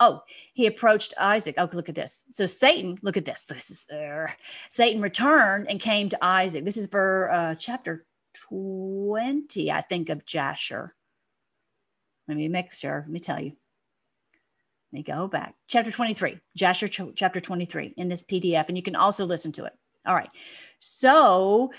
oh, 0.00 0.22
he 0.52 0.66
approached 0.66 1.14
Isaac. 1.18 1.54
Oh, 1.58 1.68
look 1.72 1.88
at 1.88 1.94
this. 1.94 2.24
So 2.30 2.46
Satan, 2.46 2.98
look 3.02 3.16
at 3.16 3.24
this. 3.24 3.46
This 3.56 3.70
is 3.70 3.88
uh, 3.90 4.26
Satan 4.68 5.00
returned 5.00 5.68
and 5.70 5.80
came 5.80 6.08
to 6.10 6.24
Isaac. 6.24 6.64
This 6.64 6.76
is 6.76 6.88
for 6.88 7.30
uh, 7.30 7.54
chapter 7.54 8.04
20, 8.50 9.72
I 9.72 9.80
think, 9.80 10.08
of 10.10 10.26
Jasher. 10.26 10.94
Let 12.28 12.36
me 12.36 12.48
make 12.48 12.72
sure. 12.74 13.04
Let 13.06 13.10
me 13.10 13.20
tell 13.20 13.40
you. 13.40 13.52
Let 14.92 14.98
me 14.98 15.02
go 15.02 15.28
back. 15.28 15.54
Chapter 15.68 15.90
23, 15.90 16.38
Jasher 16.56 16.88
ch- 16.88 17.14
chapter 17.14 17.40
23 17.40 17.94
in 17.96 18.08
this 18.08 18.24
PDF, 18.24 18.68
and 18.68 18.76
you 18.76 18.82
can 18.82 18.96
also 18.96 19.24
listen 19.24 19.52
to 19.52 19.64
it. 19.64 19.72
All 20.06 20.14
right. 20.14 20.30
So 20.78 21.72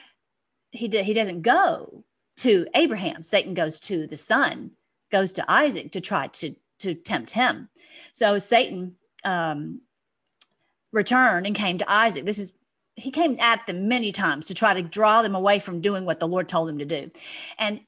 he, 0.77 0.87
he 1.03 1.13
doesn't 1.13 1.41
go 1.41 2.03
to 2.37 2.67
Abraham. 2.75 3.23
Satan 3.23 3.53
goes 3.53 3.79
to 3.81 4.07
the 4.07 4.17
son, 4.17 4.71
goes 5.11 5.31
to 5.33 5.51
Isaac 5.51 5.91
to 5.91 6.01
try 6.01 6.27
to, 6.27 6.55
to 6.79 6.93
tempt 6.93 7.31
him. 7.31 7.69
So 8.13 8.37
Satan 8.39 8.95
um, 9.23 9.81
returned 10.91 11.45
and 11.45 11.55
came 11.55 11.77
to 11.79 11.91
Isaac. 11.91 12.25
This 12.25 12.39
is 12.39 12.53
he 12.97 13.11
came 13.11 13.37
at 13.39 13.65
them 13.67 13.87
many 13.87 14.11
times 14.11 14.47
to 14.47 14.55
try 14.55 14.73
to 14.73 14.81
draw 14.81 15.21
them 15.21 15.35
away 15.35 15.59
from 15.59 15.81
doing 15.81 16.03
what 16.03 16.19
the 16.19 16.27
Lord 16.27 16.49
told 16.49 16.67
them 16.67 16.79
to 16.79 16.85
do. 16.85 17.11
And 17.59 17.79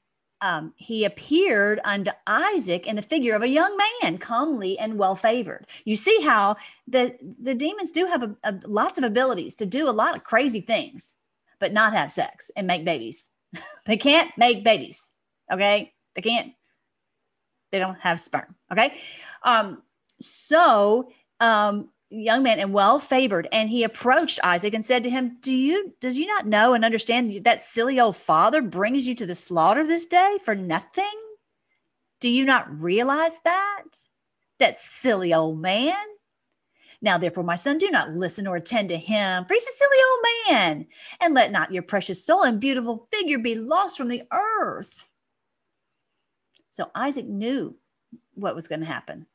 um, 0.42 0.74
he 0.78 1.04
appeared 1.04 1.82
unto 1.84 2.12
Isaac 2.28 2.88
in 2.88 2.96
the 2.96 3.02
figure 3.02 3.36
of 3.36 3.42
a 3.42 3.48
young 3.48 3.78
man, 4.02 4.20
comely 4.20 4.78
and 4.78 4.98
well 4.98 5.16
favored. 5.16 5.66
You 5.84 5.96
see 5.96 6.22
how 6.22 6.56
the 6.88 7.18
the 7.40 7.56
demons 7.56 7.92
do 7.92 8.06
have 8.06 8.24
a, 8.24 8.36
a, 8.44 8.60
lots 8.66 8.98
of 8.98 9.04
abilities 9.04 9.56
to 9.56 9.66
do 9.66 9.90
a 9.90 9.92
lot 9.92 10.16
of 10.16 10.24
crazy 10.24 10.62
things, 10.62 11.16
but 11.60 11.74
not 11.74 11.94
have 11.94 12.12
sex 12.12 12.52
and 12.56 12.68
make 12.68 12.86
babies. 12.86 13.30
they 13.86 13.98
can't 13.98 14.32
make 14.38 14.64
babies. 14.64 15.12
Okay, 15.52 15.94
they 16.16 16.22
can't. 16.22 16.54
They 17.72 17.80
don't 17.80 18.00
have 18.00 18.20
sperm. 18.20 18.56
Okay, 18.72 18.96
um, 19.44 19.82
so 20.20 21.12
um, 21.40 21.90
young 22.10 22.44
man 22.44 22.60
and 22.60 22.74
well 22.74 23.00
favored 23.00 23.48
and 23.52 23.70
he 23.70 23.84
approached 23.84 24.40
isaac 24.44 24.74
and 24.74 24.84
said 24.84 25.04
to 25.04 25.10
him 25.10 25.38
do 25.42 25.54
you 25.54 25.94
does 26.00 26.18
you 26.18 26.26
not 26.26 26.48
know 26.48 26.74
and 26.74 26.84
understand 26.84 27.44
that 27.44 27.62
silly 27.62 28.00
old 28.00 28.16
father 28.16 28.62
brings 28.64 29.08
you 29.08 29.14
to 29.14 29.28
the 29.28 29.36
slaughter 29.36 29.86
this 29.86 30.08
day 30.08 30.38
for 30.44 30.56
nothing 30.56 31.06
do 32.20 32.28
you 32.28 32.44
not 32.46 32.80
realize 32.80 33.40
that 33.44 33.84
that 34.58 34.76
silly 34.76 35.34
old 35.34 35.60
man 35.60 35.96
now 37.02 37.18
therefore 37.18 37.44
my 37.44 37.56
son 37.56 37.78
do 37.78 37.90
not 37.90 38.12
listen 38.12 38.48
or 38.48 38.56
attend 38.56 38.90
to 38.90 38.98
him. 38.98 39.46
For 39.46 39.54
he's 39.54 39.68
a 39.68 39.72
silly 39.72 39.98
old 40.10 40.26
man. 40.50 40.88
And 41.22 41.34
let 41.34 41.52
not 41.52 41.72
your 41.72 41.84
precious 41.84 42.24
soul 42.24 42.44
and 42.44 42.60
beautiful 42.60 43.08
figure 43.12 43.40
be 43.40 43.56
lost 43.56 43.98
from 43.98 44.10
the 44.10 44.24
earth. 44.32 45.12
So 46.70 46.92
isaac 46.96 47.28
knew 47.28 47.76
what 48.36 48.56
was 48.56 48.68
going 48.68 48.82
to 48.82 48.86
happen. 48.86 49.26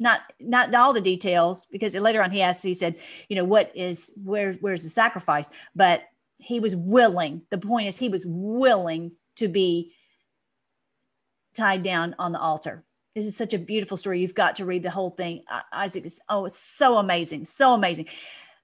Not 0.00 0.20
not 0.40 0.74
all 0.74 0.92
the 0.92 1.00
details 1.00 1.66
because 1.70 1.94
later 1.94 2.22
on 2.22 2.30
he 2.30 2.42
asked 2.42 2.62
he 2.62 2.74
said 2.74 2.96
you 3.28 3.36
know 3.36 3.44
what 3.44 3.70
is 3.74 4.12
where 4.22 4.54
where's 4.54 4.82
the 4.82 4.88
sacrifice? 4.88 5.50
But 5.74 6.04
he 6.38 6.60
was 6.60 6.74
willing 6.76 7.42
the 7.50 7.58
point 7.58 7.88
is 7.88 7.96
he 7.96 8.08
was 8.08 8.24
willing 8.26 9.12
to 9.36 9.48
be 9.48 9.92
tied 11.54 11.82
down 11.82 12.14
on 12.18 12.32
the 12.32 12.40
altar 12.40 12.84
this 13.14 13.26
is 13.26 13.36
such 13.36 13.54
a 13.54 13.58
beautiful 13.58 13.96
story. 13.96 14.20
You've 14.20 14.34
got 14.34 14.56
to 14.56 14.64
read 14.64 14.82
the 14.82 14.90
whole 14.90 15.10
thing. 15.10 15.44
Isaac 15.72 16.04
is 16.04 16.20
oh 16.28 16.46
it's 16.46 16.58
so 16.58 16.98
amazing 16.98 17.44
so 17.44 17.74
amazing. 17.74 18.06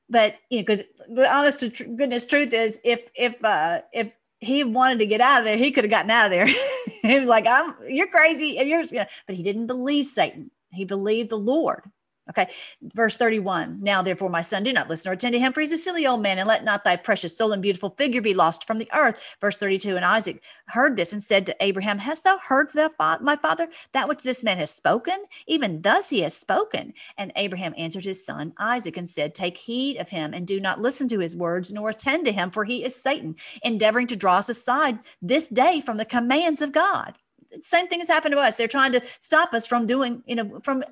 But 0.09 0.36
you 0.51 0.59
know 0.59 0.62
because 0.62 0.82
the 1.09 1.32
honest 1.32 1.61
to 1.61 1.70
tr- 1.70 1.84
goodness 1.84 2.26
truth 2.26 2.53
is 2.53 2.80
if 2.84 3.11
if 3.14 3.42
uh 3.44 3.82
if 3.92 4.12
he 4.40 4.64
wanted 4.64 4.98
to 5.01 5.07
get 5.07 5.20
out 5.20 5.40
of 5.40 5.44
there 5.44 5.57
he 5.57 5.70
could 5.70 5.84
have 5.84 5.90
gotten 5.90 6.11
out 6.11 6.26
of 6.26 6.32
there. 6.32 6.48
He 7.03 7.18
was 7.18 7.30
like 7.30 7.46
i'm 7.46 7.74
you're 7.88 8.09
crazy 8.09 8.59
and 8.59 8.68
you're 8.68 8.82
you 8.82 8.98
know, 8.98 9.07
but 9.26 9.34
he 9.34 9.42
didn't 9.42 9.68
believe 9.68 10.07
satan. 10.07 10.51
He 10.70 10.84
believed 10.84 11.30
the 11.30 11.38
Lord. 11.38 11.90
Okay. 12.29 12.47
Verse 12.95 13.16
31. 13.16 13.79
Now, 13.83 14.03
therefore, 14.03 14.31
my 14.31 14.41
son, 14.41 14.62
do 14.62 14.73
not 14.73 14.89
listen 14.89 15.11
or 15.11 15.14
attend 15.14 15.33
to 15.33 15.41
him, 15.41 15.53
for 15.53 15.61
he's 15.61 15.73
a 15.73 15.79
silly 15.79 16.07
old 16.07 16.23
man, 16.23 16.39
and 16.39 16.47
let 16.47 16.62
not 16.62 16.85
thy 16.85 16.95
precious 16.95 17.37
soul 17.37 17.53
and 17.53 17.61
beautiful 17.61 17.91
figure 17.91 18.21
be 18.21 18.35
lost 18.35 18.66
from 18.66 18.79
the 18.79 18.89
earth. 18.95 19.37
Verse 19.41 19.57
32. 19.57 19.97
And 19.97 20.05
Isaac 20.05 20.43
heard 20.66 20.97
this 20.97 21.12
and 21.12 21.23
said 21.23 21.45
to 21.47 21.57
Abraham, 21.61 21.99
Hast 21.99 22.23
thou 22.23 22.39
heard 22.39 22.71
my 23.21 23.37
father, 23.37 23.68
that 23.93 24.09
which 24.09 24.23
this 24.23 24.45
man 24.45 24.59
has 24.59 24.71
spoken? 24.71 25.25
Even 25.49 25.83
thus 25.83 26.09
he 26.09 26.21
has 26.21 26.37
spoken. 26.37 26.93
And 27.18 27.33
Abraham 27.35 27.75
answered 27.77 28.05
his 28.05 28.25
son 28.25 28.53
Isaac 28.59 28.97
and 28.97 29.09
said, 29.09 29.35
Take 29.35 29.59
heed 29.59 29.97
of 29.97 30.09
him, 30.09 30.33
and 30.33 30.47
do 30.47 30.61
not 30.61 30.81
listen 30.81 31.09
to 31.09 31.18
his 31.18 31.35
words, 31.35 31.73
nor 31.73 31.91
attend 31.91 32.27
to 32.27 32.33
him, 32.33 32.51
for 32.51 32.64
he 32.64 32.85
is 32.85 32.95
Satan, 32.95 33.35
endeavoring 33.64 34.07
to 34.09 34.16
draw 34.16 34.37
us 34.37 34.49
aside 34.49 35.01
this 35.21 35.49
day 35.49 35.81
from 35.81 35.97
the 35.97 36.05
commands 36.05 36.62
of 36.62 36.73
God 36.73 37.16
same 37.61 37.89
thing 37.89 37.99
has 37.99 38.09
happened 38.09 38.33
to 38.33 38.39
us. 38.39 38.57
They're 38.57 38.68
trying 38.68 38.93
to 38.93 39.03
stop 39.18 39.55
us 39.55 39.66
from 39.66 39.87
doing, 39.87 40.23
you 40.27 40.37
know, 40.37 40.61
from 40.62 40.85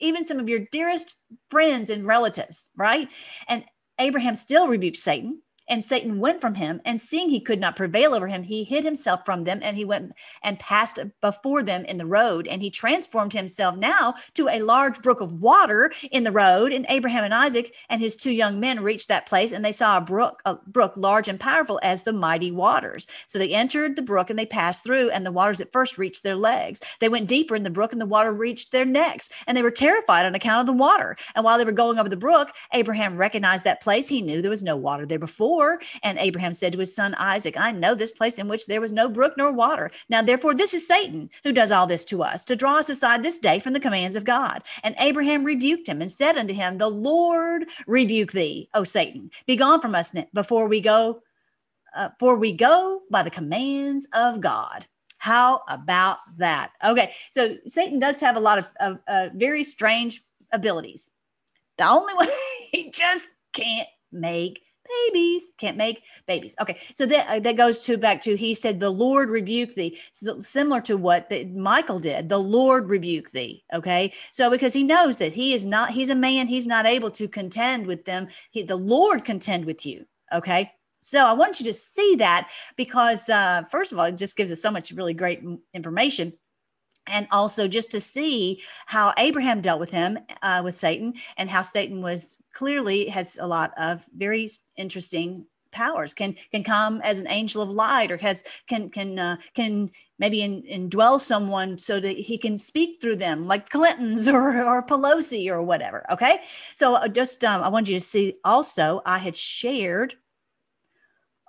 even 0.00 0.24
some 0.24 0.38
of 0.38 0.48
your 0.48 0.60
dearest 0.72 1.14
friends 1.50 1.90
and 1.90 2.06
relatives, 2.06 2.70
right? 2.76 3.10
And 3.48 3.64
Abraham 3.98 4.34
still 4.34 4.68
rebuked 4.68 4.96
Satan 4.96 5.42
and 5.68 5.82
Satan 5.82 6.18
went 6.18 6.40
from 6.40 6.54
him, 6.54 6.80
and 6.84 7.00
seeing 7.00 7.28
he 7.28 7.40
could 7.40 7.60
not 7.60 7.76
prevail 7.76 8.14
over 8.14 8.26
him, 8.26 8.42
he 8.42 8.64
hid 8.64 8.84
himself 8.84 9.24
from 9.24 9.44
them, 9.44 9.60
and 9.62 9.76
he 9.76 9.84
went 9.84 10.12
and 10.42 10.58
passed 10.58 10.98
before 11.20 11.62
them 11.62 11.84
in 11.84 11.98
the 11.98 12.06
road. 12.06 12.46
And 12.46 12.62
he 12.62 12.70
transformed 12.70 13.32
himself 13.32 13.76
now 13.76 14.14
to 14.34 14.48
a 14.48 14.62
large 14.62 15.02
brook 15.02 15.20
of 15.20 15.40
water 15.40 15.92
in 16.10 16.24
the 16.24 16.32
road. 16.32 16.72
And 16.72 16.86
Abraham 16.88 17.24
and 17.24 17.34
Isaac 17.34 17.74
and 17.88 18.00
his 18.00 18.16
two 18.16 18.32
young 18.32 18.60
men 18.60 18.82
reached 18.82 19.08
that 19.08 19.26
place, 19.26 19.52
and 19.52 19.64
they 19.64 19.72
saw 19.72 19.98
a 19.98 20.02
brook, 20.02 20.40
a 20.44 20.56
brook 20.66 20.94
large 20.96 21.28
and 21.28 21.38
powerful 21.38 21.80
as 21.82 22.02
the 22.02 22.12
mighty 22.12 22.50
waters. 22.50 23.06
So 23.26 23.38
they 23.38 23.50
entered 23.50 23.96
the 23.96 24.02
brook 24.02 24.30
and 24.30 24.38
they 24.38 24.46
passed 24.46 24.84
through, 24.84 25.10
and 25.10 25.26
the 25.26 25.32
waters 25.32 25.60
at 25.60 25.72
first 25.72 25.98
reached 25.98 26.22
their 26.22 26.36
legs. 26.36 26.80
They 27.00 27.08
went 27.08 27.28
deeper 27.28 27.54
in 27.54 27.62
the 27.62 27.70
brook, 27.70 27.92
and 27.92 28.00
the 28.00 28.06
water 28.06 28.32
reached 28.32 28.72
their 28.72 28.86
necks, 28.86 29.28
and 29.46 29.56
they 29.56 29.62
were 29.62 29.70
terrified 29.70 30.26
on 30.26 30.34
account 30.34 30.60
of 30.60 30.66
the 30.66 30.80
water. 30.80 31.16
And 31.34 31.44
while 31.44 31.58
they 31.58 31.64
were 31.64 31.72
going 31.72 31.98
over 31.98 32.08
the 32.08 32.16
brook, 32.16 32.50
Abraham 32.72 33.16
recognized 33.16 33.64
that 33.64 33.82
place. 33.82 34.08
He 34.08 34.22
knew 34.22 34.40
there 34.40 34.50
was 34.50 34.62
no 34.62 34.76
water 34.76 35.04
there 35.04 35.18
before 35.18 35.57
and 36.02 36.18
Abraham 36.18 36.52
said 36.52 36.72
to 36.72 36.78
his 36.78 36.94
son 36.94 37.14
Isaac, 37.14 37.56
I 37.58 37.72
know 37.72 37.94
this 37.94 38.12
place 38.12 38.38
in 38.38 38.48
which 38.48 38.66
there 38.66 38.80
was 38.80 38.92
no 38.92 39.08
brook 39.08 39.34
nor 39.36 39.52
water. 39.52 39.90
Now, 40.08 40.22
therefore, 40.22 40.54
this 40.54 40.74
is 40.74 40.86
Satan 40.86 41.30
who 41.42 41.52
does 41.52 41.72
all 41.72 41.86
this 41.86 42.04
to 42.06 42.22
us, 42.22 42.44
to 42.46 42.56
draw 42.56 42.76
us 42.76 42.88
aside 42.88 43.22
this 43.22 43.38
day 43.38 43.58
from 43.58 43.72
the 43.72 43.80
commands 43.80 44.16
of 44.16 44.24
God. 44.24 44.62
And 44.82 44.94
Abraham 44.98 45.44
rebuked 45.44 45.88
him 45.88 46.00
and 46.00 46.10
said 46.10 46.36
unto 46.36 46.54
him, 46.54 46.78
The 46.78 46.88
Lord 46.88 47.64
rebuke 47.86 48.32
thee, 48.32 48.68
O 48.74 48.84
Satan. 48.84 49.30
Be 49.46 49.56
gone 49.56 49.80
from 49.80 49.94
us 49.94 50.14
before 50.32 50.68
we 50.68 50.80
go, 50.80 51.22
uh, 51.94 52.10
for 52.18 52.36
we 52.36 52.52
go 52.52 53.02
by 53.10 53.22
the 53.22 53.30
commands 53.30 54.06
of 54.12 54.40
God. 54.40 54.86
How 55.18 55.62
about 55.68 56.18
that? 56.36 56.70
Okay, 56.84 57.12
so 57.30 57.56
Satan 57.66 57.98
does 57.98 58.20
have 58.20 58.36
a 58.36 58.40
lot 58.40 58.58
of, 58.58 58.68
of 58.80 58.98
uh, 59.08 59.28
very 59.34 59.64
strange 59.64 60.22
abilities. 60.52 61.10
The 61.76 61.88
only 61.88 62.14
one 62.14 62.28
he 62.70 62.90
just 62.90 63.30
can't 63.52 63.88
make 64.12 64.62
babies 65.06 65.52
can't 65.58 65.76
make 65.76 66.02
babies. 66.26 66.54
Okay 66.60 66.78
so 66.94 67.06
that 67.06 67.28
uh, 67.28 67.40
that 67.40 67.56
goes 67.56 67.84
to 67.84 67.96
back 67.96 68.20
to 68.22 68.36
he 68.36 68.54
said 68.54 68.80
the 68.80 68.90
lord 68.90 69.30
rebuke 69.30 69.74
thee. 69.74 69.98
So 70.12 70.40
similar 70.40 70.80
to 70.82 70.96
what 70.96 71.28
the, 71.28 71.44
michael 71.46 71.98
did 71.98 72.28
the 72.28 72.38
lord 72.38 72.88
rebuke 72.88 73.30
thee 73.30 73.64
okay? 73.74 74.12
So 74.32 74.50
because 74.50 74.72
he 74.72 74.84
knows 74.84 75.18
that 75.18 75.32
he 75.32 75.54
is 75.54 75.64
not 75.66 75.90
he's 75.90 76.10
a 76.10 76.14
man 76.14 76.46
he's 76.46 76.66
not 76.66 76.86
able 76.86 77.10
to 77.12 77.28
contend 77.28 77.86
with 77.86 78.04
them 78.04 78.28
he, 78.50 78.62
the 78.62 78.76
lord 78.76 79.24
contend 79.24 79.64
with 79.64 79.84
you 79.86 80.06
okay? 80.32 80.72
So 81.00 81.24
I 81.24 81.32
want 81.32 81.60
you 81.60 81.66
to 81.66 81.74
see 81.74 82.16
that 82.16 82.50
because, 82.76 83.28
uh, 83.28 83.62
first 83.70 83.92
of 83.92 83.98
all, 83.98 84.06
it 84.06 84.16
just 84.16 84.36
gives 84.36 84.50
us 84.50 84.60
so 84.60 84.70
much 84.70 84.90
really 84.90 85.14
great 85.14 85.42
information 85.72 86.32
and 87.08 87.26
also 87.30 87.68
just 87.68 87.90
to 87.92 88.00
see 88.00 88.60
how 88.86 89.12
Abraham 89.18 89.60
dealt 89.60 89.80
with 89.80 89.90
him, 89.90 90.18
uh, 90.42 90.62
with 90.64 90.76
Satan, 90.76 91.14
and 91.36 91.50
how 91.50 91.62
Satan 91.62 92.02
was 92.02 92.42
clearly 92.52 93.08
has 93.08 93.38
a 93.40 93.46
lot 93.46 93.72
of 93.78 94.06
very 94.16 94.48
interesting 94.76 95.46
powers. 95.70 96.14
Can 96.14 96.34
can 96.50 96.64
come 96.64 97.00
as 97.02 97.20
an 97.20 97.28
angel 97.28 97.62
of 97.62 97.68
light, 97.68 98.10
or 98.10 98.16
has 98.18 98.42
can 98.66 98.90
can 98.90 99.18
uh, 99.18 99.36
can 99.54 99.90
maybe 100.18 100.42
in, 100.42 100.62
indwell 100.62 101.20
someone 101.20 101.78
so 101.78 102.00
that 102.00 102.16
he 102.16 102.36
can 102.38 102.58
speak 102.58 103.00
through 103.00 103.16
them, 103.16 103.46
like 103.46 103.68
Clinton's 103.68 104.28
or 104.36 104.64
or 104.64 104.82
Pelosi 104.84 105.48
or 105.48 105.62
whatever. 105.62 106.04
Okay, 106.10 106.40
so 106.74 106.94
uh, 106.94 107.08
just 107.08 107.44
um, 107.44 107.62
I 107.62 107.68
wanted 107.68 107.92
you 107.92 107.98
to 107.98 108.04
see. 108.04 108.34
Also, 108.44 109.02
I 109.06 109.18
had 109.18 109.36
shared 109.36 110.16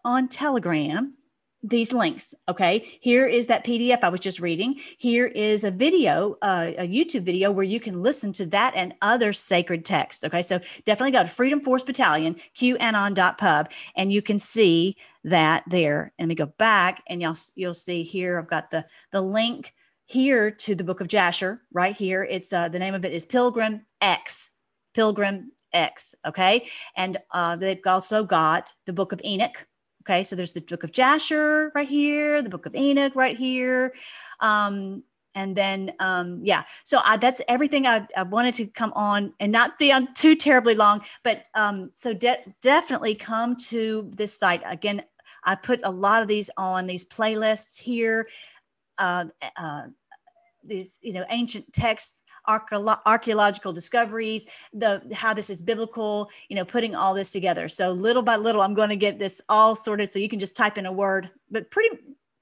on 0.05 0.28
Telegram 0.28 1.14
these 1.62 1.91
links. 1.91 2.34
Okay. 2.47 2.97
Here 3.01 3.28
is 3.28 3.47
that 3.47 3.66
PDF 3.66 3.99
I 4.03 4.10
was 4.10 4.22
just 4.22 4.39
reading. 4.39 4.80
Here 4.97 5.28
is 5.28 5.64
a 5.64 5.72
video, 5.72 6.38
uh, 6.41 6.72
a 6.78 6.88
YouTube 6.88 7.24
video 7.24 7.51
where 7.51 7.66
you 7.66 7.80
can 7.80 8.01
listen 8.01 8.32
to 8.34 8.45
that 8.47 8.74
and 8.76 8.93
other 9.01 9.34
sacred 9.34 9.84
text. 9.84 10.24
Okay. 10.24 10.41
So 10.41 10.60
definitely 10.86 11.12
go 11.12 11.24
to 11.24 11.30
Freedom 11.30 11.60
Force 11.60 11.84
Battalion, 11.84 12.36
qanon.pub, 12.55 13.72
and 13.95 14.12
you 14.14 14.22
can 14.22 14.39
see 14.39 14.95
that 15.26 15.64
there. 15.68 16.14
And 16.18 16.28
let 16.28 16.30
me 16.30 16.36
go 16.36 16.53
back 16.57 17.03
and 17.10 17.22
y'all, 17.22 17.36
you'll 17.55 17.74
see 17.74 18.03
here, 18.03 18.39
I've 18.39 18.49
got 18.49 18.72
the, 18.72 18.86
the 19.12 19.22
link 19.22 19.74
here 20.05 20.49
to 20.49 20.76
the 20.76 20.84
book 20.84 21.01
of 21.01 21.07
Jasher 21.07 21.62
right 21.74 21.95
here. 21.95 22.24
It's 22.24 22.53
uh, 22.53 22.70
the 22.70 22.80
name 22.80 22.95
of 22.95 23.03
it 23.03 23.12
is 23.12 23.26
Pilgrim 23.26 23.86
X, 24.01 24.51
Pilgrim 24.95 25.51
X. 25.74 26.16
Okay. 26.26 26.68
And 26.95 27.18
uh, 27.32 27.57
they've 27.57 27.80
also 27.86 28.24
got 28.24 28.74
the 28.86 28.93
book 28.93 29.12
of 29.12 29.22
Enoch 29.24 29.68
Okay, 30.10 30.24
so 30.24 30.36
there's 30.36 30.53
the 30.53 30.62
book 30.62 30.84
of 30.84 30.91
Jasher 30.91 31.72
right 31.76 31.88
here, 31.88 32.41
the 32.41 32.49
book 32.49 32.66
of 32.66 32.74
Enoch 32.74 33.16
right 33.16 33.38
here. 33.38 33.93
Um, 34.39 35.03
and 35.36 35.55
then, 35.55 35.91
um, 35.99 36.38
yeah, 36.41 36.64
so 36.84 36.99
I, 37.05 37.18
that's 37.18 37.41
everything 37.47 37.86
I, 37.86 38.07
I, 38.18 38.24
wanted 38.24 38.55
to 38.55 38.66
come 38.66 38.91
on 38.95 39.36
and 39.39 39.51
not 39.51 39.78
be 39.78 39.91
on 39.91 40.12
too 40.16 40.34
terribly 40.34 40.74
long, 40.74 41.01
but 41.24 41.45
um, 41.53 41.91
so 41.93 42.12
de- 42.12 42.41
definitely 42.60 43.14
come 43.14 43.55
to 43.68 44.10
this 44.16 44.36
site. 44.36 44.64
Again, 44.66 45.03
I 45.43 45.53
put 45.53 45.80
a 45.84 45.91
lot 45.91 46.24
of 46.24 46.28
these 46.28 46.49
on 46.57 46.88
these 46.88 47.05
playlists 47.05 47.80
here. 47.80 48.28
Uh, 48.97 49.26
uh, 49.57 49.84
these 50.64 50.97
you 51.03 51.14
know 51.14 51.26
ancient 51.30 51.72
texts 51.72 52.24
archaeological 52.50 53.72
discoveries 53.72 54.45
the 54.74 55.02
how 55.14 55.34
this 55.34 55.50
is 55.50 55.62
biblical 55.62 56.30
you 56.50 56.56
know 56.56 56.66
putting 56.66 56.95
all 56.95 57.14
this 57.14 57.32
together 57.32 57.68
so 57.68 57.91
little 57.91 58.24
by 58.24 58.36
little 58.36 58.62
i'm 58.62 58.74
going 58.74 58.89
to 58.89 58.95
get 58.95 59.20
this 59.20 59.41
all 59.50 59.76
sorted 59.76 60.12
so 60.12 60.20
you 60.20 60.30
can 60.30 60.39
just 60.39 60.56
type 60.56 60.78
in 60.78 60.86
a 60.86 60.91
word 60.91 61.30
but 61.52 61.70
pretty 61.72 61.89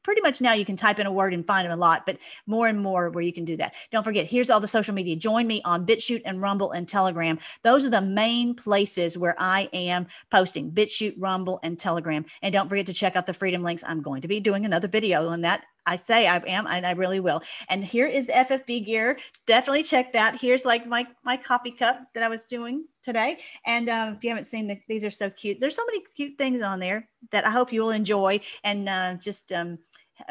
pretty 0.07 0.21
much 0.21 0.39
now 0.39 0.53
you 0.53 0.63
can 0.63 0.77
type 0.77 0.99
in 0.99 1.05
a 1.05 1.11
word 1.11 1.33
and 1.33 1.45
find 1.45 1.65
them 1.65 1.73
a 1.73 1.75
lot, 1.75 2.05
but 2.05 2.17
more 2.45 2.69
and 2.69 2.79
more 2.79 3.09
where 3.09 3.25
you 3.25 3.33
can 3.33 3.43
do 3.43 3.57
that. 3.57 3.75
Don't 3.91 4.05
forget, 4.05 4.25
here's 4.25 4.49
all 4.49 4.61
the 4.61 4.65
social 4.65 4.93
media. 4.93 5.17
Join 5.17 5.45
me 5.45 5.61
on 5.65 5.85
BitChute 5.85 6.21
and 6.23 6.41
Rumble 6.41 6.71
and 6.71 6.87
Telegram. 6.87 7.37
Those 7.63 7.85
are 7.85 7.89
the 7.89 7.99
main 7.99 8.55
places 8.55 9.17
where 9.17 9.35
I 9.37 9.69
am 9.73 10.07
posting 10.31 10.71
BitChute, 10.71 11.15
Rumble, 11.17 11.59
and 11.61 11.77
Telegram. 11.77 12.23
And 12.41 12.53
don't 12.53 12.69
forget 12.69 12.85
to 12.85 12.93
check 12.93 13.17
out 13.17 13.25
the 13.25 13.33
Freedom 13.33 13.63
Links. 13.63 13.83
I'm 13.85 14.01
going 14.01 14.21
to 14.21 14.29
be 14.29 14.39
doing 14.39 14.63
another 14.63 14.87
video 14.87 15.27
on 15.27 15.41
that 15.41 15.65
I 15.87 15.95
say 15.95 16.27
I 16.27 16.37
am, 16.37 16.67
and 16.67 16.85
I 16.85 16.91
really 16.91 17.19
will. 17.19 17.41
And 17.69 17.83
here 17.83 18.05
is 18.05 18.27
the 18.27 18.33
FFB 18.33 18.85
gear. 18.85 19.17
Definitely 19.45 19.83
check 19.83 20.11
that. 20.11 20.39
Here's 20.39 20.65
like 20.65 20.85
my 20.85 21.07
my 21.23 21.37
coffee 21.37 21.71
cup 21.71 22.01
that 22.13 22.23
I 22.23 22.27
was 22.27 22.45
doing 22.45 22.85
today. 23.01 23.37
And 23.65 23.89
um, 23.89 24.13
if 24.13 24.23
you 24.23 24.29
haven't 24.29 24.45
seen 24.45 24.67
the, 24.67 24.79
these 24.87 25.05
are 25.05 25.09
so 25.09 25.29
cute. 25.29 25.59
There's 25.59 25.75
so 25.75 25.85
many 25.85 26.03
cute 26.15 26.37
things 26.37 26.61
on 26.61 26.79
there 26.79 27.07
that 27.31 27.45
I 27.45 27.49
hope 27.49 27.71
you 27.71 27.81
will 27.81 27.91
enjoy. 27.91 28.41
And 28.63 28.87
uh, 28.89 29.15
just 29.15 29.51
um, 29.53 29.79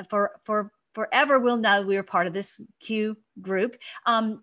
for 0.08 0.32
for 0.42 0.70
forever 0.92 1.38
we'll 1.38 1.58
know 1.58 1.82
we 1.82 1.96
are 1.96 2.02
part 2.02 2.26
of 2.26 2.32
this 2.34 2.64
Q 2.80 3.16
group. 3.40 3.76
Um, 4.04 4.40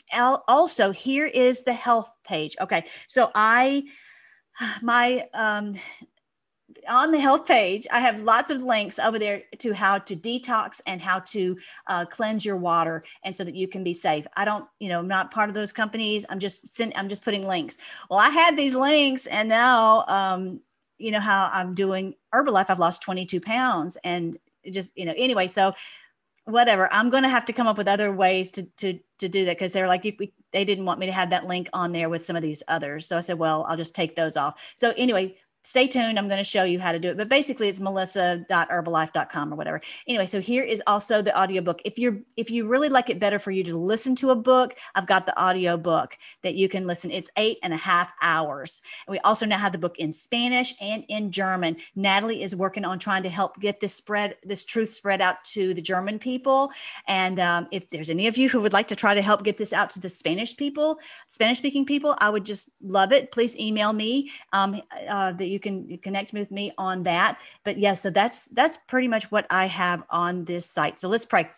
also, 0.47 0.91
here 0.91 1.27
is 1.27 1.61
the 1.61 1.73
health 1.73 2.11
page. 2.23 2.55
Okay, 2.59 2.85
so 3.07 3.31
I 3.35 3.83
my 4.81 5.23
um 5.33 5.75
on 6.87 7.11
the 7.11 7.19
health 7.19 7.47
page, 7.47 7.87
I 7.91 7.99
have 7.99 8.21
lots 8.21 8.49
of 8.49 8.61
links 8.61 8.99
over 8.99 9.19
there 9.19 9.43
to 9.59 9.73
how 9.73 9.99
to 9.99 10.15
detox 10.15 10.81
and 10.87 11.01
how 11.01 11.19
to 11.19 11.57
uh, 11.87 12.05
cleanse 12.05 12.45
your 12.45 12.57
water, 12.57 13.03
and 13.23 13.35
so 13.35 13.43
that 13.43 13.55
you 13.55 13.67
can 13.67 13.83
be 13.83 13.93
safe. 13.93 14.25
I 14.35 14.45
don't, 14.45 14.67
you 14.79 14.89
know, 14.89 14.99
I'm 14.99 15.07
not 15.07 15.31
part 15.31 15.49
of 15.49 15.55
those 15.55 15.71
companies. 15.71 16.25
I'm 16.29 16.39
just 16.39 16.71
send, 16.71 16.93
I'm 16.95 17.09
just 17.09 17.23
putting 17.23 17.47
links. 17.47 17.77
Well, 18.09 18.19
I 18.19 18.29
had 18.29 18.57
these 18.57 18.75
links, 18.75 19.27
and 19.27 19.49
now, 19.49 20.05
um, 20.07 20.61
you 20.97 21.11
know 21.11 21.19
how 21.19 21.49
I'm 21.51 21.73
doing 21.73 22.13
Herbalife. 22.33 22.69
I've 22.69 22.79
lost 22.79 23.01
22 23.01 23.39
pounds, 23.41 23.97
and 24.03 24.37
just 24.71 24.97
you 24.97 25.05
know, 25.05 25.13
anyway. 25.17 25.47
So 25.47 25.73
whatever 26.45 26.91
i'm 26.91 27.09
going 27.09 27.23
to 27.23 27.29
have 27.29 27.45
to 27.45 27.53
come 27.53 27.67
up 27.67 27.77
with 27.77 27.87
other 27.87 28.11
ways 28.11 28.51
to 28.51 28.63
to 28.75 28.99
to 29.17 29.29
do 29.29 29.45
that 29.45 29.55
because 29.55 29.71
they're 29.71 29.87
like 29.87 30.03
they 30.51 30.65
didn't 30.65 30.85
want 30.85 30.99
me 30.99 31.05
to 31.05 31.11
have 31.11 31.29
that 31.29 31.45
link 31.45 31.69
on 31.71 31.93
there 31.93 32.09
with 32.09 32.23
some 32.23 32.35
of 32.35 32.41
these 32.41 32.61
others 32.67 33.05
so 33.05 33.17
i 33.17 33.21
said 33.21 33.39
well 33.39 33.65
i'll 33.69 33.77
just 33.77 33.95
take 33.95 34.15
those 34.15 34.35
off 34.35 34.73
so 34.75 34.93
anyway 34.97 35.33
stay 35.63 35.87
tuned. 35.87 36.19
I'm 36.19 36.27
going 36.27 36.37
to 36.37 36.43
show 36.43 36.63
you 36.63 36.79
how 36.79 36.91
to 36.91 36.99
do 36.99 37.09
it. 37.09 37.17
But 37.17 37.29
basically 37.29 37.69
it's 37.69 37.79
melissa.herbalife.com 37.79 39.53
or 39.53 39.55
whatever. 39.55 39.81
Anyway, 40.07 40.25
so 40.25 40.41
here 40.41 40.63
is 40.63 40.81
also 40.87 41.21
the 41.21 41.37
audiobook. 41.39 41.81
If 41.85 41.97
you're 41.97 42.19
if 42.37 42.51
you 42.51 42.67
really 42.67 42.89
like 42.89 43.09
it 43.09 43.19
better 43.19 43.39
for 43.39 43.51
you 43.51 43.63
to 43.63 43.77
listen 43.77 44.15
to 44.17 44.31
a 44.31 44.35
book, 44.35 44.75
I've 44.95 45.07
got 45.07 45.25
the 45.25 45.39
audio 45.39 45.77
book 45.77 46.17
that 46.41 46.55
you 46.55 46.67
can 46.67 46.85
listen. 46.85 47.11
It's 47.11 47.29
eight 47.37 47.59
and 47.63 47.73
a 47.73 47.77
half 47.77 48.13
hours. 48.21 48.81
And 49.07 49.13
we 49.13 49.19
also 49.19 49.45
now 49.45 49.57
have 49.57 49.71
the 49.71 49.77
book 49.77 49.97
in 49.99 50.11
Spanish 50.11 50.75
and 50.81 51.03
in 51.07 51.31
German. 51.31 51.77
Natalie 51.95 52.43
is 52.43 52.55
working 52.55 52.85
on 52.85 52.99
trying 52.99 53.23
to 53.23 53.29
help 53.29 53.59
get 53.59 53.79
this 53.79 53.93
spread, 53.93 54.35
this 54.43 54.65
truth 54.65 54.93
spread 54.93 55.21
out 55.21 55.43
to 55.45 55.73
the 55.73 55.81
German 55.81 56.19
people. 56.19 56.71
And 57.07 57.39
um, 57.39 57.67
if 57.71 57.89
there's 57.89 58.09
any 58.09 58.27
of 58.27 58.37
you 58.37 58.49
who 58.49 58.61
would 58.61 58.73
like 58.73 58.87
to 58.87 58.95
try 58.95 59.13
to 59.13 59.21
help 59.21 59.43
get 59.43 59.57
this 59.57 59.73
out 59.73 59.89
to 59.91 59.99
the 59.99 60.09
Spanish 60.09 60.55
people, 60.57 60.99
Spanish 61.29 61.57
speaking 61.57 61.85
people, 61.85 62.15
I 62.19 62.29
would 62.29 62.45
just 62.45 62.71
love 62.81 63.11
it. 63.11 63.31
Please 63.31 63.57
email 63.57 63.93
me. 63.93 64.31
Um, 64.51 64.81
uh, 65.09 65.31
the 65.31 65.52
you 65.53 65.59
can 65.59 65.97
connect 65.99 66.33
with 66.33 66.51
me 66.51 66.73
on 66.77 67.03
that. 67.03 67.39
But 67.63 67.77
yeah, 67.77 67.93
so 67.93 68.09
that's 68.09 68.47
that's 68.47 68.77
pretty 68.87 69.07
much 69.07 69.31
what 69.31 69.45
I 69.49 69.67
have 69.67 70.03
on 70.09 70.45
this 70.45 70.65
site. 70.65 70.99
So 70.99 71.07
let's 71.07 71.25
pray. 71.25 71.49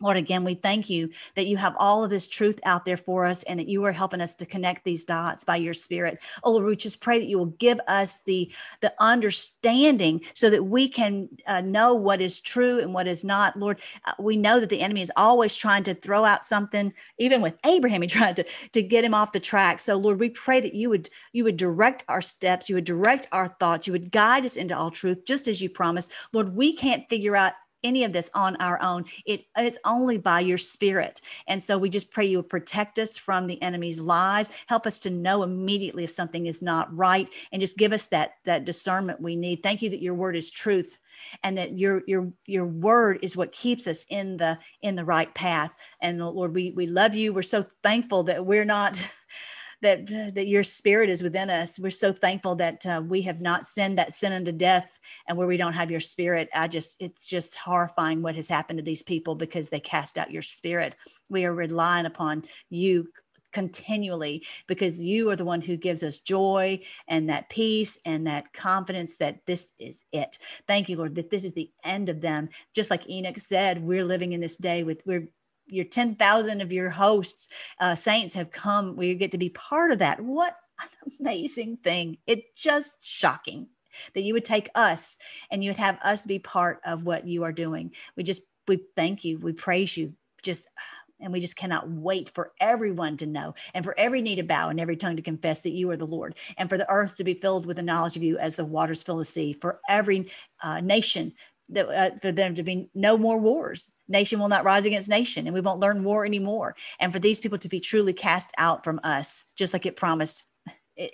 Lord, 0.00 0.16
again, 0.16 0.44
we 0.44 0.54
thank 0.54 0.88
you 0.88 1.10
that 1.34 1.46
you 1.46 1.56
have 1.56 1.74
all 1.76 2.04
of 2.04 2.10
this 2.10 2.28
truth 2.28 2.60
out 2.64 2.84
there 2.84 2.96
for 2.96 3.26
us 3.26 3.42
and 3.44 3.58
that 3.58 3.68
you 3.68 3.84
are 3.84 3.92
helping 3.92 4.20
us 4.20 4.34
to 4.36 4.46
connect 4.46 4.84
these 4.84 5.04
dots 5.04 5.42
by 5.42 5.56
your 5.56 5.74
spirit. 5.74 6.22
Oh, 6.44 6.52
Lord, 6.52 6.66
we 6.66 6.76
just 6.76 7.00
pray 7.00 7.18
that 7.18 7.26
you 7.26 7.38
will 7.38 7.46
give 7.46 7.80
us 7.88 8.22
the, 8.22 8.52
the 8.80 8.92
understanding 9.00 10.20
so 10.34 10.50
that 10.50 10.64
we 10.64 10.88
can 10.88 11.28
uh, 11.46 11.62
know 11.62 11.94
what 11.94 12.20
is 12.20 12.40
true 12.40 12.78
and 12.78 12.94
what 12.94 13.08
is 13.08 13.24
not. 13.24 13.58
Lord, 13.58 13.80
uh, 14.06 14.12
we 14.20 14.36
know 14.36 14.60
that 14.60 14.68
the 14.68 14.80
enemy 14.80 15.02
is 15.02 15.12
always 15.16 15.56
trying 15.56 15.82
to 15.84 15.94
throw 15.94 16.24
out 16.24 16.44
something, 16.44 16.92
even 17.18 17.42
with 17.42 17.56
Abraham, 17.64 18.02
he 18.02 18.08
tried 18.18 18.36
to, 18.36 18.44
to 18.72 18.82
get 18.82 19.04
him 19.04 19.14
off 19.14 19.32
the 19.32 19.40
track. 19.40 19.80
So, 19.80 19.96
Lord, 19.96 20.20
we 20.20 20.30
pray 20.30 20.60
that 20.60 20.74
you 20.74 20.90
would, 20.90 21.08
you 21.32 21.42
would 21.42 21.56
direct 21.56 22.04
our 22.08 22.20
steps, 22.20 22.68
you 22.68 22.76
would 22.76 22.84
direct 22.84 23.26
our 23.32 23.48
thoughts, 23.48 23.86
you 23.86 23.92
would 23.92 24.12
guide 24.12 24.44
us 24.44 24.56
into 24.56 24.76
all 24.76 24.90
truth, 24.90 25.24
just 25.24 25.48
as 25.48 25.60
you 25.60 25.68
promised. 25.68 26.12
Lord, 26.32 26.54
we 26.54 26.72
can't 26.72 27.08
figure 27.08 27.34
out 27.34 27.54
any 27.84 28.04
of 28.04 28.12
this 28.12 28.30
on 28.34 28.56
our 28.56 28.80
own. 28.82 29.04
It 29.26 29.44
is 29.58 29.78
only 29.84 30.18
by 30.18 30.40
your 30.40 30.58
spirit. 30.58 31.20
And 31.46 31.62
so 31.62 31.78
we 31.78 31.88
just 31.88 32.10
pray 32.10 32.26
you 32.26 32.38
would 32.38 32.48
protect 32.48 32.98
us 32.98 33.16
from 33.16 33.46
the 33.46 33.60
enemy's 33.62 34.00
lies, 34.00 34.50
help 34.66 34.86
us 34.86 34.98
to 35.00 35.10
know 35.10 35.42
immediately 35.42 36.04
if 36.04 36.10
something 36.10 36.46
is 36.46 36.62
not 36.62 36.94
right, 36.96 37.28
and 37.52 37.60
just 37.60 37.78
give 37.78 37.92
us 37.92 38.06
that 38.08 38.32
that 38.44 38.64
discernment 38.64 39.20
we 39.20 39.36
need. 39.36 39.62
Thank 39.62 39.82
you 39.82 39.90
that 39.90 40.02
your 40.02 40.14
word 40.14 40.36
is 40.36 40.50
truth 40.50 40.98
and 41.42 41.56
that 41.58 41.78
your 41.78 42.02
your 42.06 42.32
your 42.46 42.66
word 42.66 43.18
is 43.22 43.36
what 43.36 43.52
keeps 43.52 43.86
us 43.86 44.04
in 44.08 44.36
the 44.36 44.58
in 44.82 44.96
the 44.96 45.04
right 45.04 45.32
path. 45.34 45.72
And 46.00 46.18
Lord, 46.18 46.54
we 46.54 46.72
we 46.72 46.86
love 46.86 47.14
you. 47.14 47.32
We're 47.32 47.42
so 47.42 47.64
thankful 47.82 48.24
that 48.24 48.44
we're 48.44 48.64
not 48.64 49.02
that 49.82 50.06
that 50.34 50.48
your 50.48 50.62
spirit 50.62 51.10
is 51.10 51.22
within 51.22 51.50
us. 51.50 51.78
We're 51.78 51.90
so 51.90 52.12
thankful 52.12 52.54
that 52.56 52.84
uh, 52.86 53.02
we 53.06 53.22
have 53.22 53.40
not 53.40 53.66
sinned 53.66 53.98
that 53.98 54.12
sin 54.12 54.32
unto 54.32 54.52
death, 54.52 54.98
and 55.26 55.36
where 55.36 55.46
we 55.46 55.56
don't 55.56 55.74
have 55.74 55.90
your 55.90 56.00
spirit. 56.00 56.48
I 56.54 56.68
just 56.68 56.96
it's 57.00 57.28
just 57.28 57.56
horrifying 57.56 58.22
what 58.22 58.36
has 58.36 58.48
happened 58.48 58.78
to 58.78 58.84
these 58.84 59.02
people 59.02 59.34
because 59.34 59.68
they 59.68 59.80
cast 59.80 60.18
out 60.18 60.30
your 60.30 60.42
spirit. 60.42 60.96
We 61.28 61.44
are 61.44 61.54
relying 61.54 62.06
upon 62.06 62.44
you 62.70 63.08
continually 63.52 64.44
because 64.66 65.00
you 65.00 65.30
are 65.30 65.36
the 65.36 65.44
one 65.44 65.60
who 65.60 65.76
gives 65.76 66.02
us 66.02 66.20
joy 66.20 66.80
and 67.08 67.28
that 67.28 67.48
peace 67.48 67.98
and 68.04 68.26
that 68.26 68.52
confidence 68.52 69.16
that 69.16 69.40
this 69.46 69.72
is 69.78 70.04
it. 70.12 70.38
Thank 70.66 70.88
you, 70.88 70.96
Lord, 70.96 71.14
that 71.14 71.30
this 71.30 71.44
is 71.44 71.54
the 71.54 71.70
end 71.84 72.08
of 72.08 72.20
them. 72.20 72.50
Just 72.74 72.90
like 72.90 73.08
Enoch 73.08 73.38
said, 73.38 73.82
we're 73.82 74.04
living 74.04 74.32
in 74.32 74.40
this 74.40 74.56
day 74.56 74.82
with 74.82 75.02
we're 75.06 75.28
your 75.68 75.84
10,000 75.84 76.60
of 76.60 76.72
your 76.72 76.90
hosts, 76.90 77.48
uh, 77.80 77.94
saints 77.94 78.34
have 78.34 78.50
come. 78.50 78.96
We 78.96 79.14
get 79.14 79.32
to 79.32 79.38
be 79.38 79.50
part 79.50 79.92
of 79.92 79.98
that. 79.98 80.20
What 80.20 80.56
an 80.80 81.12
amazing 81.20 81.78
thing. 81.78 82.18
It's 82.26 82.46
just 82.60 83.04
shocking 83.04 83.68
that 84.14 84.22
you 84.22 84.34
would 84.34 84.44
take 84.44 84.68
us 84.74 85.18
and 85.50 85.62
you 85.62 85.70
would 85.70 85.78
have 85.78 85.98
us 86.02 86.26
be 86.26 86.38
part 86.38 86.80
of 86.84 87.04
what 87.04 87.26
you 87.26 87.44
are 87.44 87.52
doing. 87.52 87.92
We 88.16 88.22
just, 88.22 88.42
we 88.66 88.80
thank 88.96 89.24
you. 89.24 89.38
We 89.38 89.52
praise 89.52 89.96
you. 89.96 90.14
Just, 90.42 90.68
and 91.20 91.32
we 91.32 91.40
just 91.40 91.56
cannot 91.56 91.90
wait 91.90 92.30
for 92.30 92.52
everyone 92.60 93.16
to 93.16 93.26
know 93.26 93.54
and 93.74 93.84
for 93.84 93.94
every 93.98 94.22
knee 94.22 94.36
to 94.36 94.42
bow 94.44 94.68
and 94.68 94.78
every 94.78 94.96
tongue 94.96 95.16
to 95.16 95.22
confess 95.22 95.62
that 95.62 95.72
you 95.72 95.90
are 95.90 95.96
the 95.96 96.06
Lord 96.06 96.36
and 96.56 96.68
for 96.68 96.78
the 96.78 96.88
earth 96.88 97.16
to 97.16 97.24
be 97.24 97.34
filled 97.34 97.66
with 97.66 97.76
the 97.76 97.82
knowledge 97.82 98.16
of 98.16 98.22
you 98.22 98.38
as 98.38 98.56
the 98.56 98.64
waters 98.64 99.02
fill 99.02 99.16
the 99.16 99.24
sea, 99.24 99.52
for 99.52 99.80
every 99.88 100.30
uh, 100.62 100.80
nation 100.80 101.32
that, 101.70 101.88
uh, 101.88 102.18
for 102.20 102.32
them 102.32 102.54
to 102.54 102.62
be 102.62 102.88
no 102.94 103.18
more 103.18 103.38
wars. 103.38 103.94
Nation 104.08 104.38
will 104.38 104.48
not 104.48 104.64
rise 104.64 104.86
against 104.86 105.08
nation, 105.08 105.46
and 105.46 105.54
we 105.54 105.60
won't 105.60 105.80
learn 105.80 106.04
war 106.04 106.24
anymore. 106.24 106.74
And 107.00 107.12
for 107.12 107.18
these 107.18 107.40
people 107.40 107.58
to 107.58 107.68
be 107.68 107.80
truly 107.80 108.12
cast 108.12 108.52
out 108.58 108.84
from 108.84 109.00
us, 109.04 109.44
just 109.56 109.72
like 109.72 109.86
it 109.86 109.96
promised 109.96 110.44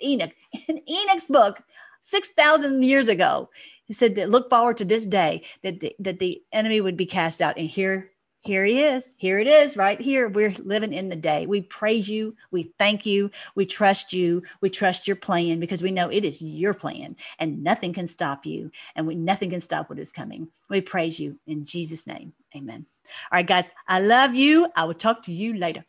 Enoch 0.03 0.31
in 0.67 0.81
Enoch's 0.89 1.27
book, 1.27 1.61
six 2.01 2.29
thousand 2.29 2.83
years 2.83 3.07
ago, 3.07 3.49
he 3.85 3.93
said 3.93 4.15
that 4.15 4.29
look 4.29 4.49
forward 4.49 4.77
to 4.77 4.85
this 4.85 5.05
day 5.05 5.43
that 5.63 5.79
the, 5.79 5.95
that 5.99 6.19
the 6.19 6.41
enemy 6.51 6.81
would 6.81 6.97
be 6.97 7.05
cast 7.05 7.41
out. 7.41 7.57
And 7.57 7.69
here 7.69 8.11
here 8.45 8.63
he 8.63 8.81
is. 8.81 9.15
Here 9.17 9.39
it 9.39 9.47
is, 9.47 9.75
right 9.75 9.99
here. 9.99 10.29
We're 10.29 10.53
living 10.63 10.93
in 10.93 11.09
the 11.09 11.15
day. 11.15 11.47
We 11.47 11.61
praise 11.61 12.07
you. 12.07 12.35
We 12.51 12.71
thank 12.77 13.05
you. 13.05 13.31
We 13.55 13.65
trust 13.65 14.13
you. 14.13 14.43
We 14.61 14.69
trust 14.69 15.07
your 15.07 15.17
plan 15.17 15.59
because 15.59 15.81
we 15.81 15.91
know 15.91 16.09
it 16.09 16.23
is 16.23 16.41
your 16.41 16.73
plan 16.73 17.15
and 17.39 17.63
nothing 17.63 17.91
can 17.91 18.07
stop 18.07 18.45
you. 18.45 18.71
And 18.95 19.07
we, 19.07 19.15
nothing 19.15 19.49
can 19.49 19.61
stop 19.61 19.89
what 19.89 19.99
is 19.99 20.11
coming. 20.11 20.47
We 20.69 20.81
praise 20.81 21.19
you 21.19 21.39
in 21.47 21.65
Jesus' 21.65 22.07
name. 22.07 22.33
Amen. 22.55 22.85
All 23.31 23.37
right, 23.37 23.47
guys, 23.47 23.71
I 23.87 23.99
love 23.99 24.35
you. 24.35 24.69
I 24.75 24.85
will 24.85 24.93
talk 24.93 25.23
to 25.23 25.33
you 25.33 25.55
later. 25.57 25.83